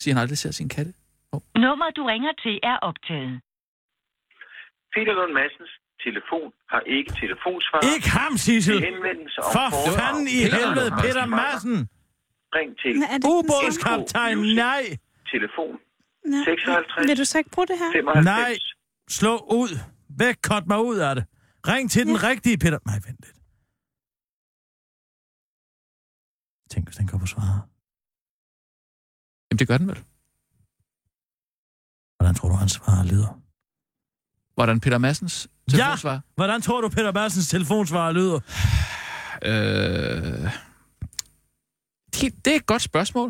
sige, 0.00 0.10
at 0.10 0.14
han 0.16 0.22
aldrig 0.22 0.38
ser 0.38 0.52
sin 0.60 0.68
katte? 0.76 0.92
Nummeret, 1.64 1.92
du 1.98 2.02
ringer 2.12 2.32
til, 2.44 2.54
er 2.72 2.76
optaget. 2.88 3.34
Peter 4.94 5.12
Lund 5.18 5.32
Madsens 5.38 5.72
telefon 6.06 6.48
har 6.72 6.82
ikke 6.96 7.10
telefonsvar. 7.22 7.80
Ikke 7.94 8.10
ham, 8.18 8.32
Sissel! 8.44 8.78
For 9.56 9.66
fanden 9.98 10.26
i 10.36 10.38
helvede. 10.56 10.90
Peter 11.04 11.26
Madsen! 11.40 11.78
Ring 12.56 12.70
til 12.82 12.94
er? 13.12 13.18
Ubådskaptajn, 13.34 14.38
nej! 14.64 14.82
telefon 15.34 15.72
Nej. 16.24 16.44
56 16.44 17.08
Vil 17.08 17.18
du 17.18 17.24
så 17.24 17.38
ikke 17.38 17.50
bruge 17.50 17.66
det 17.66 17.78
her? 17.78 17.90
95. 17.92 18.24
Nej. 18.24 18.52
Slå 19.08 19.36
ud. 19.36 19.78
Væk, 20.08 20.36
cut 20.46 20.66
mig 20.66 20.80
ud 20.80 20.98
af 20.98 21.14
det. 21.14 21.24
Ring 21.68 21.90
til 21.90 22.06
den 22.06 22.16
Ja. 22.16 22.22
rigtige 22.28 22.58
Peter... 22.58 22.78
Nej, 22.86 22.94
vent 22.94 23.20
lidt. 23.24 23.36
Tænk, 26.70 26.86
hvis 26.86 26.96
den 26.96 27.06
går 27.06 27.18
på 27.18 27.26
svare. 27.26 27.62
Jamen, 29.50 29.58
det 29.58 29.68
gør 29.68 29.78
den 29.78 29.88
vel. 29.88 30.04
Hvordan 32.16 32.34
tror 32.34 32.48
du, 32.48 32.54
han 32.54 32.68
svarer 32.68 33.04
lyder? 33.04 33.40
Hvordan 34.54 34.80
Peter 34.80 34.98
Massens 34.98 35.48
Ja! 35.72 35.76
telefonsvar? 35.76 36.22
Hvordan 36.34 36.60
tror 36.62 36.80
du, 36.80 36.88
Peter 36.88 37.12
Madsens 37.12 37.48
telefonsvarer 37.48 38.12
lyder? 38.12 38.40
Øh... 39.44 40.52
Det, 42.14 42.44
det 42.44 42.52
er 42.52 42.56
et 42.56 42.66
godt 42.66 42.82
spørgsmål. 42.82 43.28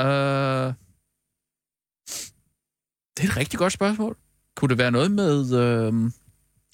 Øh... 0.00 0.74
Det 3.16 3.24
er 3.24 3.28
et 3.30 3.36
rigtig 3.36 3.58
godt 3.58 3.72
spørgsmål. 3.72 4.16
Kunne 4.56 4.68
det 4.68 4.78
være 4.78 4.90
noget 4.90 5.10
med 5.10 5.54
øh, 5.54 5.92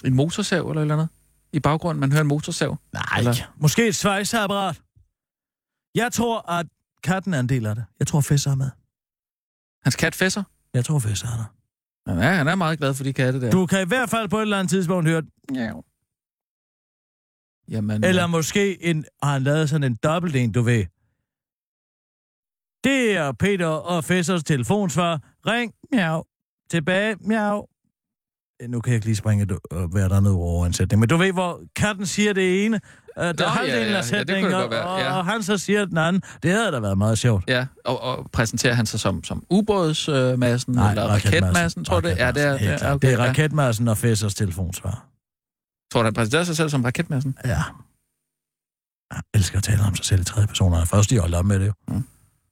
en 0.04 0.14
motorsav 0.14 0.68
eller 0.68 0.80
et 0.80 0.84
eller 0.84 0.94
andet? 0.94 1.08
I 1.52 1.60
baggrunden, 1.60 2.00
man 2.00 2.12
hører 2.12 2.20
en 2.22 2.26
motorsav? 2.28 2.76
Nej, 2.92 3.02
Eller- 3.18 3.52
måske 3.56 3.86
et 3.88 3.96
svejseapparat. 3.96 4.82
Jeg 5.94 6.12
tror, 6.12 6.50
at 6.50 6.66
katten 7.02 7.34
er 7.34 7.40
en 7.40 7.48
del 7.48 7.66
af 7.66 7.74
det. 7.74 7.84
Jeg 7.98 8.06
tror, 8.06 8.20
Fesser 8.20 8.50
er 8.50 8.54
med. 8.54 8.70
Hans 9.82 9.96
kat 9.96 10.14
Fesser? 10.14 10.42
Jeg 10.74 10.84
tror, 10.84 10.98
Fesser 10.98 11.26
er 11.28 11.36
der. 11.36 11.44
Han 12.10 12.18
er, 12.18 12.32
han 12.32 12.48
er 12.48 12.54
meget 12.54 12.78
glad 12.78 12.94
for 12.94 13.04
de 13.04 13.12
katte 13.12 13.40
der. 13.40 13.50
Du 13.50 13.66
kan 13.66 13.82
i 13.82 13.88
hvert 13.88 14.10
fald 14.10 14.28
på 14.28 14.38
et 14.38 14.42
eller 14.42 14.58
andet 14.58 14.70
tidspunkt 14.70 15.08
høre, 15.08 15.22
Ja. 15.54 15.72
Jamen, 17.68 18.04
eller 18.04 18.26
måske 18.26 18.82
en, 18.84 19.04
har 19.22 19.32
han 19.32 19.42
lavet 19.42 19.70
sådan 19.70 19.84
en 19.84 19.96
dobbelt 20.02 20.36
en, 20.36 20.52
du 20.52 20.62
ved. 20.62 20.84
Det 22.84 23.16
er 23.16 23.32
Peter 23.32 23.66
og 23.66 24.04
Fessers 24.04 24.44
telefonsvar. 24.44 25.20
Ring, 25.46 25.72
miau. 25.92 26.24
Tilbage, 26.70 27.16
miau. 27.20 27.66
Nu 28.68 28.80
kan 28.80 28.90
jeg 28.90 28.94
ikke 28.96 29.06
lige 29.06 29.16
springe 29.16 29.58
og 29.70 29.94
være 29.94 30.08
der 30.08 30.20
noget 30.20 30.38
overansætning. 30.38 31.00
Men 31.00 31.08
du 31.08 31.16
ved, 31.16 31.32
hvor 31.32 31.60
katten 31.76 32.06
siger 32.06 32.32
det 32.32 32.64
ene, 32.64 32.80
uh, 33.16 33.22
der 33.22 33.32
Nå, 33.32 33.44
er 33.44 33.48
halvdelen 33.48 33.82
ja, 33.82 33.88
ja. 33.88 34.02
Ja, 34.12 34.18
af 34.18 34.26
det 34.26 34.42
kunne 34.42 34.54
det 34.54 34.60
sætningen, 34.60 34.70
være, 34.70 34.86
og, 34.86 35.00
ja. 35.00 35.18
og 35.18 35.24
han 35.24 35.42
så 35.42 35.58
siger 35.58 35.84
den 35.84 35.98
anden. 35.98 36.22
Det 36.42 36.50
havde 36.50 36.72
da 36.72 36.80
været 36.80 36.98
meget 36.98 37.18
sjovt. 37.18 37.44
Ja, 37.48 37.66
og, 37.84 38.00
og 38.00 38.30
præsenterer 38.32 38.74
han 38.74 38.86
sig 38.86 39.00
som, 39.00 39.24
som 39.24 39.44
ubådsmassen, 39.50 40.78
øh, 40.78 40.90
eller 40.90 41.02
raketmassen, 41.02 41.84
tror 41.84 42.00
du 42.00 42.08
det? 42.08 42.18
Ja, 42.18 42.30
det 42.32 42.42
er, 42.42 42.52
ja, 42.52 42.94
okay, 42.94 43.08
det 43.08 43.14
er 43.14 43.22
ja. 43.22 43.28
raketmassen 43.28 43.88
og 43.88 43.98
Fessers 43.98 44.34
telefonsvar. 44.34 45.06
Tror 45.92 46.02
du, 46.02 46.06
han 46.06 46.14
præsenterer 46.14 46.44
sig 46.44 46.56
selv 46.56 46.68
som 46.68 46.84
raketmassen? 46.84 47.38
Ja. 47.44 47.62
Jeg 49.12 49.22
elsker 49.34 49.58
at 49.58 49.64
tale 49.64 49.82
om 49.82 49.94
sig 49.94 50.04
selv 50.04 50.20
i 50.20 50.24
tredje 50.24 50.46
personer. 50.46 50.84
Først 50.84 51.10
de 51.10 51.18
holdt 51.18 51.34
op 51.34 51.44
med 51.44 51.60
det 51.60 51.66
jo. 51.66 51.72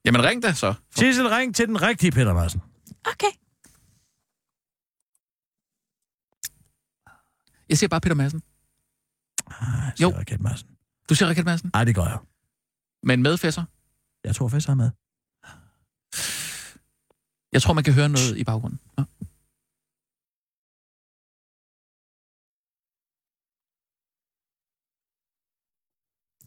Jamen 0.05 0.23
ring 0.23 0.43
da 0.43 0.53
så. 0.53 0.73
Sissel, 0.95 1.27
ring 1.27 1.55
til 1.55 1.67
den 1.67 1.81
rigtige 1.81 2.11
Peter 2.11 2.33
Madsen. 2.33 2.61
Okay. 3.11 3.31
Jeg 7.69 7.77
siger 7.77 7.87
bare 7.89 8.01
Peter 8.01 8.15
Madsen. 8.15 8.41
Ah, 9.47 9.91
Jo. 10.01 10.09
jo. 10.09 10.17
Raketmassen. 10.17 10.69
Du 11.09 11.15
siger 11.15 11.29
raketmassen, 11.29 11.69
Nej, 11.73 11.83
det 11.83 11.95
gør 11.95 12.03
jeg. 12.03 12.19
men 13.03 13.21
med 13.23 13.37
Fesser. 13.37 13.63
Jeg 14.23 14.35
tror 14.35 14.47
han 14.65 14.79
er 14.79 14.83
med. 14.83 14.91
Jeg 17.51 17.61
tror, 17.61 17.73
man 17.73 17.83
kan 17.83 17.93
høre 17.93 18.09
noget 18.09 18.37
i 18.37 18.43
baggrunden. 18.43 18.79
Ja. 18.97 19.03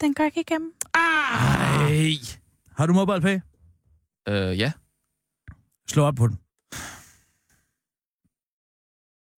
Den 0.01 0.15
går 0.15 0.25
ikke 0.25 0.41
igennem. 0.41 0.75
Ej. 0.95 2.13
Har 2.77 2.87
du 2.87 2.93
MobilePay? 2.93 3.41
Øh, 4.29 4.59
ja. 4.59 4.73
Slå 5.89 6.05
op 6.05 6.15
på 6.15 6.27
den. 6.27 6.39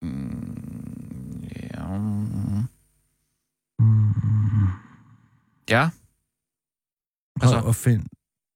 Mm, 0.01 1.43
ja. 1.73 1.97
mm. 1.97 2.67
Ja. 5.69 5.89
Prøv 7.39 7.69
at 7.69 7.75
finde 7.75 8.05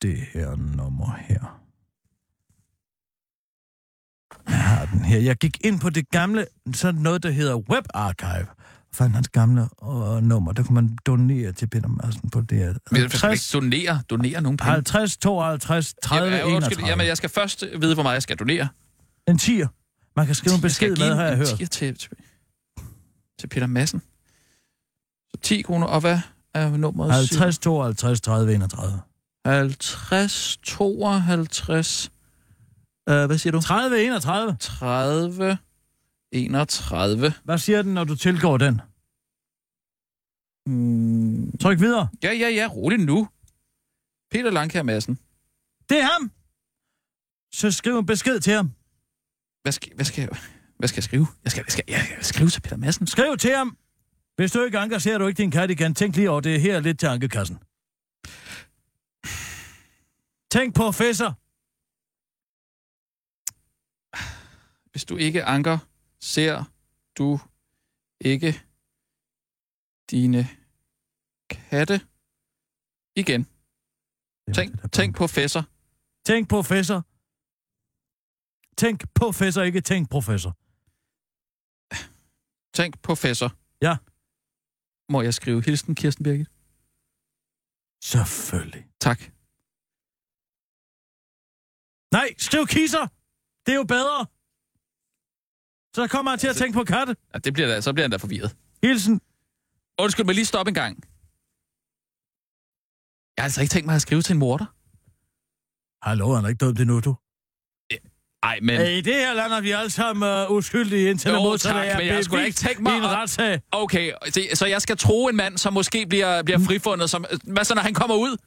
det 0.01 0.17
her 0.17 0.55
nummer 0.55 1.15
her. 1.15 1.61
Jeg 4.47 4.63
har 4.63 4.85
den 4.85 5.05
her. 5.05 5.19
Jeg 5.19 5.35
gik 5.35 5.65
ind 5.65 5.79
på 5.79 5.89
det 5.89 6.09
gamle, 6.09 6.47
sådan 6.73 7.01
noget, 7.01 7.23
der 7.23 7.29
hedder 7.29 7.55
Web 7.55 7.85
Archive. 7.93 8.47
Fandt 8.95 9.15
hans 9.15 9.29
gamle 9.29 9.67
uh, 9.81 10.23
nummer. 10.23 10.51
Der 10.51 10.63
kunne 10.63 10.75
man 10.75 10.97
donere 11.05 11.51
til 11.51 11.67
Peter 11.67 11.87
Madsen 11.87 12.29
på 12.29 12.41
det 12.41 12.57
her. 12.57 12.73
Men 12.91 13.01
jeg 13.01 13.11
skal 13.11 13.31
ikke 13.31 13.45
donere, 13.53 14.01
donere 14.09 14.41
nogle 14.41 14.57
penge. 14.57 14.71
50, 14.71 15.17
52, 15.17 15.95
30, 16.03 16.35
ja, 16.35 16.43
undskyld, 16.43 16.55
31. 16.55 16.87
Jamen, 16.89 17.07
jeg 17.07 17.17
skal 17.17 17.29
først 17.29 17.63
vide, 17.79 17.93
hvor 17.93 18.03
meget 18.03 18.13
jeg 18.13 18.23
skal 18.23 18.37
donere. 18.37 18.67
En 19.27 19.37
tier. 19.37 19.67
Man 20.15 20.25
kan 20.25 20.35
skrive 20.35 20.55
en 20.55 20.63
Jeg 20.63 20.71
skal 20.71 20.89
besked 20.89 21.07
med, 21.07 21.15
har 21.15 21.23
jeg 21.23 21.31
en 21.31 21.37
hørt. 21.37 21.47
tier 21.47 21.67
Til, 21.67 21.97
til, 21.97 22.09
til 23.39 23.47
Peter 23.47 23.67
Madsen. 23.67 24.01
Så 25.29 25.37
10 25.41 25.61
kroner, 25.61 25.87
og 25.87 26.01
hvad 26.01 26.19
er 26.53 26.77
nummeret? 26.77 27.13
50, 27.13 27.57
52, 27.57 28.21
30, 28.21 28.53
31. 28.53 29.01
50, 29.45 30.59
52... 30.63 32.11
Uh, 33.09 33.25
hvad 33.25 33.37
siger 33.37 33.51
du? 33.51 33.61
30, 33.61 34.03
31. 34.05 34.57
30, 34.59 35.57
31. 36.31 37.33
Hvad 37.43 37.57
siger 37.57 37.81
den, 37.81 37.93
når 37.93 38.03
du 38.03 38.15
tilgår 38.15 38.57
den? 38.57 38.81
Mm, 40.67 41.57
Tryk 41.57 41.79
videre. 41.79 42.09
ja, 42.23 42.31
ja, 42.33 42.49
ja, 42.49 42.67
roligt 42.71 43.01
nu. 43.05 43.27
Peter 44.31 44.49
Langkær 44.51 44.83
Madsen. 44.83 45.19
Det 45.89 45.97
er 45.99 46.03
ham. 46.13 46.31
Så 47.53 47.71
skriv 47.71 47.99
en 47.99 48.05
besked 48.05 48.39
til 48.39 48.53
ham. 48.53 48.71
Hvad 49.61 49.71
skal, 49.71 49.95
hvad 49.95 50.05
skal, 50.05 50.21
jeg, 50.21 50.29
hvad 50.77 50.87
skal 50.87 50.97
jeg 50.97 51.03
skrive? 51.03 51.27
Jeg 51.43 51.51
skal, 51.51 51.63
jeg 51.67 51.71
skal, 51.71 51.83
jeg 51.87 52.05
skal 52.05 52.23
skrive 52.23 52.49
til 52.49 52.61
Peter 52.61 52.77
Madsen. 52.77 53.07
Skriv 53.07 53.37
til 53.37 53.55
ham. 53.55 53.77
Hvis 54.35 54.51
du 54.51 54.63
ikke 54.63 54.79
anker, 54.79 54.97
ser 54.99 55.17
du 55.17 55.27
ikke 55.27 55.37
din 55.37 55.51
kat 55.51 55.71
igen. 55.71 55.95
Tænk 55.95 56.15
lige 56.15 56.29
over 56.29 56.41
det 56.41 56.61
her 56.61 56.79
lidt 56.79 56.99
til 56.99 57.07
ankekassen. 57.07 57.57
Tænk 60.51 60.75
på 60.75 60.91
fæsser. 60.91 61.31
Hvis 64.91 65.05
du 65.05 65.15
ikke 65.17 65.43
anker, 65.43 65.77
ser 66.33 66.55
du 67.17 67.39
ikke 68.31 68.51
dine 70.11 70.43
katte 71.49 71.97
igen. 73.15 73.41
Tænk, 74.55 74.71
tænk 74.97 75.15
på 75.15 75.27
fæsser. 75.27 75.63
Tænk 76.25 76.49
på 76.49 76.59
fæsser. 76.71 77.01
Tænk 78.81 78.99
på 79.19 79.31
fæsser, 79.39 79.61
ikke 79.63 79.81
tænk 79.81 80.09
professor. 80.09 80.53
Tænk 82.77 82.93
på 83.01 83.15
fæsser. 83.15 83.49
Ja. 83.81 83.93
Må 85.09 85.21
jeg 85.21 85.33
skrive 85.33 85.61
hilsen, 85.65 85.95
Kirsten 85.95 86.23
Birgit? 86.23 86.49
Selvfølgelig. 88.11 88.83
Tak. 89.05 89.19
Nej, 92.17 92.27
skriv 92.37 92.63
kisser. 92.67 93.05
Det 93.65 93.71
er 93.75 93.79
jo 93.83 93.87
bedre. 93.97 94.34
Så 95.95 96.07
kommer 96.07 96.31
jeg 96.31 96.39
til 96.39 96.47
at 96.47 96.55
tænke 96.55 96.73
på 96.73 96.83
katte. 96.83 97.15
Ja, 97.33 97.39
det 97.39 97.53
bliver 97.53 97.67
da, 97.67 97.81
så 97.81 97.93
bliver 97.93 98.03
han 98.03 98.11
da 98.11 98.17
forvirret. 98.17 98.55
Hilsen. 98.83 99.21
Undskyld 99.99 100.25
mig 100.25 100.35
lige 100.35 100.45
stoppe 100.45 100.69
en 100.69 100.73
gang. 100.73 100.95
Jeg 103.35 103.41
har 103.41 103.45
altså 103.45 103.61
ikke 103.61 103.71
tænkt 103.71 103.85
mig 103.85 103.95
at 103.95 104.01
skrive 104.01 104.21
til 104.21 104.33
en 104.33 104.39
morter. 104.39 104.65
Hallo, 106.07 106.33
han 106.35 106.45
er 106.45 106.49
ikke 106.49 106.65
dømt 106.65 106.79
endnu, 106.79 106.99
du. 106.99 107.15
Nej, 108.45 108.59
men... 108.61 108.81
I 108.81 109.01
det 109.01 109.13
her 109.13 109.33
land 109.33 109.53
er 109.53 109.61
vi 109.61 109.71
alle 109.71 109.89
sammen 109.89 110.45
uh, 110.45 110.51
uskyldige 110.51 111.09
indtil 111.09 111.31
Jo, 111.31 111.53
det 111.53 111.61
tak, 111.61 111.97
men 111.97 112.07
jeg 112.07 112.23
skulle 112.25 112.45
ikke 112.45 112.57
tænke 112.57 112.83
mig 112.83 112.93
i 112.93 112.97
en 112.97 113.03
at- 113.03 113.09
retssag. 113.09 113.61
Okay, 113.71 114.11
så, 114.53 114.65
jeg 114.65 114.81
skal 114.81 114.97
tro 114.97 115.27
en 115.27 115.35
mand, 115.35 115.57
som 115.57 115.73
måske 115.73 116.05
bliver, 116.07 116.43
bliver 116.43 116.59
frifundet. 116.59 117.09
Som, 117.09 117.25
hvad 117.43 117.63
så, 117.63 117.75
når 117.75 117.81
han 117.81 117.93
kommer 117.93 118.15
ud? 118.15 118.37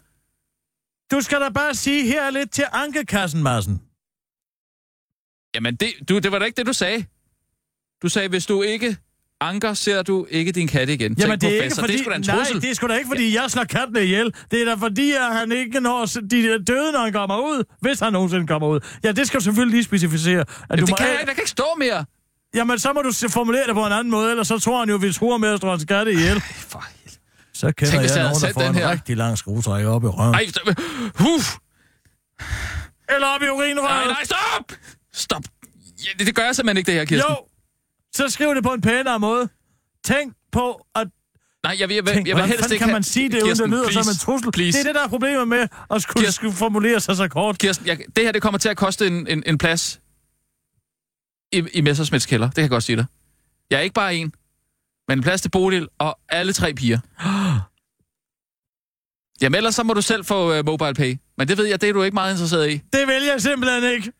Du 1.10 1.20
skal 1.20 1.40
da 1.40 1.48
bare 1.48 1.74
sige 1.74 2.04
her 2.04 2.22
er 2.26 2.30
lidt 2.30 2.50
til 2.50 2.64
ankekassen, 2.72 3.42
Madsen. 3.42 3.82
Jamen, 5.54 5.76
det, 5.76 6.08
du, 6.08 6.18
det 6.18 6.32
var 6.32 6.38
da 6.38 6.44
ikke 6.44 6.56
det, 6.56 6.66
du 6.66 6.72
sagde. 6.72 7.04
Du 8.02 8.08
sagde, 8.08 8.28
hvis 8.28 8.46
du 8.46 8.62
ikke 8.62 8.96
anker, 9.40 9.74
ser 9.74 10.02
du 10.02 10.26
ikke 10.30 10.52
din 10.52 10.68
kat 10.68 10.88
igen. 10.88 11.14
Tænk 11.14 11.20
Jamen, 11.20 11.40
det 11.40 11.58
er 11.58 11.62
ikke 11.62 11.74
fordi... 11.78 11.92
Det 11.92 11.98
er 12.00 12.04
sgu 12.04 12.10
da 12.10 12.16
en 12.16 12.24
nej, 12.26 12.60
det 12.60 12.70
er 12.70 12.74
sgu 12.74 12.86
da 12.88 12.94
ikke, 12.94 13.08
fordi 13.08 13.34
jeg 13.36 13.50
slår 13.50 13.64
katten 13.64 13.96
ihjel. 13.96 14.34
Det 14.50 14.60
er 14.60 14.64
da 14.64 14.74
fordi, 14.74 15.12
at 15.12 15.36
han 15.36 15.52
ikke 15.52 15.80
når 15.80 16.04
de 16.30 16.64
døde, 16.64 16.92
når 16.92 17.00
han 17.00 17.12
kommer 17.12 17.36
ud. 17.38 17.64
Hvis 17.80 18.00
han 18.00 18.12
nogensinde 18.12 18.46
kommer 18.46 18.68
ud. 18.68 18.80
Ja, 19.04 19.12
det 19.12 19.26
skal 19.26 19.40
du 19.40 19.44
selvfølgelig 19.44 19.74
lige 19.74 19.84
specificere. 19.84 20.40
At 20.40 20.46
Jamen, 20.70 20.80
du 20.80 20.86
det 20.86 20.90
må 20.90 20.96
kan 20.96 21.06
jeg 21.06 21.12
ikke-. 21.14 21.26
Der 21.26 21.32
kan 21.34 21.40
ikke 21.42 21.50
stå 21.50 21.64
mere. 21.78 22.04
Jamen, 22.54 22.78
så 22.78 22.92
må 22.92 23.02
du 23.02 23.12
formulere 23.28 23.66
det 23.66 23.74
på 23.74 23.86
en 23.86 23.92
anden 23.92 24.10
måde, 24.10 24.30
ellers 24.30 24.48
så 24.48 24.58
tror 24.58 24.78
han 24.78 24.88
jo, 24.88 24.94
at 24.94 25.02
vi 25.02 25.12
tror 25.12 25.36
med 25.36 25.48
at 25.48 25.60
slå 25.60 25.70
hans 25.70 25.84
katte 25.84 26.12
ihjel. 26.12 26.40
For 26.40 26.84
helvede. 26.88 27.18
Så 27.54 27.72
kender 27.72 27.90
Tænk, 27.92 28.02
jeg 28.02 28.16
jeg 28.16 28.22
nogen, 28.22 28.40
der 28.42 28.52
får 28.52 28.60
den 28.60 28.70
en 28.70 28.74
her. 28.74 28.90
rigtig 28.90 29.16
lang 29.16 29.38
skruetræk 29.38 29.84
op 29.86 30.04
i 30.04 30.06
røven. 30.06 30.34
Ej, 30.34 30.46
stop. 30.46 30.74
Huf. 31.14 31.56
Eller 33.14 33.26
op 33.26 33.42
i 33.42 33.44
Nej, 33.44 33.54
urinrøret. 33.54 34.06
nej, 34.06 34.24
stop! 34.24 34.72
Stop. 35.14 35.42
Ja, 36.06 36.10
det, 36.18 36.26
det 36.26 36.34
gør 36.34 36.44
jeg 36.44 36.56
simpelthen 36.56 36.76
ikke, 36.76 36.86
det 36.86 36.94
her, 36.98 37.04
Kirsten. 37.04 37.30
Jo, 37.30 37.36
så 38.14 38.28
skriv 38.28 38.54
det 38.54 38.62
på 38.62 38.72
en 38.72 38.80
pænere 38.80 39.20
måde. 39.20 39.48
Tænk 40.04 40.34
på 40.52 40.86
at 40.94 41.08
Nej, 41.62 41.76
jeg 41.80 41.88
vil, 41.88 41.94
jeg 41.94 42.06
Tænk, 42.06 42.28
jeg 42.28 42.36
vil 42.36 42.44
helst 42.44 42.70
ikke 42.70 42.84
kan 42.84 42.92
man 42.92 43.02
sige 43.02 43.28
det, 43.28 43.34
uden 43.34 43.46
Kirsten, 43.46 43.64
det 43.64 43.70
lyder 43.70 43.84
please, 43.84 44.04
som 44.04 44.12
en 44.12 44.18
trussel? 44.18 44.52
Please. 44.52 44.78
Det 44.78 44.84
er 44.84 44.88
det, 44.88 44.94
der 44.94 45.04
er 45.04 45.08
problemet 45.08 45.48
med 45.48 45.68
at 45.90 46.02
skulle, 46.02 46.24
Kirsten. 46.24 46.32
skulle 46.32 46.52
formulere 46.54 47.00
sig 47.00 47.16
så 47.16 47.28
kort. 47.28 47.58
Kirsten, 47.58 47.86
jeg, 47.86 47.98
det 48.16 48.24
her 48.24 48.32
det 48.32 48.42
kommer 48.42 48.58
til 48.58 48.68
at 48.68 48.76
koste 48.76 49.06
en, 49.06 49.26
en, 49.26 49.42
en 49.46 49.58
plads 49.58 50.00
i, 51.52 51.64
i 51.72 51.80
Messersmiths 51.80 52.26
kælder. 52.26 52.46
Det 52.46 52.54
kan 52.54 52.62
jeg 52.62 52.70
godt 52.70 52.82
sige 52.84 52.96
dig. 52.96 53.06
Jeg 53.70 53.76
er 53.76 53.80
ikke 53.80 53.94
bare 53.94 54.14
en, 54.14 54.32
men 55.08 55.18
en 55.18 55.22
plads 55.22 55.40
til 55.40 55.48
Bodil 55.48 55.88
og 55.98 56.18
alle 56.28 56.52
tre 56.52 56.74
piger. 56.74 56.98
Jamen 59.40 59.56
ellers 59.56 59.74
så 59.74 59.82
må 59.82 59.94
du 59.94 60.02
selv 60.02 60.24
få 60.24 60.58
uh, 60.58 60.66
mobile 60.66 60.94
pay. 60.94 61.16
Men 61.38 61.48
det 61.48 61.58
ved 61.58 61.66
jeg, 61.66 61.80
det 61.80 61.88
er 61.88 61.92
du 61.92 62.02
ikke 62.02 62.14
meget 62.14 62.32
interesseret 62.32 62.70
i. 62.70 62.82
Det 62.92 63.08
vælger 63.08 63.32
jeg 63.32 63.42
simpelthen 63.42 63.84
ikke. 63.84 64.12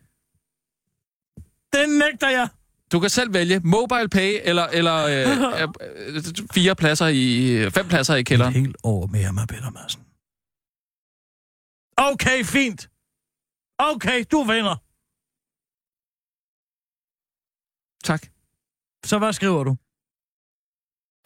Den 1.73 1.99
nægter 1.99 2.29
jeg. 2.29 2.49
Du 2.93 3.01
kan 3.01 3.11
selv 3.11 3.33
vælge 3.33 3.61
mobile 3.65 4.09
pay 4.09 4.41
eller, 4.45 4.67
eller 4.67 4.97
øh, 4.97 5.63
øh, 5.63 5.69
øh, 6.17 6.23
fire 6.53 6.75
pladser 6.77 7.07
i, 7.07 7.71
fem 7.71 7.89
pladser 7.89 8.15
i 8.15 8.23
kælderen. 8.23 8.55
Et 8.55 8.61
helt 8.61 8.77
år 8.83 9.07
mere 9.07 9.33
med 9.33 9.47
Peter 9.47 9.71
Madsen. 9.71 10.03
Okay, 11.97 12.45
fint. 12.45 12.89
Okay, 13.79 14.25
du 14.33 14.43
vinder. 14.43 14.77
Tak. 18.05 18.23
Så 19.07 19.19
hvad 19.19 19.33
skriver 19.33 19.65
du? 19.65 19.77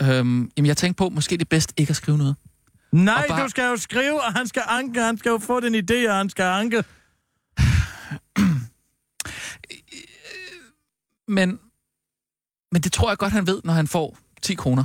Øhm, 0.02 0.50
jamen 0.56 0.66
jeg 0.66 0.76
tænkte 0.76 0.98
på, 0.98 1.08
måske 1.08 1.32
det 1.36 1.42
er 1.42 1.48
bedst 1.50 1.72
ikke 1.76 1.90
at 1.90 1.96
skrive 1.96 2.18
noget. 2.18 2.36
Nej, 2.92 3.14
Og 3.22 3.24
bare- 3.28 3.42
du 3.44 3.48
skal 3.48 3.64
jo 3.70 3.76
skrive, 3.76 4.22
og 4.24 4.32
han 4.32 4.46
skal 4.46 4.62
anke. 4.68 5.00
Han 5.00 5.18
skal 5.18 5.30
jo 5.30 5.38
få 5.38 5.60
den 5.60 5.74
idé, 5.74 6.08
og 6.10 6.16
han 6.16 6.30
skal 6.30 6.42
anke. 6.42 6.76
Men, 11.32 11.60
men 12.72 12.82
det 12.82 12.92
tror 12.92 13.10
jeg 13.10 13.18
godt, 13.18 13.32
han 13.32 13.46
ved, 13.46 13.60
når 13.64 13.72
han 13.72 13.88
får 13.88 14.18
10 14.42 14.54
kroner. 14.54 14.84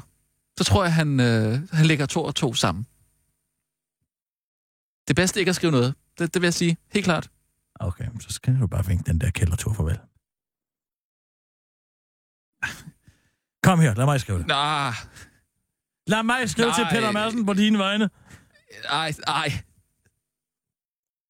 Så 0.57 0.63
tror 0.63 0.83
jeg, 0.83 0.93
han, 0.93 1.19
øh, 1.19 1.69
han 1.71 1.85
lægger 1.85 2.05
to 2.05 2.23
og 2.23 2.35
to 2.35 2.53
sammen. 2.53 2.83
Det 5.07 5.13
er 5.13 5.21
bedst 5.21 5.35
ikke 5.37 5.49
at 5.49 5.55
skrive 5.55 5.71
noget. 5.71 5.95
Det, 6.19 6.33
det 6.33 6.41
vil 6.41 6.47
jeg 6.47 6.53
sige. 6.53 6.77
Helt 6.93 7.03
klart. 7.05 7.29
Okay, 7.79 8.07
så 8.19 8.29
skal 8.29 8.59
du 8.59 8.67
bare 8.67 8.85
vinke 8.85 9.03
den 9.03 9.21
der 9.21 9.31
kældertur 9.31 9.73
farvel. 9.73 9.99
Kom 13.63 13.79
her, 13.79 13.93
lad 13.93 14.05
mig 14.05 14.21
skrive 14.21 14.37
det. 14.37 14.47
Nej, 14.47 14.93
Lad 16.07 16.23
mig 16.23 16.49
skrive 16.49 16.71
til 16.73 16.83
Nej. 16.83 16.91
Peter 16.93 17.11
Madsen 17.11 17.45
på 17.45 17.53
dine 17.53 17.77
vegne. 17.77 18.09
nej, 18.83 19.13
nej. 19.27 19.51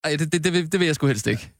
Ej, 0.03 0.15
det, 0.15 0.31
det, 0.31 0.43
det, 0.43 0.53
vil, 0.53 0.71
det 0.71 0.79
vil 0.79 0.85
jeg 0.85 0.95
sgu 0.95 1.07
helst 1.07 1.27
ikke. 1.27 1.53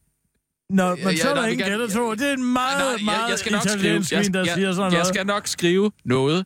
Nå, 0.70 0.96
men 0.96 1.08
Ja, 1.08 1.16
så 1.16 1.30
er 1.30 1.34
der 1.34 1.42
nej, 1.42 1.50
ingen 1.50 1.68
kældertur. 1.68 2.16
Det 2.16 2.28
er 2.30 2.34
en 2.34 2.44
meget, 2.54 2.78
Nej, 2.80 2.88
jeg, 2.88 3.06
meget 3.06 3.30
jeg 3.30 3.40
skal 3.40 3.52
nok 3.52 3.62
skrive. 3.62 4.04
Jeg, 4.12 4.34
der 4.34 4.44
jeg, 4.44 4.54
siger 4.56 4.72
sådan 4.72 4.84
jeg 4.84 4.92
noget. 4.92 5.08
skal 5.08 5.26
nok 5.26 5.48
skrive 5.48 5.92
noget. 6.06 6.46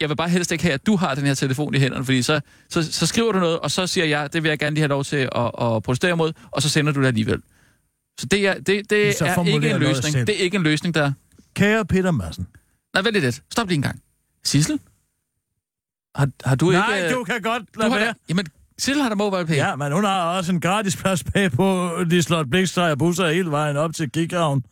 Jeg 0.00 0.08
vil 0.08 0.16
bare 0.16 0.28
helst 0.28 0.52
ikke 0.52 0.64
have, 0.64 0.74
at 0.74 0.86
du 0.86 0.96
har 0.96 1.14
den 1.14 1.26
her 1.26 1.34
telefon 1.34 1.74
i 1.74 1.78
hænderne, 1.78 2.04
fordi 2.04 2.22
så, 2.22 2.40
så, 2.68 2.92
så 2.92 3.06
skriver 3.06 3.32
du 3.32 3.38
noget, 3.38 3.58
og 3.58 3.70
så 3.70 3.86
siger 3.86 4.04
jeg, 4.04 4.32
det 4.32 4.42
vil 4.42 4.48
jeg 4.48 4.58
gerne 4.58 4.74
lige 4.74 4.82
have 4.82 4.88
lov 4.88 5.04
til 5.04 5.16
at, 5.16 5.50
at 5.62 5.82
protestere 5.82 6.16
mod, 6.16 6.32
og 6.50 6.62
så 6.62 6.68
sender 6.68 6.92
du 6.92 7.00
det 7.00 7.06
alligevel. 7.06 7.42
Så 8.20 8.26
det 8.26 8.46
er, 8.46 8.54
det, 8.54 8.90
det 8.90 9.16
Så 9.16 9.24
er 9.24 9.44
ikke 9.44 9.70
en 9.70 9.80
løsning. 9.80 10.26
Det 10.26 10.36
er 10.40 10.44
ikke 10.44 10.56
en 10.56 10.62
løsning, 10.62 10.94
der... 10.94 11.12
Kære 11.54 11.84
Peter 11.84 12.10
Madsen. 12.10 12.46
Nej, 12.94 13.02
vent 13.02 13.16
lidt. 13.16 13.42
Stop 13.52 13.68
lige 13.68 13.76
en 13.76 13.82
gang. 13.82 14.02
Sissel? 14.44 14.80
Har, 16.14 16.28
har 16.44 16.54
du 16.56 16.70
Nej, 16.70 16.96
ikke... 16.96 17.14
du 17.14 17.24
kan 17.24 17.42
godt 17.42 17.62
du 17.74 17.80
lade 17.80 17.90
har, 17.92 17.98
være. 17.98 18.08
da- 18.08 18.12
Jamen, 18.28 18.46
Sissel 18.78 19.02
har 19.02 19.08
der 19.08 19.16
mobile 19.16 19.46
pay. 19.46 19.56
Ja, 19.56 19.76
men 19.76 19.92
hun 19.92 20.04
har 20.04 20.36
også 20.36 20.52
en 20.52 20.60
gratis 20.60 20.96
plads 20.96 21.24
bag 21.24 21.52
på 21.52 21.90
de 22.10 22.22
slot 22.22 22.46
blikstreger 22.50 22.94
busser 22.94 23.28
hele 23.28 23.50
vejen 23.50 23.76
op 23.76 23.94
til 23.94 24.10
Kikhavn. 24.10 24.64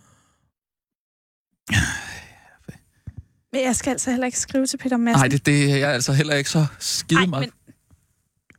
Men 3.52 3.62
jeg 3.64 3.76
skal 3.76 3.90
altså 3.90 4.10
heller 4.10 4.26
ikke 4.26 4.38
skrive 4.38 4.66
til 4.66 4.76
Peter 4.76 4.96
Madsen. 4.96 5.20
Nej, 5.20 5.28
det, 5.28 5.46
det 5.46 5.72
er 5.72 5.76
jeg 5.76 5.90
altså 5.90 6.12
heller 6.12 6.34
ikke 6.34 6.50
så 6.50 6.66
skide 6.78 7.20
Ej, 7.20 7.26
meget. 7.26 7.50
men 7.70 7.74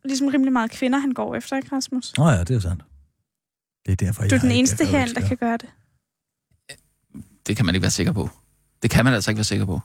ligesom 0.10 0.28
rimelig 0.28 0.54
meget 0.54 0.72
kvinder, 0.72 1.00
han 1.00 1.12
går 1.12 1.36
efter, 1.36 1.58
ikke 1.58 1.76
Rasmus? 1.76 2.18
Nå 2.18 2.30
ja, 2.30 2.43
det 2.43 2.56
er 2.56 2.60
sandt. 2.60 2.84
Det 3.86 3.91
er 3.91 3.96
derfor, 3.96 4.22
Du 4.22 4.28
er 4.28 4.30
jeg 4.34 4.41
den 4.41 4.52
ikke 4.52 4.60
eneste 4.60 4.84
er 4.84 4.88
her, 4.88 5.06
der 5.06 5.28
kan 5.28 5.38
gøre 5.38 5.58
det. 5.58 5.70
Det 7.48 7.58
kan 7.58 7.66
man 7.66 7.76
ikke 7.76 7.84
være 7.84 7.91
sikker 7.91 8.14
på. 8.14 8.30
Det 8.82 8.89
kan 8.91 9.06
man 9.06 9.14
altså 9.14 9.32
ikke 9.32 9.38
være 9.38 9.43
sikker 9.43 9.66
på. 9.66 9.80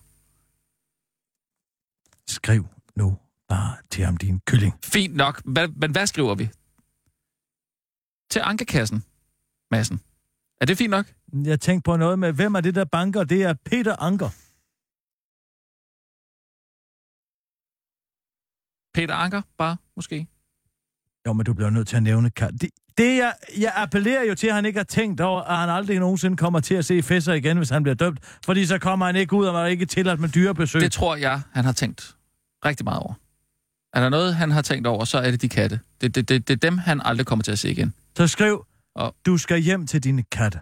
Skriv 2.29 2.67
nu 2.97 3.17
bare 3.51 3.76
til 3.90 4.05
ham, 4.05 4.16
din 4.16 4.40
kylling. 4.46 4.74
Fint 4.84 5.14
nok. 5.16 5.42
Hvad, 5.44 5.68
men 5.68 5.90
hvad 5.90 6.07
skriver 6.07 6.34
vi? 6.34 6.51
Til 8.30 8.40
ankekassen, 8.44 9.05
massen. 9.70 10.01
Er 10.61 10.66
det 10.66 10.78
fint 10.78 10.90
nok? 10.90 11.07
Jeg 11.32 11.61
tænkte 11.61 11.88
på 11.88 11.96
noget 11.96 12.18
med, 12.18 12.32
hvem 12.32 12.55
er 12.55 12.61
det, 12.61 12.74
der 12.74 12.84
banker? 12.84 13.24
Det 13.24 13.42
er 13.42 13.55
Peter 13.64 13.96
Anker. 13.96 14.30
Peter 18.94 19.14
Anker, 19.14 19.42
bare 19.59 19.76
måske. 19.96 20.26
Jo, 21.26 21.32
men 21.32 21.46
du 21.46 21.55
bliver 21.55 21.70
nødt 21.70 21.88
til 21.88 21.96
at 21.96 22.03
nævne... 22.03 22.28
Det, 22.28 22.70
det 22.98 23.16
jeg, 23.16 23.34
jeg 23.59 23.72
appellerer 23.76 24.24
jo 24.24 24.34
til, 24.34 24.46
at 24.46 24.55
han 24.55 24.66
ikke 24.66 24.78
har 24.78 24.84
tænkt 24.84 25.20
over, 25.20 25.42
at 25.42 25.57
han 25.57 25.68
aldrig 25.68 25.98
nogensinde 25.98 26.36
kommer 26.36 26.61
til 26.61 26.74
at 26.74 26.84
se 26.84 27.03
Fesser 27.03 27.32
igen, 27.32 27.57
hvis 27.57 27.70
han 27.70 27.82
bliver 27.82 27.94
dømt. 27.94 28.38
Fordi 28.44 28.66
så 28.66 28.78
kommer 28.78 29.07
han 29.07 29.16
ikke 29.16 29.34
ud, 29.36 29.46
og 29.46 29.61
er 29.62 29.66
ikke 29.66 29.86
tilladt 29.86 30.20
med 30.20 30.28
dyrebesøg. 30.28 30.82
Det 30.82 30.92
tror 30.92 31.16
jeg, 31.16 31.42
han 31.53 31.64
har 31.64 31.72
tænkt 31.72 32.16
rigtig 32.64 32.84
meget 32.84 33.01
over. 33.01 33.14
Er 33.93 34.01
der 34.01 34.09
noget, 34.09 34.34
han 34.36 34.51
har 34.51 34.62
tænkt 34.62 34.86
over, 34.86 35.05
så 35.05 35.18
er 35.18 35.30
det 35.30 35.43
de 35.43 35.49
katte. 35.49 35.80
Det, 36.01 36.14
det, 36.14 36.28
det, 36.28 36.49
det 36.49 36.55
er 36.55 36.59
dem, 36.70 36.78
han 36.78 37.01
aldrig 37.01 37.26
kommer 37.26 37.43
til 37.43 37.53
at 37.53 37.59
se 37.59 37.70
igen. 37.70 37.95
Så 38.16 38.26
skriv, 38.26 38.66
Og- 38.95 39.16
du 39.26 39.38
skal 39.38 39.61
hjem 39.61 39.86
til 39.86 40.05
dine 40.05 40.22
katte. 40.22 40.61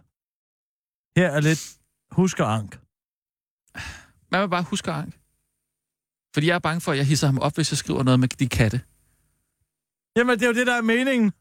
Her 1.16 1.28
er 1.30 1.40
lidt 1.40 1.78
husk 2.10 2.40
og 2.40 2.54
ank. 2.54 2.78
Hvad 4.28 4.40
med 4.40 4.48
bare 4.48 4.62
huske 4.62 4.90
Ank? 4.92 5.14
Fordi 6.34 6.46
jeg 6.46 6.54
er 6.54 6.58
bange 6.58 6.80
for, 6.80 6.92
at 6.92 6.98
jeg 6.98 7.06
hisser 7.06 7.26
ham 7.26 7.38
op, 7.38 7.54
hvis 7.54 7.72
jeg 7.72 7.78
skriver 7.78 8.02
noget 8.02 8.20
med 8.20 8.28
de 8.28 8.48
katte. 8.48 8.80
Jamen, 10.16 10.38
det 10.38 10.42
er 10.44 10.48
jo 10.48 10.54
det, 10.54 10.66
der 10.66 10.74
er 10.76 10.82
meningen. 10.82 11.32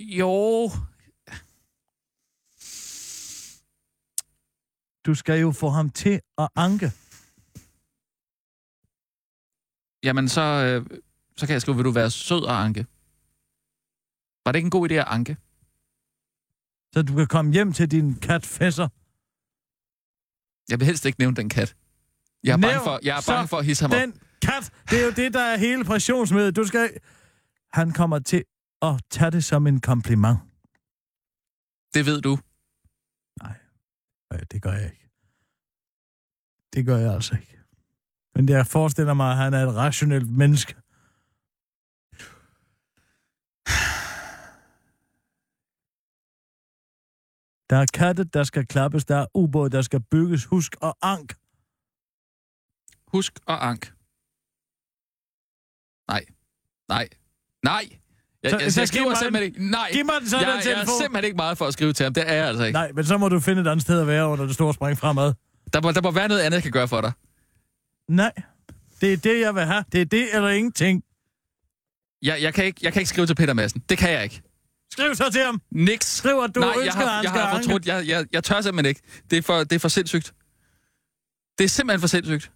Jo, 0.00 0.70
Du 5.06 5.14
skal 5.14 5.40
jo 5.40 5.52
få 5.52 5.68
ham 5.68 5.90
til 5.90 6.20
at 6.38 6.48
anke. 6.56 6.92
Jamen 10.04 10.28
så, 10.28 10.40
øh, 10.40 11.00
så 11.36 11.46
kan 11.46 11.52
jeg 11.52 11.62
skrive, 11.62 11.76
vil 11.76 11.84
du 11.84 11.90
være 11.90 12.10
sød 12.10 12.42
og 12.42 12.64
anke? 12.64 12.86
Var 14.44 14.52
det 14.52 14.58
ikke 14.58 14.66
en 14.66 14.70
god 14.70 14.90
idé 14.90 14.94
at 14.94 15.04
anke? 15.06 15.36
Så 16.92 17.02
du 17.02 17.14
kan 17.16 17.26
komme 17.26 17.52
hjem 17.52 17.72
til 17.72 17.90
din 17.90 18.14
kat 18.14 18.46
Fesser. 18.46 18.88
Jeg 20.70 20.80
vil 20.80 20.86
helst 20.86 21.04
ikke 21.04 21.20
nævne 21.20 21.36
den 21.36 21.48
kat. 21.48 21.76
Jeg 22.44 22.52
er 22.52 22.56
bange 22.56 22.66
Nævn 22.66 22.84
for, 22.84 23.00
jeg 23.02 23.16
er 23.16 23.32
bange 23.32 23.48
for 23.48 23.56
at 23.56 23.64
hisse 23.64 23.84
ham 23.84 23.90
op. 23.90 23.96
Den 24.00 24.12
kat, 24.42 24.72
det 24.90 25.00
er 25.00 25.04
jo 25.04 25.10
det, 25.10 25.34
der 25.34 25.40
er 25.40 25.56
hele 25.56 25.84
pressionsmødet. 25.84 26.56
Du 26.56 26.64
skal... 26.64 26.90
Han 27.72 27.92
kommer 27.92 28.18
til 28.18 28.44
at 28.82 29.02
tage 29.10 29.30
det 29.30 29.44
som 29.44 29.66
en 29.66 29.80
kompliment. 29.80 30.38
Det 31.94 32.06
ved 32.06 32.20
du. 32.20 32.38
Nej, 33.42 34.44
det 34.50 34.62
gør 34.62 34.72
jeg 34.72 34.84
ikke. 34.84 35.10
Det 36.72 36.86
gør 36.86 36.96
jeg 36.96 37.14
altså 37.14 37.34
ikke. 37.34 37.59
Men 38.34 38.48
jeg 38.48 38.66
forestiller 38.66 39.14
mig, 39.14 39.30
at 39.30 39.36
han 39.36 39.54
er 39.54 39.66
et 39.66 39.76
rationelt 39.76 40.30
menneske. 40.30 40.74
Der 47.70 47.76
er 47.76 47.86
katte, 47.94 48.24
der 48.24 48.44
skal 48.44 48.66
klappes. 48.66 49.04
Der 49.04 49.16
er 49.16 49.26
ubåd, 49.34 49.70
der 49.70 49.82
skal 49.82 50.00
bygges. 50.10 50.44
Husk 50.44 50.76
og 50.80 50.96
ank. 51.02 51.34
Husk 53.12 53.32
og 53.46 53.68
ank. 53.68 53.92
Nej. 56.08 56.24
Nej. 56.88 57.08
Nej. 57.64 57.84
Jeg, 58.42 58.50
Så- 58.50 58.56
jeg, 58.56 58.64
jeg, 58.64 58.72
så 58.72 58.80
jeg 58.80 58.88
giv 58.88 58.98
skriver 59.00 59.14
simpelthen 59.14 59.54
den. 59.54 59.62
ikke... 59.62 59.70
Nej. 59.70 59.90
Giv 59.92 60.04
mig 60.04 60.14
den 60.20 60.28
så, 60.28 60.36
jeg, 60.38 60.46
jeg 60.64 60.72
er 60.72 60.86
simpelthen 61.00 61.24
ikke 61.24 61.36
meget 61.36 61.58
for 61.58 61.66
at 61.66 61.72
skrive 61.72 61.92
til 61.92 62.04
ham. 62.04 62.14
Det 62.14 62.28
er 62.30 62.34
jeg 62.34 62.46
altså 62.46 62.64
ikke. 62.64 62.72
Nej, 62.78 62.92
men 62.92 63.04
så 63.04 63.18
må 63.18 63.28
du 63.28 63.40
finde 63.40 63.62
et 63.62 63.66
andet 63.66 63.82
sted 63.82 64.00
at 64.00 64.06
være 64.06 64.26
under 64.28 64.46
det 64.46 64.54
store 64.54 64.74
spring 64.74 64.98
fremad. 64.98 65.34
Der 65.72 65.80
må, 65.82 65.92
der 65.92 66.02
må 66.02 66.10
være 66.10 66.28
noget 66.28 66.40
andet, 66.40 66.54
jeg 66.56 66.62
kan 66.62 66.72
gøre 66.72 66.88
for 66.88 67.00
dig. 67.00 67.12
Nej, 68.10 68.32
det 69.00 69.12
er 69.12 69.16
det, 69.16 69.40
jeg 69.40 69.54
vil 69.54 69.62
have. 69.64 69.84
Det 69.92 70.00
er 70.00 70.04
det 70.04 70.34
eller 70.34 70.48
ingenting. 70.48 71.04
Jeg, 72.22 72.42
jeg, 72.42 72.54
kan 72.54 72.64
ikke, 72.64 72.80
jeg 72.82 72.92
kan 72.92 73.00
ikke 73.00 73.08
skrive 73.08 73.26
til 73.26 73.34
Peter 73.34 73.54
Madsen. 73.54 73.82
Det 73.88 73.98
kan 73.98 74.10
jeg 74.10 74.22
ikke. 74.24 74.42
Skriv 74.92 75.14
så 75.14 75.30
til 75.30 75.42
ham. 75.44 75.60
Niks. 75.70 76.06
Skriv, 76.06 76.38
at 76.38 76.54
du 76.54 76.60
Nej, 76.60 76.68
ønsker, 76.68 76.84
jeg 76.84 76.92
har, 76.94 77.14
han 77.16 77.24
jeg 77.24 77.32
har 77.32 77.56
fortrudt. 77.62 77.86
Jeg, 77.86 78.08
jeg, 78.08 78.26
jeg 78.32 78.44
tør 78.44 78.60
simpelthen 78.60 78.88
ikke. 78.88 79.00
Det 79.30 79.38
er, 79.38 79.42
for, 79.42 79.58
det 79.58 79.72
er 79.72 79.78
for 79.78 79.88
sindssygt. 79.88 80.34
Det 81.58 81.64
er 81.64 81.68
simpelthen 81.68 82.00
for 82.00 82.08
sindssygt. 82.08 82.52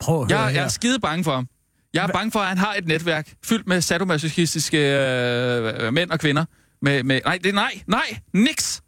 Prøv 0.00 0.22
at 0.22 0.32
høre 0.32 0.40
Jeg, 0.40 0.54
jeg 0.54 0.58
er 0.58 0.62
her. 0.62 0.68
skide 0.68 1.00
bange 1.00 1.24
for 1.24 1.34
ham. 1.34 1.48
Jeg 1.94 2.04
er 2.08 2.12
bange 2.12 2.30
for, 2.32 2.40
at 2.40 2.48
han 2.48 2.58
har 2.58 2.74
et 2.74 2.86
netværk 2.86 3.34
fyldt 3.44 3.66
med 3.66 3.80
sadomasochistiske 3.80 4.78
øh, 4.78 5.92
mænd 5.92 6.10
og 6.10 6.20
kvinder. 6.20 6.44
Med, 6.82 7.02
med, 7.02 7.20
nej, 7.24 7.38
det, 7.44 7.54
nej, 7.54 7.82
nej, 7.86 8.18
niks. 8.32 8.82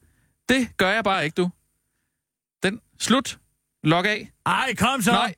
Det 0.49 0.77
gør 0.77 0.91
jeg 0.91 1.05
bare 1.05 1.25
ikke, 1.25 1.35
du. 1.35 1.51
Den, 2.63 2.81
slut. 2.99 3.39
Log 3.85 4.07
af. 4.07 4.31
Ej, 4.47 4.75
kom 4.79 5.03
så. 5.03 5.11
Nej. 5.13 5.35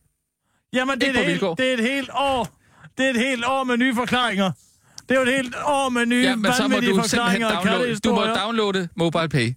Jamen, 0.73 1.01
det 1.01 1.09
er, 1.09 1.21
et 1.21 1.27
helt, 1.27 1.41
det 1.41 1.69
er 1.71 1.75
et 1.75 1.83
helt 1.83 2.11
år. 2.13 2.59
Det 2.99 3.07
er 3.07 3.11
et 3.11 3.17
helt 3.21 3.45
år 3.45 3.65
med 3.65 3.77
nye 3.77 3.95
forklaringer. 3.95 4.53
Det 5.09 5.11
er 5.11 5.15
jo 5.15 5.23
et 5.23 5.35
helt 5.37 5.55
år 5.65 5.89
med 5.89 6.07
nye 6.07 6.23
Ja, 6.23 6.37
men 6.37 6.53
så 6.53 6.69
må 6.69 6.81
du 6.81 7.01
forklaringer 7.01 7.49
downloade, 7.55 7.97
du 7.99 8.15
må 8.15 8.23
downloade 8.25 8.89
Mobile 8.97 9.29
Pay. 9.29 9.55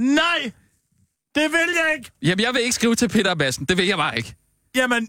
Nej, 0.00 0.52
det 1.34 1.42
vil 1.52 1.68
jeg 1.84 1.94
ikke. 1.98 2.10
Jamen, 2.22 2.40
jeg 2.44 2.54
vil 2.54 2.60
ikke 2.62 2.72
skrive 2.74 2.94
til 2.94 3.08
Peter 3.08 3.34
Madsen. 3.34 3.64
Det 3.64 3.76
vil 3.76 3.86
jeg 3.86 3.96
bare 3.96 4.16
ikke. 4.16 4.34
Jamen, 4.74 5.08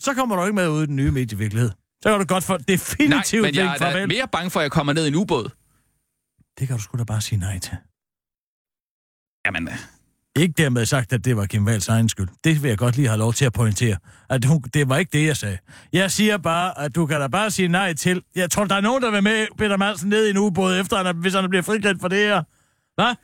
så 0.00 0.14
kommer 0.14 0.36
du 0.36 0.42
ikke 0.42 0.54
med 0.54 0.68
ud 0.68 0.82
i 0.82 0.86
den 0.86 0.96
nye 0.96 1.10
medievirkelighed. 1.10 1.70
Så 2.02 2.08
kan 2.10 2.18
du 2.20 2.24
godt 2.34 2.48
Nej, 2.48 2.58
definitivt 2.68 3.42
men 3.42 3.54
jeg 3.54 3.74
er 3.74 3.78
farvel. 3.78 4.08
mere 4.08 4.28
bange 4.28 4.50
for, 4.50 4.60
at 4.60 4.64
jeg 4.64 4.72
kommer 4.72 4.92
ned 4.92 5.04
i 5.04 5.08
en 5.08 5.14
ubåd. 5.14 5.50
Det 6.58 6.68
kan 6.68 6.76
du 6.76 6.82
sgu 6.82 6.98
da 6.98 7.04
bare 7.04 7.20
sige 7.20 7.38
nej 7.38 7.58
til. 7.58 7.76
Jamen, 9.46 9.68
Ikke 10.36 10.54
dermed 10.58 10.86
sagt, 10.86 11.12
at 11.12 11.24
det 11.24 11.36
var 11.36 11.46
Kim 11.46 11.66
Wahls 11.66 11.88
egen 11.88 12.08
skyld. 12.08 12.28
Det 12.44 12.62
vil 12.62 12.68
jeg 12.68 12.78
godt 12.78 12.96
lige 12.96 13.08
have 13.08 13.18
lov 13.18 13.32
til 13.32 13.44
at 13.44 13.52
pointere. 13.52 13.96
At 14.28 14.44
hun, 14.44 14.62
det 14.74 14.88
var 14.88 14.96
ikke 14.96 15.18
det, 15.18 15.26
jeg 15.26 15.36
sagde. 15.36 15.58
Jeg 15.92 16.10
siger 16.10 16.36
bare, 16.36 16.78
at 16.80 16.94
du 16.94 17.06
kan 17.06 17.20
da 17.20 17.26
bare 17.26 17.50
sige 17.50 17.68
nej 17.68 17.92
til... 17.94 18.22
Jeg 18.34 18.50
tror, 18.50 18.64
der 18.64 18.74
er 18.74 18.80
nogen, 18.80 19.02
der 19.02 19.10
vil 19.10 19.22
med 19.22 19.46
Peter 19.58 19.76
Madsen 19.76 20.08
ned 20.08 20.26
i 20.26 20.30
en 20.30 20.38
ubåd, 20.38 20.80
efter 20.80 20.96
han, 20.96 21.06
er- 21.06 21.12
hvis 21.12 21.34
han 21.34 21.48
bliver 21.50 21.62
frikendt 21.62 22.00
for 22.00 22.08
det 22.08 22.18
her. 22.18 22.42
Hvad? 22.94 23.14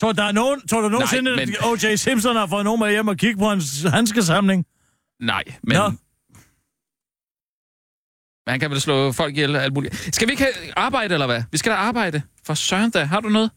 Tror 0.00 0.12
der 0.12 0.22
er 0.24 0.32
nogen, 0.32 0.66
tror 0.66 0.80
du 0.80 0.88
nogensinde, 0.88 1.36
men- 1.36 1.48
at 1.48 1.64
O.J. 1.64 1.96
Simpson 1.96 2.36
har 2.36 2.46
fået 2.46 2.64
nogen 2.64 2.80
med 2.80 2.90
hjem 2.90 3.08
og 3.08 3.16
kigge 3.16 3.38
på 3.38 3.48
hans 3.48 3.82
handskesamling? 3.82 4.66
nej, 5.20 5.42
men... 5.62 5.76
Nå. 5.76 5.92
Han 8.46 8.60
kan 8.60 8.70
vel 8.70 8.80
slå 8.80 9.12
folk 9.12 9.32
ihjel 9.34 9.56
og 9.56 9.62
alt 9.62 9.74
muligt. 9.74 10.14
Skal 10.14 10.28
vi 10.28 10.32
ikke 10.32 10.42
have 10.42 10.72
arbejde, 10.76 11.14
eller 11.14 11.26
hvad? 11.26 11.42
Vi 11.52 11.58
skal 11.58 11.72
da 11.72 11.76
arbejde. 11.76 12.22
For 12.46 12.54
søren 12.54 12.90
da. 12.90 13.04
Har 13.04 13.20
du 13.20 13.28
noget? 13.28 13.50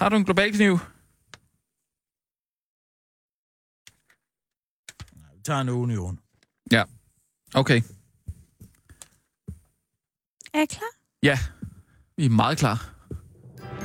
Har 0.00 0.08
du 0.08 0.16
en 0.16 0.24
global 0.24 0.52
kniv? 0.52 0.78
Tager 5.46 5.60
en 5.60 5.68
union. 5.68 6.18
Ja. 6.72 6.82
Okay. 7.54 7.82
Er 10.54 10.58
jeg 10.58 10.68
klar? 10.68 10.92
Ja. 11.22 11.38
Vi 12.16 12.24
er 12.26 12.30
meget 12.30 12.58
klar. 12.58 12.92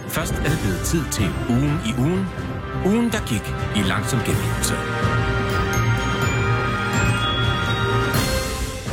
Først 0.08 0.34
er 0.34 0.50
det 0.50 0.60
blevet 0.64 0.82
tid 0.86 1.04
til 1.12 1.30
ugen 1.50 1.78
i 1.90 1.92
ugen. 2.00 2.26
Ugen, 2.86 3.12
der 3.12 3.28
gik 3.32 3.46
i 3.80 3.88
langsom 3.88 4.20
gengivelse. 4.20 4.76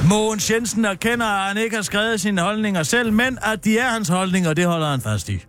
Mogens 0.09 0.51
Jensen 0.51 0.85
erkender, 0.85 1.27
at 1.27 1.49
han 1.49 1.57
ikke 1.57 1.77
har 1.77 1.83
skrevet 1.83 2.21
sine 2.21 2.41
holdninger 2.41 2.83
selv, 2.83 3.13
men 3.13 3.39
at 3.43 3.65
de 3.65 3.79
er 3.79 3.89
hans 3.89 4.09
holdninger, 4.09 4.55
det 4.55 4.67
holder 4.67 4.91
han 4.91 5.01
fast 5.01 5.29
i. 5.29 5.45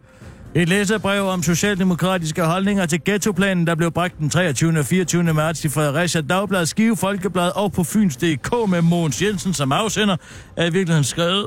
Et 0.55 0.69
læserbrev 0.69 1.23
om 1.23 1.43
socialdemokratiske 1.43 2.43
holdninger 2.43 2.85
til 2.85 2.99
ghettoplanen, 3.05 3.67
der 3.67 3.75
blev 3.75 3.91
bragt 3.91 4.17
den 4.17 4.29
23. 4.29 4.79
og 4.79 4.85
24. 4.85 5.23
marts 5.23 5.65
i 5.65 5.69
Fredericia 5.69 6.21
Dagblad, 6.21 6.65
Skive 6.65 6.97
Folkeblad 6.97 7.51
og 7.55 7.71
på 7.71 7.83
Fyns.dk 7.83 8.69
med 8.69 8.81
Mogens 8.81 9.21
Jensen 9.21 9.53
som 9.53 9.71
afsender, 9.71 10.17
er 10.57 10.65
i 10.65 10.73
virkeligheden 10.73 11.03
skrevet 11.03 11.45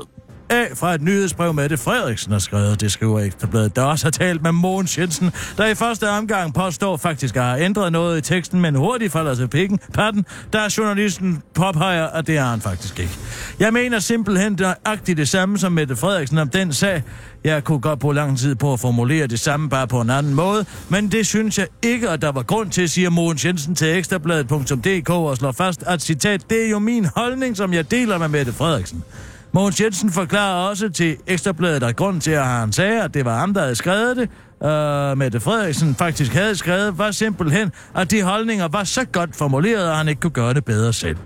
af 0.53 0.67
fra 0.75 0.93
et 0.93 1.01
nyhedsbrev, 1.01 1.53
Mette 1.53 1.77
Frederiksen 1.77 2.31
har 2.31 2.39
skrevet. 2.39 2.81
Det 2.81 2.91
skriver 2.91 3.19
Ekstrabladet, 3.19 3.75
der 3.75 3.81
også 3.81 4.05
har 4.05 4.11
talt 4.11 4.43
med 4.43 4.51
Mogens 4.51 4.97
Jensen, 4.97 5.31
der 5.57 5.65
i 5.65 5.75
første 5.75 6.09
omgang 6.09 6.53
påstår 6.53 6.97
faktisk 6.97 7.35
at 7.35 7.43
have 7.43 7.61
ændret 7.61 7.91
noget 7.91 8.17
i 8.17 8.21
teksten, 8.21 8.61
men 8.61 8.75
hurtigt 8.75 9.11
falder 9.11 9.35
til 9.35 9.47
pikken, 9.47 9.79
patten, 9.93 10.25
der 10.53 10.75
journalisten 10.77 11.41
påpeger, 11.53 12.07
at 12.07 12.27
det 12.27 12.39
har 12.39 12.49
han 12.49 12.61
faktisk 12.61 12.99
ikke. 12.99 13.17
Jeg 13.59 13.73
mener 13.73 13.99
simpelthen 13.99 14.57
nøjagtigt 14.59 15.17
det 15.17 15.29
samme 15.29 15.57
som 15.57 15.71
Mette 15.71 15.95
Frederiksen 15.95 16.37
om 16.37 16.49
den 16.49 16.73
sag. 16.73 17.03
Jeg 17.43 17.63
kunne 17.63 17.79
godt 17.79 17.99
bruge 17.99 18.15
lang 18.15 18.37
tid 18.37 18.55
på 18.55 18.73
at 18.73 18.79
formulere 18.79 19.27
det 19.27 19.39
samme 19.39 19.69
bare 19.69 19.87
på 19.87 20.01
en 20.01 20.09
anden 20.09 20.33
måde, 20.33 20.65
men 20.89 21.11
det 21.11 21.27
synes 21.27 21.57
jeg 21.57 21.67
ikke, 21.81 22.09
at 22.09 22.21
der 22.21 22.31
var 22.31 22.43
grund 22.43 22.69
til, 22.69 22.89
siger 22.89 23.09
Mogens 23.09 23.45
Jensen 23.45 23.75
til 23.75 23.97
ekstrabladet.dk 23.97 25.09
og 25.09 25.37
slår 25.37 25.51
fast, 25.51 25.83
at 25.83 26.01
citat, 26.01 26.49
det 26.49 26.65
er 26.65 26.69
jo 26.69 26.79
min 26.79 27.07
holdning, 27.15 27.57
som 27.57 27.73
jeg 27.73 27.91
deler 27.91 28.17
med 28.17 28.27
Mette 28.27 28.53
Frederiksen. 28.53 29.03
Mogens 29.55 29.81
Jensen 29.81 30.09
forklarer 30.11 30.69
også 30.69 30.89
til 30.89 31.17
Ekstrabladet, 31.27 31.83
at 31.83 31.95
grund 31.95 32.21
til, 32.21 32.31
at 32.31 32.45
han 32.45 32.71
sagde, 32.71 33.03
at 33.03 33.13
det 33.13 33.25
var 33.25 33.39
ham, 33.39 33.53
der 33.53 33.61
havde 33.61 33.75
skrevet 33.75 34.17
det, 34.17 34.29
øh, 34.69 35.17
Mette 35.17 35.39
Frederiksen 35.39 35.95
faktisk 35.95 36.33
havde 36.33 36.55
skrevet, 36.55 36.97
var 36.97 37.11
simpelthen, 37.11 37.71
at 37.95 38.11
de 38.11 38.21
holdninger 38.21 38.67
var 38.67 38.83
så 38.83 39.05
godt 39.05 39.35
formuleret, 39.35 39.89
at 39.89 39.95
han 39.95 40.07
ikke 40.07 40.21
kunne 40.21 40.31
gøre 40.31 40.53
det 40.53 40.65
bedre 40.65 40.93
selv. 40.93 41.17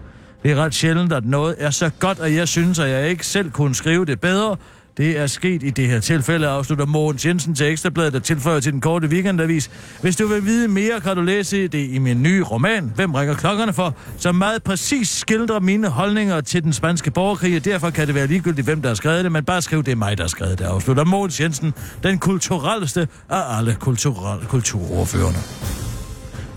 Det 0.43 0.51
er 0.51 0.55
ret 0.55 0.73
sjældent, 0.73 1.13
at 1.13 1.25
noget 1.25 1.55
er 1.57 1.69
så 1.69 1.89
godt, 1.99 2.19
at 2.19 2.35
jeg 2.35 2.47
synes, 2.47 2.79
at 2.79 2.89
jeg 2.89 3.09
ikke 3.09 3.27
selv 3.27 3.51
kunne 3.51 3.75
skrive 3.75 4.05
det 4.05 4.19
bedre, 4.19 4.57
det 4.97 5.19
er 5.19 5.27
sket 5.27 5.63
i 5.63 5.69
det 5.69 5.87
her 5.87 5.99
tilfælde, 5.99 6.47
afslutter 6.47 6.85
Mogens 6.85 7.25
Jensen 7.25 7.55
til 7.55 7.65
Ekstrabladet, 7.65 8.13
der 8.13 8.19
tilføjer 8.19 8.59
til 8.59 8.71
den 8.71 8.81
korte 8.81 9.07
weekendavis. 9.07 9.71
Hvis 10.01 10.15
du 10.15 10.27
vil 10.27 10.45
vide 10.45 10.67
mere, 10.67 10.99
kan 10.99 11.15
du 11.15 11.21
læse 11.21 11.67
det 11.67 11.89
i 11.89 11.97
min 11.97 12.23
nye 12.23 12.43
roman, 12.43 12.91
Hvem 12.95 13.13
ringer 13.13 13.35
klokkerne 13.35 13.73
for, 13.73 13.95
som 14.17 14.35
meget 14.35 14.63
præcis 14.63 15.09
skildrer 15.09 15.59
mine 15.59 15.87
holdninger 15.87 16.41
til 16.41 16.63
den 16.63 16.73
spanske 16.73 17.11
borgerkrig, 17.11 17.55
og 17.55 17.65
derfor 17.65 17.89
kan 17.89 18.07
det 18.07 18.15
være 18.15 18.27
ligegyldigt, 18.27 18.65
hvem 18.65 18.81
der 18.81 18.89
har 18.89 18.95
skrevet 18.95 19.23
det, 19.23 19.31
men 19.31 19.45
bare 19.45 19.61
skriv, 19.61 19.83
det 19.83 19.91
er 19.91 19.95
mig, 19.95 20.17
der 20.17 20.23
har 20.23 20.27
skrevet 20.29 20.59
det, 20.59 20.65
afslutter 20.65 21.03
Mogens 21.03 21.41
Jensen, 21.41 21.73
den 22.03 22.19
kulturelleste 22.19 23.07
af 23.29 23.57
alle 23.57 23.75
kulturelle 23.79 24.45
kulturordførende. 24.45 25.39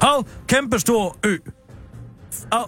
Hov, 0.02 0.28
kæmpestor 0.46 1.16
ø. 1.24 1.36
Af, 2.52 2.64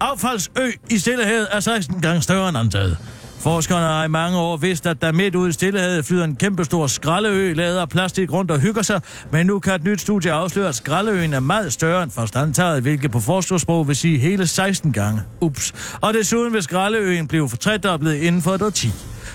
affaldsø 0.00 0.70
i 0.90 0.98
Stillehavet 0.98 1.48
er 1.52 1.60
16 1.60 2.00
gange 2.00 2.22
større 2.22 2.48
end 2.48 2.58
antaget. 2.58 2.98
Forskerne 3.38 3.86
har 3.86 4.04
i 4.04 4.08
mange 4.08 4.38
år 4.38 4.56
vidst, 4.56 4.86
at 4.86 5.02
der 5.02 5.12
midt 5.12 5.34
ude 5.34 5.48
i 5.48 5.52
Stillehavet 5.52 6.04
flyder 6.04 6.24
en 6.24 6.36
kæmpestor 6.36 6.86
skraldeø, 6.86 7.52
lavet 7.52 7.76
af 7.76 7.88
plastik 7.88 8.32
rundt 8.32 8.50
og 8.50 8.60
hygger 8.60 8.82
sig, 8.82 9.00
men 9.32 9.46
nu 9.46 9.58
kan 9.58 9.74
et 9.74 9.84
nyt 9.84 10.00
studie 10.00 10.32
afsløre, 10.32 10.68
at 10.68 10.74
skraldeøen 10.74 11.32
er 11.32 11.40
meget 11.40 11.72
større 11.72 12.02
end 12.02 12.10
først 12.10 12.36
antaget, 12.36 12.82
hvilket 12.82 13.10
på 13.10 13.20
forskersprog 13.20 13.88
vil 13.88 13.96
sige 13.96 14.18
hele 14.18 14.46
16 14.46 14.92
gange. 14.92 15.20
Ups. 15.40 15.72
Og 16.00 16.14
desuden 16.14 16.52
vil 16.52 16.62
skraldeøen 16.62 17.28
blive 17.28 17.48
fortrædoblet 17.48 18.14
inden 18.14 18.42
for 18.42 18.50
et 18.50 18.62
årti. 18.62 18.90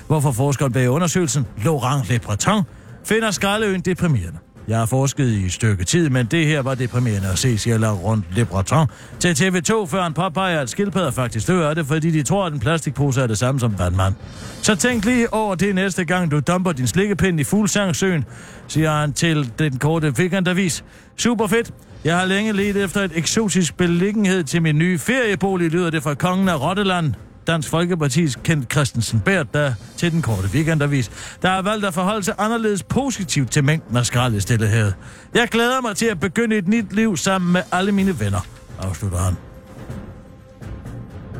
Hvorfor 0.08 0.32
forskeren 0.32 0.74
bag 0.74 0.90
undersøgelsen, 0.90 1.46
Laurent 1.66 2.10
Le 2.10 2.20
Breton, 2.20 2.64
finder 3.06 3.32
skraldeøen 3.32 3.82
deprimerende. 3.82 4.38
Jeg 4.70 4.78
har 4.78 4.86
forsket 4.86 5.30
i 5.30 5.46
et 5.46 5.54
stykke 5.54 5.84
tid, 5.84 6.10
men 6.10 6.26
det 6.26 6.46
her 6.46 6.62
var 6.62 6.76
deprimerende 6.76 7.28
at 7.28 7.38
se, 7.38 7.58
siger 7.58 7.78
Laurent 7.78 8.24
Le 8.36 8.46
Breton 8.46 8.88
til 9.20 9.34
TV2, 9.34 9.86
før 9.86 10.04
han 10.04 10.14
påpeger, 10.14 10.60
at 10.60 10.70
skildpadder 10.70 11.12
faktisk 11.12 11.48
dør 11.48 11.70
af 11.70 11.76
det, 11.76 11.86
fordi 11.86 12.12
de 12.12 12.24
tror, 12.24 12.46
at 12.46 12.54
en 12.54 12.60
plastikpose 12.60 13.22
er 13.22 13.28
det 13.28 13.38
samme 13.38 13.60
som 13.60 13.80
vandmand. 13.80 14.14
Så 14.62 14.76
tænk 14.76 15.06
lige 15.06 15.34
over 15.34 15.56
det 15.56 15.76
næste 15.76 16.06
gang, 16.06 16.32
du 16.32 16.40
dumper 16.40 16.72
din 16.72 16.88
slikkepind 16.88 17.40
i 17.40 17.44
Fuglsangsøen, 17.44 18.26
siger 18.68 18.92
han 18.92 19.14
til 19.14 19.52
den 19.60 19.78
korte 19.78 20.14
weekendavis. 20.18 20.84
Super 21.18 21.48
fedt. 21.48 21.72
Jeg 22.04 22.18
har 22.18 22.26
længe 22.26 22.52
let 22.52 22.78
efter 22.78 23.02
et 23.02 23.12
eksotisk 23.16 23.78
beliggenhed 23.78 24.44
til 24.44 24.62
min 24.62 24.78
nye 24.78 25.00
feriebolig, 25.00 25.72
lyder 25.72 25.90
det 25.90 26.04
fra 26.04 26.14
kongen 26.14 26.50
af 26.50 26.62
Rotteland. 26.62 27.14
Dansk 27.50 27.74
Folkeparti's 27.74 28.42
Kent 28.44 28.72
Christensen 28.72 29.20
Bært, 29.20 29.54
der 29.54 29.74
til 29.98 30.12
den 30.12 30.22
korte 30.22 30.48
weekendavis, 30.54 31.12
der 31.42 31.50
har 31.50 31.62
valgt 31.62 31.86
at 31.86 31.94
forholde 31.94 32.24
sig 32.24 32.34
anderledes 32.38 32.84
positivt 32.84 33.52
til 33.52 33.64
mængden 33.64 33.98
af 33.98 34.06
skrald 34.06 34.36
i 34.36 34.40
stillehed. 34.40 34.92
Jeg 35.34 35.48
glæder 35.48 35.82
mig 35.82 35.96
til 35.96 36.06
at 36.06 36.20
begynde 36.20 36.58
et 36.58 36.68
nyt 36.68 36.94
liv 36.94 37.18
sammen 37.18 37.52
med 37.52 37.62
alle 37.72 37.92
mine 37.92 38.20
venner, 38.20 38.40
afslutter 38.80 39.18
han. 39.18 39.36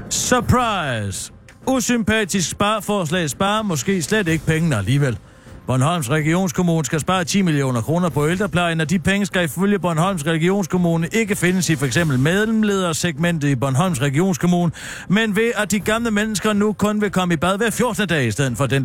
Surprise! 0.10 1.32
Usympatisk 1.68 2.50
spareforslag 2.50 3.30
sparer 3.30 3.62
måske 3.62 4.02
slet 4.02 4.28
ikke 4.28 4.46
pengene 4.46 4.78
alligevel. 4.78 5.18
Bornholms 5.70 6.10
Regionskommune 6.10 6.86
skal 6.86 7.00
spare 7.00 7.24
10 7.24 7.42
millioner 7.42 7.82
kroner 7.82 8.10
på 8.10 8.28
ældreplejen, 8.30 8.82
og 8.82 8.90
de 8.90 9.00
penge 9.00 9.26
skal 9.26 9.44
ifølge 9.44 9.80
Bornholms 9.80 10.26
Regionskommune 10.26 11.08
ikke 11.12 11.36
findes 11.36 11.70
i 11.70 11.76
f.eks. 11.76 11.98
medlemledersegmentet 12.06 13.48
i 13.48 13.56
Bornholms 13.56 14.02
Regionskommune, 14.02 14.72
men 15.08 15.36
ved 15.36 15.52
at 15.56 15.72
de 15.72 15.80
gamle 15.80 16.12
mennesker 16.12 16.54
nu 16.54 16.74
kun 16.74 17.02
vil 17.02 17.12
komme 17.12 17.34
i 17.34 17.38
bad 17.38 17.58
hver 17.58 17.70
14. 17.70 18.08
dag 18.08 18.26
i 18.26 18.32
stedet 18.32 18.58
for 18.58 18.66
den 18.66 18.84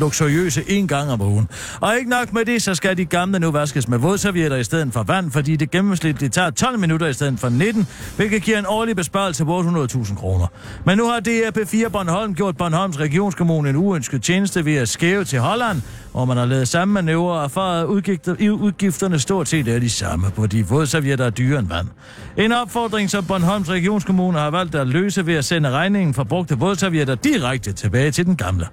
luksuriøse 0.00 0.62
en 0.68 0.88
gang 0.88 1.10
om 1.10 1.20
ugen. 1.20 1.48
Og 1.80 1.96
ikke 1.96 2.10
nok 2.10 2.32
med 2.32 2.44
det, 2.44 2.62
så 2.62 2.74
skal 2.74 2.96
de 2.96 3.04
gamle 3.04 3.38
nu 3.38 3.50
vaskes 3.50 3.88
med 3.88 3.98
vådservietter 3.98 4.56
i 4.56 4.64
stedet 4.64 4.92
for 4.92 5.02
vand, 5.02 5.30
fordi 5.30 5.56
det 5.56 5.70
gennemsnitligt 5.70 6.34
tager 6.34 6.50
12 6.50 6.78
minutter 6.78 7.06
i 7.06 7.12
stedet 7.12 7.40
for 7.40 7.48
19, 7.48 7.86
hvilket 8.16 8.42
giver 8.42 8.58
en 8.58 8.66
årlig 8.66 8.96
besparelse 8.96 9.44
på 9.44 9.60
800.000 9.60 10.16
kroner. 10.16 10.46
Men 10.84 10.98
nu 10.98 11.04
har 11.08 11.20
DRP4 11.28 11.88
Bornholm 11.88 12.34
gjort 12.34 12.56
Bornholms 12.56 13.00
Regionskommune 13.00 13.70
en 13.70 13.76
uønsket 13.76 14.22
tjeneste 14.22 14.64
ved 14.64 14.76
at 14.76 14.88
skæve 14.88 15.24
til 15.24 15.40
Holland, 15.40 15.82
og 16.14 16.23
hvor 16.24 16.34
man 16.34 16.40
har 16.40 16.46
lavet 16.46 16.68
samme 16.68 16.94
manøvre 16.94 17.38
og 17.38 17.44
erfaret, 17.44 17.84
udgifter, 17.84 18.50
udgifterne 18.50 19.18
stort 19.18 19.48
set 19.48 19.68
er 19.68 19.78
de 19.78 19.90
samme, 19.90 20.26
fordi 20.34 20.62
vådservietter 20.62 21.24
er 21.24 21.30
dyre 21.30 21.58
end 21.58 21.68
vand. 21.68 21.88
En 22.36 22.52
opfordring, 22.52 23.10
som 23.10 23.24
Bornholms 23.24 23.70
Regionskommune 23.70 24.38
har 24.38 24.50
valgt 24.50 24.74
at 24.74 24.86
løse 24.86 25.26
ved 25.26 25.34
at 25.34 25.44
sende 25.44 25.70
regningen 25.70 26.14
for 26.14 26.24
brugte 26.24 26.58
vådservietter 26.58 27.14
direkte 27.14 27.72
tilbage 27.72 28.10
til 28.10 28.26
den 28.26 28.36
gamle. 28.36 28.66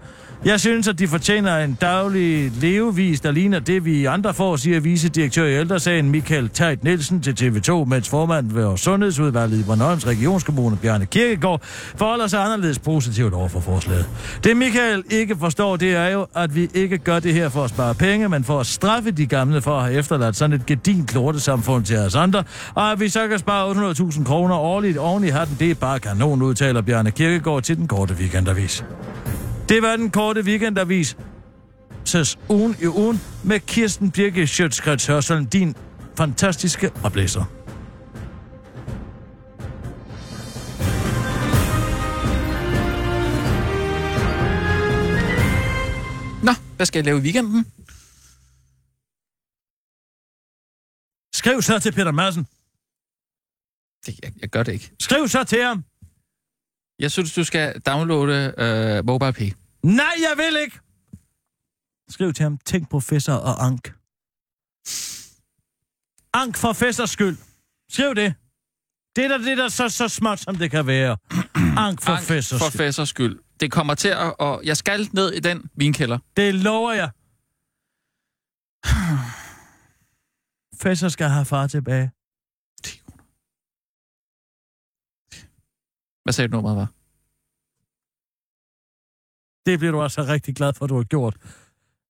Jeg 0.46 0.60
synes, 0.60 0.88
at 0.88 1.00
de 1.00 1.08
fortjener 1.08 1.58
en 1.58 1.78
daglig 1.82 2.52
levevis, 2.62 3.22
der 3.22 3.32
ligner 3.32 3.60
det, 3.60 3.86
vi 3.86 4.06
andre 4.06 4.34
får, 4.34 4.56
siger 4.56 4.80
vicedirektør 4.80 5.46
i 5.46 5.54
ældresagen 5.60 6.12
Michael 6.12 6.50
Tejt 6.50 6.84
Nielsen 6.84 7.22
til 7.22 7.32
TV2, 7.42 7.86
mens 7.86 8.10
formanden 8.10 8.56
ved 8.56 8.78
Sundhedsudvalget 8.78 9.60
i 9.60 9.64
Bornholms 9.64 10.08
Regionskommune, 10.08 10.78
Bjarne 10.78 11.06
Kirkegaard, 11.06 11.62
forholder 11.96 12.28
sig 12.28 12.44
anderledes 12.44 12.80
positivt 12.80 13.34
over 13.34 13.48
for 13.48 13.60
forslaget. 13.60 14.06
Det 14.44 14.58
Michael 14.58 15.04
ikke 15.10 15.36
forstår, 15.36 15.76
det 15.76 15.96
er 15.96 16.08
jo, 16.08 16.28
at 16.36 16.56
vi 16.56 16.70
ikke 16.74 16.98
gør 16.98 17.20
det 17.20 17.34
her 17.34 17.50
for 17.50 17.64
at 17.64 17.70
spare 17.70 17.96
penge, 17.96 18.30
men 18.30 18.44
for 18.44 18.60
at 18.60 18.68
straffe 18.68 19.12
de 19.12 19.26
gamle 19.26 19.62
for 19.62 19.78
at 19.78 19.84
have 19.84 19.96
efterladt 19.96 20.36
sådan 20.36 20.56
et 20.56 20.66
gedint 20.66 21.14
lortesamfund 21.14 21.86
til 21.86 21.98
os 21.98 22.16
andre, 22.16 22.44
og 22.76 22.92
at 22.92 23.00
vi 23.00 23.10
så 23.10 23.28
kan 23.28 23.40
spare 23.40 23.92
800.000 23.92 24.24
kroner 24.24 24.56
årligt 24.56 24.98
oven 24.98 25.24
i 25.24 25.30
hatten, 25.30 25.56
det 25.60 25.72
er 25.72 25.76
bare 25.76 26.00
kanon, 26.00 26.42
udtaler 26.42 26.82
Bjarne 26.82 27.12
Kirkegaard 27.12 27.64
til 27.64 27.78
den 27.78 27.88
korte 27.88 28.14
weekendavis. 28.14 28.84
Det 29.72 29.82
var 29.82 29.96
den 29.96 30.12
korte 30.12 30.42
weekendavis. 30.42 31.18
Ses 32.06 32.40
ugen 32.50 32.76
i 32.82 32.88
ugen 32.88 33.18
med 33.44 33.60
Kirsten 33.60 34.12
Birke 34.12 34.48
Sjøtskrets 34.48 35.08
Hørsel, 35.08 35.46
din 35.46 35.76
fantastiske 36.18 36.92
oplæser. 37.04 37.46
Nå, 46.46 46.52
hvad 46.76 46.86
skal 46.86 47.00
jeg 47.00 47.06
lave 47.06 47.18
i 47.20 47.22
weekenden? 47.22 47.66
Skriv 51.34 51.62
så 51.62 51.80
til 51.80 51.92
Peter 51.92 52.12
Madsen. 52.12 52.44
Det, 54.06 54.20
jeg, 54.24 54.34
jeg 54.42 54.50
gør 54.50 54.64
det 54.64 54.74
ikke. 54.74 54.92
Skriv 55.00 55.28
så 55.28 55.44
til 55.44 55.64
ham. 55.64 55.84
Jeg 57.00 57.12
synes, 57.12 57.34
du 57.34 57.44
skal 57.44 57.80
downloade 57.80 58.54
øh, 58.58 59.06
MobilePay. 59.06 59.61
Nej, 59.84 60.14
jeg 60.20 60.34
vil 60.38 60.58
ikke. 60.62 60.80
Skriv 62.10 62.34
til 62.34 62.44
ham. 62.44 62.58
Tænk 62.58 62.90
professor 62.90 63.34
og 63.34 63.66
Ank. 63.66 63.94
Ank 66.34 66.58
for 66.58 66.74
festers 66.74 67.10
skyld. 67.10 67.38
Skriv 67.90 68.16
det. 68.16 68.36
Det 69.16 69.26
er 69.26 69.28
da 69.28 69.38
det 69.38 69.48
er 69.48 69.56
da 69.56 69.70
så, 69.70 69.90
så 69.90 70.08
småt, 70.08 70.40
som 70.40 70.56
det 70.56 70.72
kan 70.72 70.88
være. 70.88 71.18
Ank 71.88 72.02
for 72.02 72.12
Ank 72.12 72.24
festers 72.26 72.60
for 72.62 72.70
skyld. 72.70 72.78
fæsers 72.80 73.10
skyld. 73.10 73.40
Det 73.60 73.72
kommer 73.72 73.96
til 73.96 74.08
at... 74.08 74.34
Og 74.40 74.62
jeg 74.66 74.78
skal 74.78 75.10
ned 75.14 75.34
i 75.34 75.40
den 75.40 75.70
vinkælder. 75.76 76.20
Det 76.38 76.56
lover 76.56 76.92
jeg. 76.94 77.12
Fæsser 80.84 81.10
skal 81.10 81.30
have 81.30 81.46
far 81.46 81.68
tilbage. 81.68 82.12
Hvad 86.24 86.34
sagde 86.34 86.48
du 86.48 86.52
nummeret 86.52 86.78
var? 86.78 86.88
Det 89.72 89.80
bliver 89.80 89.92
du 89.92 90.02
altså 90.02 90.22
rigtig 90.24 90.56
glad 90.56 90.74
for, 90.74 90.86
at 90.86 90.90
du 90.90 90.96
har 90.96 91.04
gjort. 91.04 91.36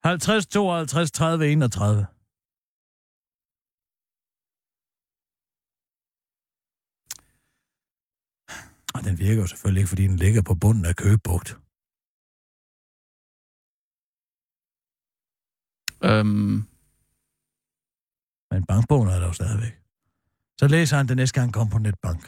50, 0.04 0.48
52, 0.48 1.12
30, 1.12 1.52
31. 1.52 2.08
Og 8.96 9.00
den 9.06 9.20
virker 9.20 9.42
jo 9.42 9.48
selvfølgelig 9.48 9.82
ikke, 9.82 9.90
fordi 9.90 10.04
den 10.04 10.18
ligger 10.18 10.42
på 10.42 10.56
bunden 10.56 10.86
af 10.86 10.96
Køgebugt. 10.96 11.50
Øhm, 16.10 16.58
Men 18.52 18.66
bankbogen 18.66 19.10
er 19.10 19.20
der 19.20 19.28
jo 19.28 19.34
stadigvæk. 19.34 19.74
Så 20.60 20.68
læser 20.68 20.98
han 20.98 21.08
det 21.08 21.18
næste 21.18 21.34
gang, 21.36 21.48
han 21.48 21.54
kommer 21.54 21.72
på 21.72 21.78
netbank. 21.78 22.22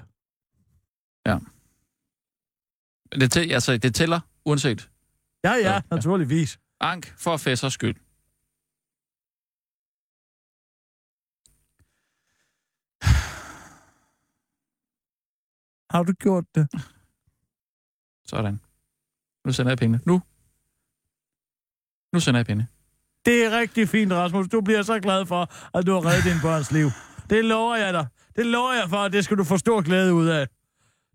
det, 3.21 3.37
tæ- 3.37 3.53
altså, 3.53 3.77
det 3.77 3.95
tæller 3.95 4.19
uanset. 4.45 4.92
Ja, 5.43 5.53
ja, 5.53 5.81
naturligvis. 5.91 6.59
Ank 6.79 7.13
for 7.17 7.37
fæssers 7.37 7.73
skyld. 7.73 7.95
Har 15.93 16.03
du 16.03 16.13
gjort 16.13 16.45
det? 16.55 16.67
Sådan. 18.25 18.59
Nu 19.45 19.51
sender 19.51 19.71
jeg 19.71 19.77
pengene. 19.77 19.99
Nu. 20.05 20.21
Nu 22.13 22.19
sender 22.19 22.39
jeg 22.39 22.45
pengene. 22.45 22.67
Det 23.25 23.45
er 23.45 23.59
rigtig 23.59 23.89
fint, 23.89 24.11
Rasmus. 24.11 24.47
Du 24.47 24.61
bliver 24.61 24.81
så 24.81 24.99
glad 24.99 25.25
for, 25.25 25.41
at 25.77 25.85
du 25.85 25.91
har 25.91 26.05
reddet 26.05 26.23
din 26.23 26.41
børns 26.41 26.71
liv. 26.71 26.89
Det 27.29 27.45
lover 27.45 27.75
jeg 27.75 27.93
dig. 27.93 28.07
Det 28.35 28.45
lover 28.45 28.73
jeg 28.73 28.89
for, 28.89 28.97
at 28.97 29.13
det 29.13 29.25
skal 29.25 29.37
du 29.37 29.43
få 29.43 29.57
stor 29.57 29.81
glæde 29.81 30.13
ud 30.13 30.27
af. 30.27 30.47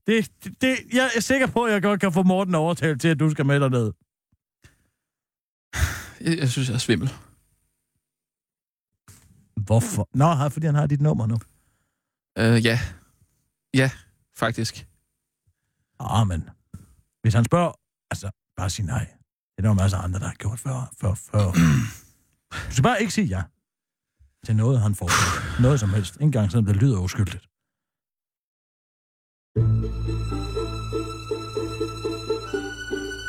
Det, 0.06 0.30
det, 0.44 0.60
det, 0.62 0.76
jeg 0.92 1.10
er 1.16 1.20
sikker 1.20 1.46
på, 1.46 1.64
at 1.64 1.72
jeg 1.72 1.82
godt 1.82 2.00
kan 2.00 2.12
få 2.12 2.22
Morten 2.22 2.54
overtalt 2.54 3.00
til, 3.00 3.08
at 3.08 3.20
du 3.20 3.30
skal 3.30 3.46
med 3.46 3.60
derned. 3.60 3.92
Jeg, 6.20 6.38
jeg 6.38 6.48
synes, 6.50 6.68
jeg 6.68 6.74
er 6.74 6.78
svimmel. 6.78 7.08
Hvorfor? 9.66 10.08
Nå, 10.14 10.24
har- 10.24 10.48
fordi 10.48 10.66
han 10.66 10.74
har 10.74 10.86
dit 10.86 11.00
nummer 11.00 11.26
nu. 11.26 11.34
Uh, 12.40 12.64
ja. 12.64 12.80
Ja, 13.74 13.90
faktisk. 14.36 14.86
Ah, 16.00 16.26
men 16.26 16.48
hvis 17.22 17.34
han 17.34 17.44
spørger, 17.44 17.72
altså, 18.10 18.30
bare 18.56 18.70
sig 18.70 18.84
nej. 18.84 19.04
Det 19.04 19.58
er 19.58 19.62
der 19.62 19.68
jo 19.68 19.74
masser 19.74 19.98
af 19.98 20.04
andre, 20.04 20.18
der 20.20 20.26
har 20.26 20.34
gjort 20.34 20.58
før. 20.58 20.92
før, 21.00 21.14
før. 21.14 21.52
Du 22.68 22.72
skal 22.72 22.82
bare 22.82 23.00
ikke 23.00 23.12
sige 23.12 23.26
ja 23.26 23.42
til 24.44 24.56
noget, 24.56 24.80
han 24.80 24.94
får. 24.94 25.10
Noget 25.62 25.80
som 25.80 25.90
helst. 25.90 26.14
Ikke 26.14 26.24
engang 26.24 26.50
selvom 26.50 26.66
det 26.66 26.76
lyder 26.76 26.98
uskyldigt. 27.00 27.44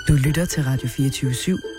Du 0.08 0.14
lytter 0.26 0.46
til 0.46 0.64
Radio 0.64 0.88
24 0.88 1.32
/7. 1.32 1.79